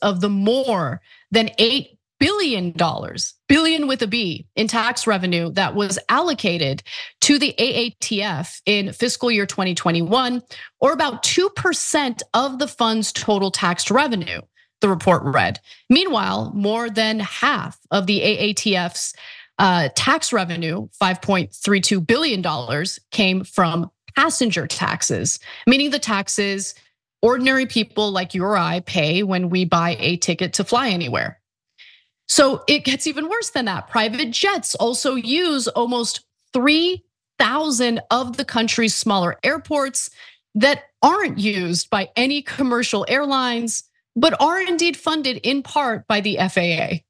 of 0.00 0.22
the 0.22 0.30
more 0.30 1.02
than 1.30 1.50
8 1.58 1.93
billion 2.20 2.72
dollars, 2.72 3.34
billion 3.48 3.86
with 3.86 4.02
a 4.02 4.06
B 4.06 4.46
in 4.56 4.68
tax 4.68 5.06
revenue 5.06 5.50
that 5.52 5.74
was 5.74 5.98
allocated 6.08 6.82
to 7.22 7.38
the 7.38 7.54
AATF 7.58 8.60
in 8.66 8.92
fiscal 8.92 9.30
year 9.30 9.46
2021, 9.46 10.42
or 10.80 10.92
about 10.92 11.22
2% 11.22 12.22
of 12.32 12.58
the 12.58 12.68
fund's 12.68 13.12
total 13.12 13.50
taxed 13.50 13.90
revenue, 13.90 14.40
the 14.80 14.88
report 14.88 15.22
read. 15.24 15.60
Meanwhile, 15.90 16.52
more 16.54 16.90
than 16.90 17.20
half 17.20 17.78
of 17.90 18.06
the 18.06 18.20
AATF's 18.20 19.14
uh, 19.58 19.88
tax 19.94 20.32
revenue, 20.32 20.88
$5.32 21.00 22.06
billion, 22.06 22.84
came 23.10 23.44
from 23.44 23.90
passenger 24.16 24.66
taxes, 24.66 25.38
meaning 25.66 25.90
the 25.90 25.98
taxes 25.98 26.74
ordinary 27.22 27.64
people 27.64 28.10
like 28.10 28.34
you 28.34 28.44
or 28.44 28.56
I 28.56 28.80
pay 28.80 29.22
when 29.22 29.48
we 29.48 29.64
buy 29.64 29.96
a 29.98 30.18
ticket 30.18 30.52
to 30.54 30.64
fly 30.64 30.90
anywhere. 30.90 31.40
So 32.28 32.64
it 32.66 32.84
gets 32.84 33.06
even 33.06 33.28
worse 33.28 33.50
than 33.50 33.66
that. 33.66 33.88
Private 33.88 34.30
jets 34.30 34.74
also 34.74 35.14
use 35.14 35.68
almost 35.68 36.24
3,000 36.52 38.00
of 38.10 38.36
the 38.36 38.44
country's 38.44 38.94
smaller 38.94 39.36
airports 39.42 40.10
that 40.54 40.84
aren't 41.02 41.38
used 41.38 41.90
by 41.90 42.08
any 42.16 42.40
commercial 42.42 43.04
airlines, 43.08 43.84
but 44.16 44.40
are 44.40 44.60
indeed 44.60 44.96
funded 44.96 45.38
in 45.38 45.62
part 45.62 46.06
by 46.06 46.20
the 46.20 46.36
FAA. 46.36 47.02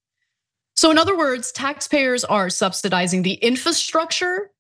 So, 0.77 0.91
in 0.91 0.99
other 0.99 1.17
words, 1.17 1.53
taxpayers 1.53 2.25
are 2.25 2.51
subsidizing 2.51 3.23
the 3.23 3.35
infrastructure 3.35 4.51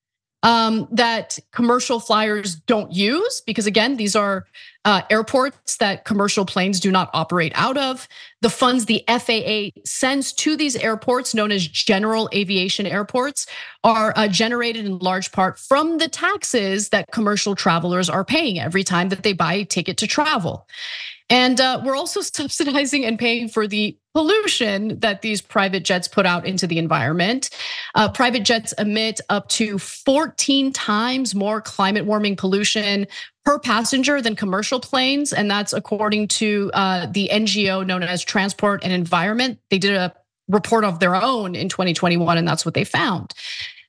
um, 0.44 0.86
that 0.92 1.38
commercial 1.52 1.98
flyers 1.98 2.54
don't 2.54 2.92
use 2.92 3.42
because 3.46 3.66
again, 3.66 3.96
these 3.96 4.14
are 4.14 4.44
uh, 4.84 5.00
airports 5.08 5.78
that 5.78 6.04
commercial 6.04 6.44
planes 6.44 6.78
do 6.78 6.90
not 6.90 7.08
operate 7.14 7.52
out 7.54 7.78
of. 7.78 8.06
The 8.42 8.50
funds 8.50 8.84
the 8.84 9.02
FAA 9.08 9.80
sends 9.86 10.34
to 10.34 10.54
these 10.54 10.76
airports, 10.76 11.34
known 11.34 11.50
as 11.50 11.66
general 11.66 12.28
aviation 12.34 12.86
airports, 12.86 13.46
are 13.82 14.12
uh, 14.16 14.28
generated 14.28 14.84
in 14.84 14.98
large 14.98 15.32
part 15.32 15.58
from 15.58 15.96
the 15.96 16.08
taxes 16.08 16.90
that 16.90 17.10
commercial 17.10 17.54
travelers 17.54 18.10
are 18.10 18.24
paying 18.24 18.60
every 18.60 18.84
time 18.84 19.08
that 19.08 19.22
they 19.22 19.32
buy 19.32 19.54
a 19.54 19.64
ticket 19.64 19.96
to 19.96 20.06
travel. 20.06 20.68
And 21.30 21.58
uh, 21.58 21.80
we're 21.82 21.96
also 21.96 22.20
subsidizing 22.20 23.06
and 23.06 23.18
paying 23.18 23.48
for 23.48 23.66
the 23.66 23.96
pollution 24.14 24.98
that 25.00 25.22
these 25.22 25.42
private 25.42 25.84
jets 25.84 26.06
put 26.06 26.24
out 26.24 26.46
into 26.46 26.66
the 26.66 26.78
environment. 26.78 27.50
Uh, 27.94 28.08
private 28.08 28.44
jets 28.44 28.72
emit 28.74 29.20
up 29.28 29.48
to 29.48 29.78
14 29.78 30.72
times 30.72 31.34
more 31.34 31.60
climate 31.60 32.06
warming 32.06 32.36
pollution 32.36 33.06
per 33.44 33.58
passenger 33.58 34.22
than 34.22 34.36
commercial 34.36 34.80
planes. 34.80 35.32
And 35.32 35.50
that's 35.50 35.72
according 35.72 36.28
to 36.28 36.70
uh, 36.74 37.06
the 37.10 37.28
NGO 37.32 37.84
known 37.84 38.02
as 38.02 38.22
Transport 38.24 38.84
and 38.84 38.92
Environment. 38.92 39.58
They 39.70 39.78
did 39.78 39.94
a 39.94 40.14
report 40.48 40.84
of 40.84 41.00
their 41.00 41.16
own 41.16 41.54
in 41.54 41.68
2021, 41.68 42.38
and 42.38 42.46
that's 42.46 42.64
what 42.64 42.74
they 42.74 42.84
found. 42.84 43.34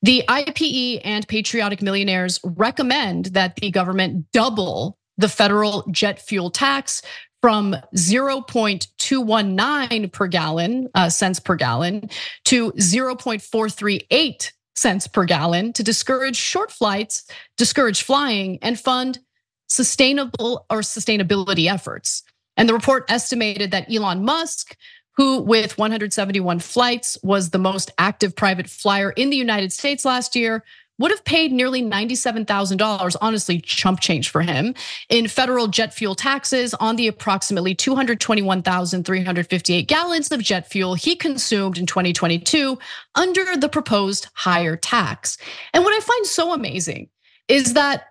The 0.02 0.24
IPE 0.28 1.02
and 1.04 1.28
Patriotic 1.28 1.82
Millionaires 1.82 2.40
recommend 2.44 3.26
that 3.28 3.56
the 3.58 3.72
government 3.72 4.26
double 4.32 4.98
the 5.18 5.30
federal 5.30 5.84
jet 5.92 6.22
fuel 6.22 6.50
tax 6.50 7.02
from 7.46 7.78
0.219 7.96 10.12
per 10.12 10.26
gallon 10.26 10.90
uh, 10.96 11.08
cents 11.08 11.40
per 11.40 11.56
gallon 11.56 12.10
to 12.44 12.72
0.438 12.72 14.52
cents 14.74 15.06
per 15.06 15.26
gallon 15.26 15.72
to 15.72 15.84
discourage 15.84 16.38
short 16.38 16.72
flights, 16.72 17.30
discourage 17.56 18.02
flying, 18.02 18.58
and 18.64 18.80
fund 18.80 19.20
sustainable 19.68 20.66
or 20.72 20.80
sustainability 20.80 21.72
efforts. 21.72 22.24
And 22.58 22.68
the 22.68 22.74
report 22.74 23.06
estimated 23.10 23.70
that 23.70 23.94
Elon 23.94 24.26
Musk, 24.26 24.76
who 25.16 25.40
with 25.40 25.78
171 25.78 26.62
flights 26.62 27.16
was 27.22 27.52
the 27.52 27.60
most 27.60 27.92
active 28.00 28.36
private 28.36 28.68
flyer 28.68 29.12
in 29.12 29.30
the 29.30 29.38
United 29.38 29.72
States 29.72 30.04
last 30.04 30.36
year, 30.36 30.64
would 30.98 31.12
have 31.12 31.26
paid 31.26 31.52
nearly 31.52 31.82
$97,000, 31.82 33.16
honestly, 33.22 33.60
chump 33.60 34.00
change 34.00 34.30
for 34.30 34.42
him, 34.42 34.74
in 35.10 35.28
federal 35.28 35.68
jet 35.68 35.94
fuel 35.94 36.16
taxes 36.16 36.74
on 36.76 36.96
the 36.96 37.08
approximately 37.08 37.76
221,358 37.76 39.88
gallons 39.88 40.32
of 40.32 40.42
jet 40.42 40.70
fuel 40.70 40.94
he 40.94 41.16
consumed 41.16 41.78
in 41.78 41.86
2022 41.86 42.80
under 43.16 43.58
the 43.58 43.70
proposed 43.70 44.28
higher 44.34 44.78
tax. 44.78 45.38
And 45.74 45.84
what 45.84 45.94
I 45.94 46.00
find 46.00 46.26
so 46.26 46.54
amazing 46.54 47.10
is 47.48 47.74
that 47.74 48.08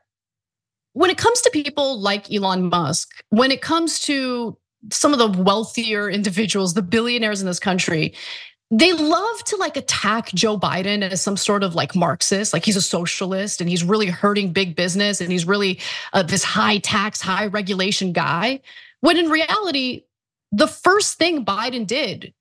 when 0.92 1.10
it 1.10 1.18
comes 1.18 1.40
to 1.40 1.50
people 1.50 2.00
like 2.00 2.32
Elon 2.32 2.68
Musk, 2.68 3.24
when 3.30 3.50
it 3.50 3.62
comes 3.62 3.98
to 4.00 4.56
some 4.92 5.12
of 5.12 5.18
the 5.18 5.42
wealthier 5.42 6.08
individuals, 6.08 6.74
the 6.74 6.82
billionaires 6.82 7.40
in 7.40 7.46
this 7.46 7.58
country, 7.58 8.14
they 8.70 8.92
love 8.92 9.44
to 9.44 9.56
like 9.56 9.76
attack 9.76 10.28
Joe 10.32 10.58
Biden 10.58 11.02
as 11.02 11.22
some 11.22 11.36
sort 11.36 11.62
of 11.62 11.74
like 11.74 11.94
Marxist, 11.94 12.52
like 12.52 12.64
he's 12.64 12.76
a 12.76 12.82
socialist 12.82 13.60
and 13.60 13.68
he's 13.68 13.84
really 13.84 14.06
hurting 14.06 14.52
big 14.52 14.74
business 14.74 15.20
and 15.20 15.30
he's 15.30 15.46
really 15.46 15.80
uh, 16.12 16.22
this 16.22 16.42
high 16.42 16.78
tax, 16.78 17.20
high 17.20 17.46
regulation 17.46 18.12
guy. 18.12 18.60
When 19.00 19.16
in 19.16 19.28
reality, 19.28 20.04
the 20.50 20.66
first 20.66 21.18
thing 21.18 21.44
Biden 21.44 21.86
did 21.86 22.32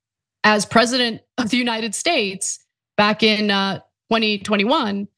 as 0.44 0.64
president 0.66 1.20
of 1.38 1.50
the 1.50 1.56
United 1.56 1.94
States 1.94 2.58
back 2.96 3.22
in 3.22 3.48
2021 3.48 5.08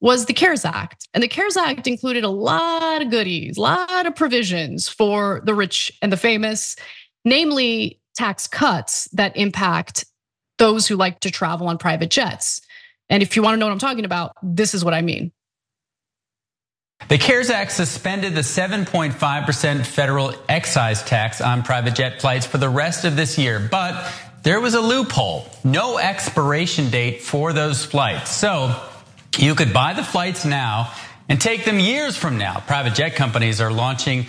was 0.00 0.26
the 0.26 0.32
CARES 0.32 0.64
Act. 0.64 1.08
And 1.14 1.22
the 1.22 1.28
CARES 1.28 1.56
Act 1.56 1.86
included 1.86 2.24
a 2.24 2.28
lot 2.28 3.02
of 3.02 3.10
goodies, 3.10 3.56
a 3.56 3.60
lot 3.60 4.06
of 4.06 4.14
provisions 4.14 4.88
for 4.88 5.40
the 5.44 5.54
rich 5.54 5.92
and 6.02 6.12
the 6.12 6.16
famous, 6.16 6.76
namely 7.24 8.00
tax 8.14 8.46
cuts 8.46 9.08
that 9.12 9.36
impact 9.36 10.04
those 10.58 10.86
who 10.86 10.96
like 10.96 11.20
to 11.20 11.30
travel 11.30 11.68
on 11.68 11.78
private 11.78 12.10
jets. 12.10 12.60
And 13.08 13.22
if 13.22 13.36
you 13.36 13.42
want 13.42 13.54
to 13.54 13.58
know 13.58 13.66
what 13.66 13.72
I'm 13.72 13.78
talking 13.78 14.04
about, 14.04 14.32
this 14.42 14.74
is 14.74 14.84
what 14.84 14.94
I 14.94 15.02
mean. 15.02 15.32
The 17.08 17.18
CARES 17.18 17.50
Act 17.50 17.72
suspended 17.72 18.34
the 18.34 18.40
7.5% 18.40 19.86
federal 19.86 20.34
excise 20.48 21.02
tax 21.02 21.40
on 21.40 21.62
private 21.62 21.94
jet 21.94 22.20
flights 22.20 22.46
for 22.46 22.58
the 22.58 22.70
rest 22.70 23.04
of 23.04 23.16
this 23.16 23.38
year, 23.38 23.60
but 23.70 24.12
there 24.42 24.60
was 24.60 24.74
a 24.74 24.80
loophole 24.80 25.46
no 25.62 25.98
expiration 25.98 26.88
date 26.88 27.20
for 27.22 27.52
those 27.52 27.84
flights. 27.84 28.34
So 28.34 28.74
you 29.36 29.54
could 29.54 29.72
buy 29.72 29.92
the 29.92 30.02
flights 30.02 30.44
now 30.44 30.92
and 31.28 31.40
take 31.40 31.64
them 31.64 31.80
years 31.80 32.16
from 32.16 32.38
now. 32.38 32.60
Private 32.60 32.94
jet 32.94 33.16
companies 33.16 33.60
are 33.60 33.72
launching 33.72 34.26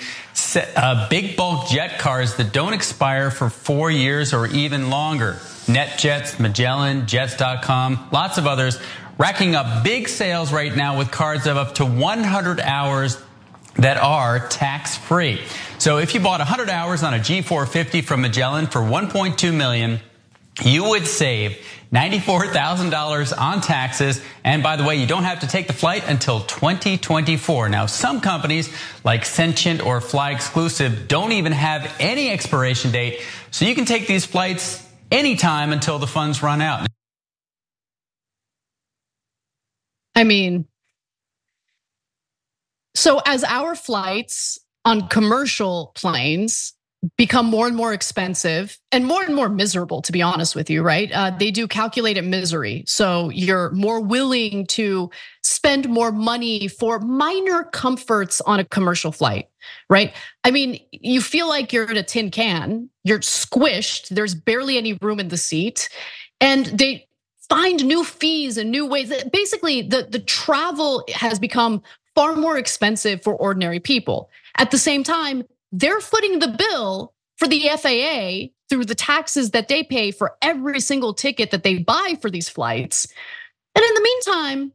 uh, 0.55 1.07
big 1.09 1.35
bulk 1.35 1.67
jet 1.69 1.99
cards 1.99 2.35
that 2.35 2.53
don't 2.53 2.73
expire 2.73 3.29
for 3.31 3.49
four 3.49 3.91
years 3.91 4.33
or 4.33 4.47
even 4.47 4.89
longer. 4.89 5.33
NetJets, 5.67 6.39
Magellan, 6.39 7.07
Jets.com, 7.07 8.09
lots 8.11 8.37
of 8.37 8.47
others 8.47 8.79
racking 9.17 9.55
up 9.55 9.83
big 9.83 10.07
sales 10.07 10.53
right 10.53 10.75
now 10.75 10.97
with 10.97 11.11
cards 11.11 11.47
of 11.47 11.57
up 11.57 11.75
to 11.75 11.85
100 11.85 12.59
hours 12.59 13.21
that 13.75 13.97
are 13.97 14.47
tax 14.47 14.97
free. 14.97 15.41
So 15.77 15.97
if 15.97 16.13
you 16.13 16.19
bought 16.19 16.39
100 16.39 16.69
hours 16.69 17.03
on 17.03 17.13
a 17.13 17.17
G450 17.17 18.03
from 18.03 18.21
Magellan 18.21 18.67
for 18.67 18.79
1.2 18.79 19.53
million, 19.53 19.99
you 20.63 20.83
would 20.85 21.07
save 21.07 21.57
$94,000 21.93 23.37
on 23.37 23.61
taxes. 23.61 24.21
And 24.43 24.61
by 24.61 24.75
the 24.75 24.83
way, 24.83 24.95
you 24.97 25.07
don't 25.07 25.23
have 25.23 25.41
to 25.41 25.47
take 25.47 25.67
the 25.67 25.73
flight 25.73 26.03
until 26.07 26.41
2024. 26.41 27.69
Now, 27.69 27.85
some 27.85 28.21
companies 28.21 28.73
like 29.03 29.25
Sentient 29.25 29.85
or 29.85 30.01
Fly 30.01 30.31
Exclusive 30.31 31.07
don't 31.07 31.31
even 31.31 31.51
have 31.51 31.93
any 31.99 32.29
expiration 32.29 32.91
date. 32.91 33.21
So 33.51 33.65
you 33.65 33.75
can 33.75 33.85
take 33.85 34.07
these 34.07 34.25
flights 34.25 34.85
anytime 35.11 35.71
until 35.71 35.99
the 35.99 36.07
funds 36.07 36.43
run 36.43 36.61
out. 36.61 36.87
I 40.15 40.23
mean, 40.23 40.65
so 42.95 43.21
as 43.23 43.43
our 43.43 43.75
flights 43.75 44.59
on 44.83 45.07
commercial 45.07 45.91
planes 45.95 46.73
become 47.17 47.45
more 47.45 47.67
and 47.67 47.75
more 47.75 47.93
expensive 47.93 48.77
and 48.91 49.05
more 49.05 49.23
and 49.23 49.35
more 49.35 49.49
miserable, 49.49 50.01
to 50.01 50.11
be 50.11 50.21
honest 50.21 50.55
with 50.55 50.69
you, 50.69 50.81
right? 50.81 51.11
Uh, 51.11 51.31
they 51.31 51.51
do 51.51 51.67
calculate 51.67 51.97
calculated 51.97 52.29
misery. 52.29 52.83
So 52.85 53.29
you're 53.29 53.71
more 53.71 53.99
willing 53.99 54.67
to 54.67 55.09
spend 55.41 55.89
more 55.89 56.11
money 56.11 56.67
for 56.67 56.99
minor 56.99 57.63
comforts 57.63 58.39
on 58.41 58.59
a 58.59 58.65
commercial 58.65 59.11
flight, 59.11 59.47
right? 59.89 60.13
I 60.43 60.51
mean, 60.51 60.79
you 60.91 61.21
feel 61.21 61.47
like 61.47 61.73
you're 61.73 61.89
in 61.89 61.97
a 61.97 62.03
tin 62.03 62.29
can, 62.29 62.89
you're 63.03 63.19
squished, 63.19 64.09
there's 64.09 64.35
barely 64.35 64.77
any 64.77 64.93
room 65.01 65.19
in 65.19 65.29
the 65.29 65.37
seat. 65.37 65.89
And 66.39 66.65
they 66.67 67.07
find 67.49 67.83
new 67.83 68.03
fees 68.03 68.57
and 68.57 68.69
new 68.69 68.85
ways. 68.85 69.11
Basically, 69.31 69.81
the, 69.81 70.07
the 70.09 70.19
travel 70.19 71.03
has 71.13 71.39
become 71.39 71.81
far 72.15 72.35
more 72.35 72.57
expensive 72.57 73.23
for 73.23 73.33
ordinary 73.33 73.79
people. 73.79 74.29
At 74.57 74.71
the 74.71 74.77
same 74.77 75.03
time, 75.03 75.43
they're 75.72 75.99
footing 75.99 76.39
the 76.39 76.47
bill 76.47 77.13
for 77.38 77.47
the 77.47 77.70
FAA 77.70 78.53
through 78.70 78.86
the 78.86 78.95
taxes 78.95 79.51
that 79.51 79.68
they 79.68 79.84
pay 79.84 80.11
for 80.11 80.36
every 80.41 80.80
single 80.80 81.13
ticket 81.13 81.51
that 81.51 81.63
they 81.63 81.78
buy 81.78 82.18
for 82.22 82.30
these 82.30 82.49
flights. 82.49 83.07
And 83.76 83.84
in 83.84 83.93
the 83.93 84.01
meantime, 84.01 84.74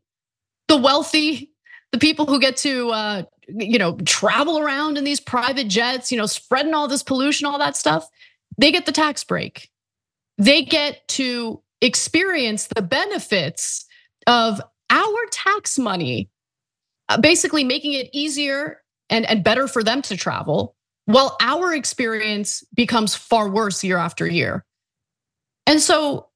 the 0.68 0.76
wealthy, 0.76 1.50
the 1.90 1.98
people 1.98 2.26
who 2.26 2.40
get 2.40 2.56
to 2.58 2.90
uh, 2.90 3.22
you 3.48 3.78
know 3.78 3.96
travel 4.04 4.58
around 4.58 4.96
in 4.96 5.04
these 5.04 5.20
private 5.20 5.68
jets, 5.68 6.10
you 6.12 6.18
know, 6.18 6.26
spreading 6.26 6.74
all 6.74 6.88
this 6.88 7.02
pollution, 7.02 7.46
all 7.46 7.58
that 7.58 7.76
stuff, 7.76 8.08
they 8.56 8.70
get 8.70 8.86
the 8.86 8.92
tax 8.92 9.24
break. 9.24 9.70
They 10.38 10.62
get 10.62 11.06
to 11.08 11.60
experience 11.80 12.68
the 12.68 12.82
benefits 12.82 13.84
of 14.26 14.60
our 14.88 15.18
tax 15.30 15.78
money, 15.78 16.30
uh, 17.08 17.18
basically 17.20 17.64
making 17.64 17.92
it 17.92 18.08
easier 18.12 18.82
and, 19.10 19.28
and 19.28 19.44
better 19.44 19.66
for 19.66 19.82
them 19.82 20.00
to 20.02 20.16
travel 20.16 20.76
while 21.06 21.36
our 21.40 21.74
experience 21.74 22.64
becomes 22.74 23.14
far 23.14 23.48
worse 23.48 23.82
year 23.82 23.98
after 23.98 24.26
year. 24.26 24.64
And 25.66 25.80
so 25.80 26.28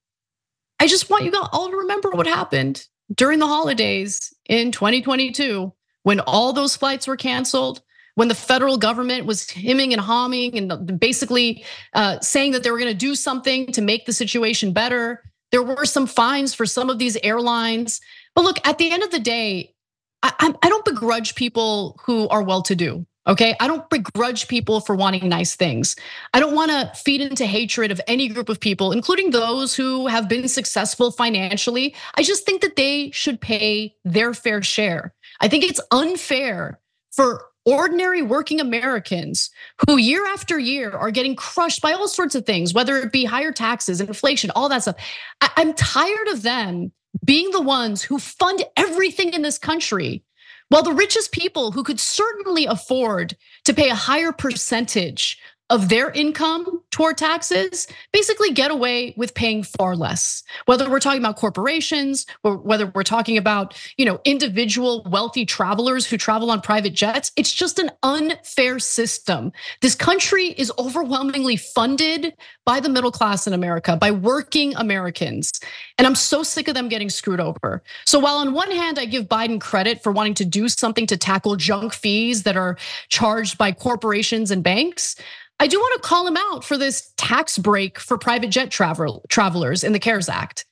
I 0.80 0.86
just 0.86 1.10
want 1.10 1.24
you 1.24 1.32
all 1.52 1.70
to 1.70 1.76
remember 1.76 2.10
what 2.10 2.26
happened 2.26 2.86
during 3.14 3.38
the 3.38 3.46
holidays 3.46 4.34
in 4.48 4.72
2022 4.72 5.72
when 6.02 6.20
all 6.20 6.52
those 6.52 6.76
flights 6.76 7.06
were 7.06 7.16
canceled, 7.16 7.82
when 8.14 8.28
the 8.28 8.34
federal 8.34 8.76
government 8.76 9.26
was 9.26 9.50
hemming 9.50 9.92
and 9.92 10.00
hawing 10.00 10.56
and 10.56 10.98
basically 11.00 11.64
uh, 11.94 12.20
saying 12.20 12.52
that 12.52 12.62
they 12.62 12.70
were 12.70 12.78
going 12.78 12.90
to 12.90 12.94
do 12.94 13.14
something 13.14 13.72
to 13.72 13.82
make 13.82 14.06
the 14.06 14.12
situation 14.12 14.72
better. 14.72 15.22
There 15.50 15.62
were 15.62 15.84
some 15.84 16.06
fines 16.06 16.54
for 16.54 16.66
some 16.66 16.90
of 16.90 16.98
these 16.98 17.16
airlines. 17.22 18.00
But 18.34 18.44
look, 18.44 18.66
at 18.66 18.78
the 18.78 18.90
end 18.90 19.02
of 19.02 19.10
the 19.10 19.18
day, 19.18 19.74
I, 20.22 20.54
I 20.62 20.68
don't 20.68 20.84
begrudge 20.84 21.34
people 21.34 22.00
who 22.04 22.28
are 22.28 22.42
well 22.42 22.62
to 22.62 22.74
do. 22.74 23.06
Okay, 23.28 23.56
I 23.58 23.66
don't 23.66 23.88
begrudge 23.90 24.46
people 24.46 24.80
for 24.80 24.94
wanting 24.94 25.28
nice 25.28 25.56
things. 25.56 25.96
I 26.32 26.38
don't 26.38 26.54
want 26.54 26.70
to 26.70 26.92
feed 26.94 27.20
into 27.20 27.44
hatred 27.44 27.90
of 27.90 28.00
any 28.06 28.28
group 28.28 28.48
of 28.48 28.60
people, 28.60 28.92
including 28.92 29.30
those 29.30 29.74
who 29.74 30.06
have 30.06 30.28
been 30.28 30.46
successful 30.46 31.10
financially. 31.10 31.94
I 32.14 32.22
just 32.22 32.46
think 32.46 32.60
that 32.60 32.76
they 32.76 33.10
should 33.10 33.40
pay 33.40 33.96
their 34.04 34.32
fair 34.32 34.62
share. 34.62 35.12
I 35.40 35.48
think 35.48 35.64
it's 35.64 35.80
unfair 35.90 36.78
for 37.10 37.46
ordinary 37.64 38.22
working 38.22 38.60
Americans 38.60 39.50
who 39.88 39.96
year 39.96 40.24
after 40.26 40.56
year 40.56 40.92
are 40.92 41.10
getting 41.10 41.34
crushed 41.34 41.82
by 41.82 41.92
all 41.92 42.06
sorts 42.06 42.36
of 42.36 42.46
things, 42.46 42.72
whether 42.72 42.96
it 42.96 43.10
be 43.10 43.24
higher 43.24 43.50
taxes, 43.50 44.00
inflation, 44.00 44.50
all 44.54 44.68
that 44.68 44.82
stuff. 44.82 44.96
I'm 45.40 45.74
tired 45.74 46.28
of 46.28 46.42
them 46.42 46.92
being 47.24 47.50
the 47.50 47.60
ones 47.60 48.02
who 48.02 48.20
fund 48.20 48.62
everything 48.76 49.32
in 49.32 49.42
this 49.42 49.58
country 49.58 50.22
while 50.68 50.82
the 50.82 50.92
richest 50.92 51.32
people 51.32 51.72
who 51.72 51.82
could 51.82 52.00
certainly 52.00 52.66
afford 52.66 53.36
to 53.64 53.74
pay 53.74 53.88
a 53.88 53.94
higher 53.94 54.32
percentage 54.32 55.38
of 55.68 55.88
their 55.88 56.10
income 56.10 56.80
toward 56.92 57.18
taxes 57.18 57.88
basically 58.12 58.52
get 58.52 58.70
away 58.70 59.12
with 59.16 59.34
paying 59.34 59.64
far 59.64 59.96
less. 59.96 60.44
Whether 60.66 60.88
we're 60.88 61.00
talking 61.00 61.20
about 61.20 61.36
corporations 61.36 62.24
or 62.44 62.56
whether 62.56 62.86
we're 62.86 63.02
talking 63.02 63.36
about 63.36 63.74
you 63.96 64.04
know 64.04 64.20
individual 64.24 65.02
wealthy 65.10 65.44
travelers 65.44 66.06
who 66.06 66.16
travel 66.16 66.50
on 66.50 66.60
private 66.60 66.94
jets 66.94 67.32
it's 67.36 67.52
just 67.52 67.78
an 67.78 67.90
unfair 68.02 68.78
system. 68.78 69.52
This 69.80 69.94
country 69.96 70.46
is 70.50 70.72
overwhelmingly 70.78 71.56
funded 71.56 72.34
by 72.64 72.78
the 72.78 72.88
middle 72.88 73.12
class 73.12 73.46
in 73.46 73.52
america 73.52 73.96
by 73.96 74.12
working 74.12 74.74
americans. 74.76 75.50
And 75.98 76.06
i'm 76.06 76.14
so 76.14 76.44
sick 76.44 76.68
of 76.68 76.74
them 76.74 76.88
getting 76.88 77.10
screwed 77.10 77.40
over. 77.40 77.82
So 78.04 78.20
while 78.20 78.36
on 78.36 78.52
one 78.52 78.70
hand 78.70 79.00
i 79.00 79.04
give 79.04 79.24
biden 79.26 79.60
credit 79.60 80.02
for 80.02 80.12
wanting 80.12 80.34
to 80.34 80.44
do 80.44 80.68
something 80.68 81.06
to 81.08 81.16
tackle 81.16 81.56
junk 81.56 81.92
fees 81.92 82.44
that 82.44 82.56
are 82.56 82.76
charged 83.08 83.58
by 83.58 83.72
corporations 83.72 84.52
and 84.52 84.62
banks 84.62 85.16
I 85.58 85.66
do 85.66 85.78
want 85.78 86.02
to 86.02 86.08
call 86.08 86.26
him 86.26 86.36
out 86.36 86.64
for 86.64 86.76
this 86.76 87.12
tax 87.16 87.56
break 87.56 87.98
for 87.98 88.18
private 88.18 88.50
jet 88.50 88.70
travel, 88.70 89.24
travelers 89.28 89.84
in 89.84 89.92
the 89.92 89.98
CARES 89.98 90.28
Act. 90.28 90.66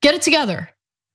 Get 0.00 0.14
it 0.14 0.22
together. 0.22 0.70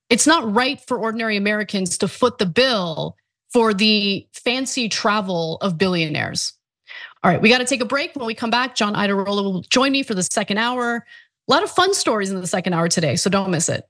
It's 0.10 0.28
not 0.28 0.54
right 0.54 0.80
for 0.82 0.98
ordinary 0.98 1.38
Americans 1.38 1.98
to 2.00 2.08
foot 2.08 2.38
the 2.38 2.46
bill 2.46 3.18
for 3.52 3.74
the 3.74 4.28
fancy 4.34 4.90
travel 4.90 5.58
of 5.62 5.78
billionaires. 5.78 6.54
All 7.24 7.32
right, 7.32 7.42
we 7.42 7.50
got 7.50 7.58
to 7.60 7.66
take 7.66 7.82
a 7.82 7.86
break. 7.86 8.16
When 8.16 8.26
we 8.26 8.34
come 8.34 8.50
back, 8.50 8.76
John 8.76 8.94
Iadarola 8.94 9.44
will 9.44 9.62
join 9.62 9.92
me 9.92 10.04
for 10.04 10.14
the 10.14 10.24
second 10.24 10.58
hour. 10.58 11.06
A 11.50 11.52
lot 11.52 11.64
of 11.64 11.72
fun 11.72 11.94
stories 11.94 12.30
in 12.30 12.40
the 12.40 12.48
second 12.48 12.74
hour 12.74 12.88
today, 12.88 13.16
so 13.16 13.30
don't 13.30 13.52
miss 13.52 13.70
it. 13.70 13.86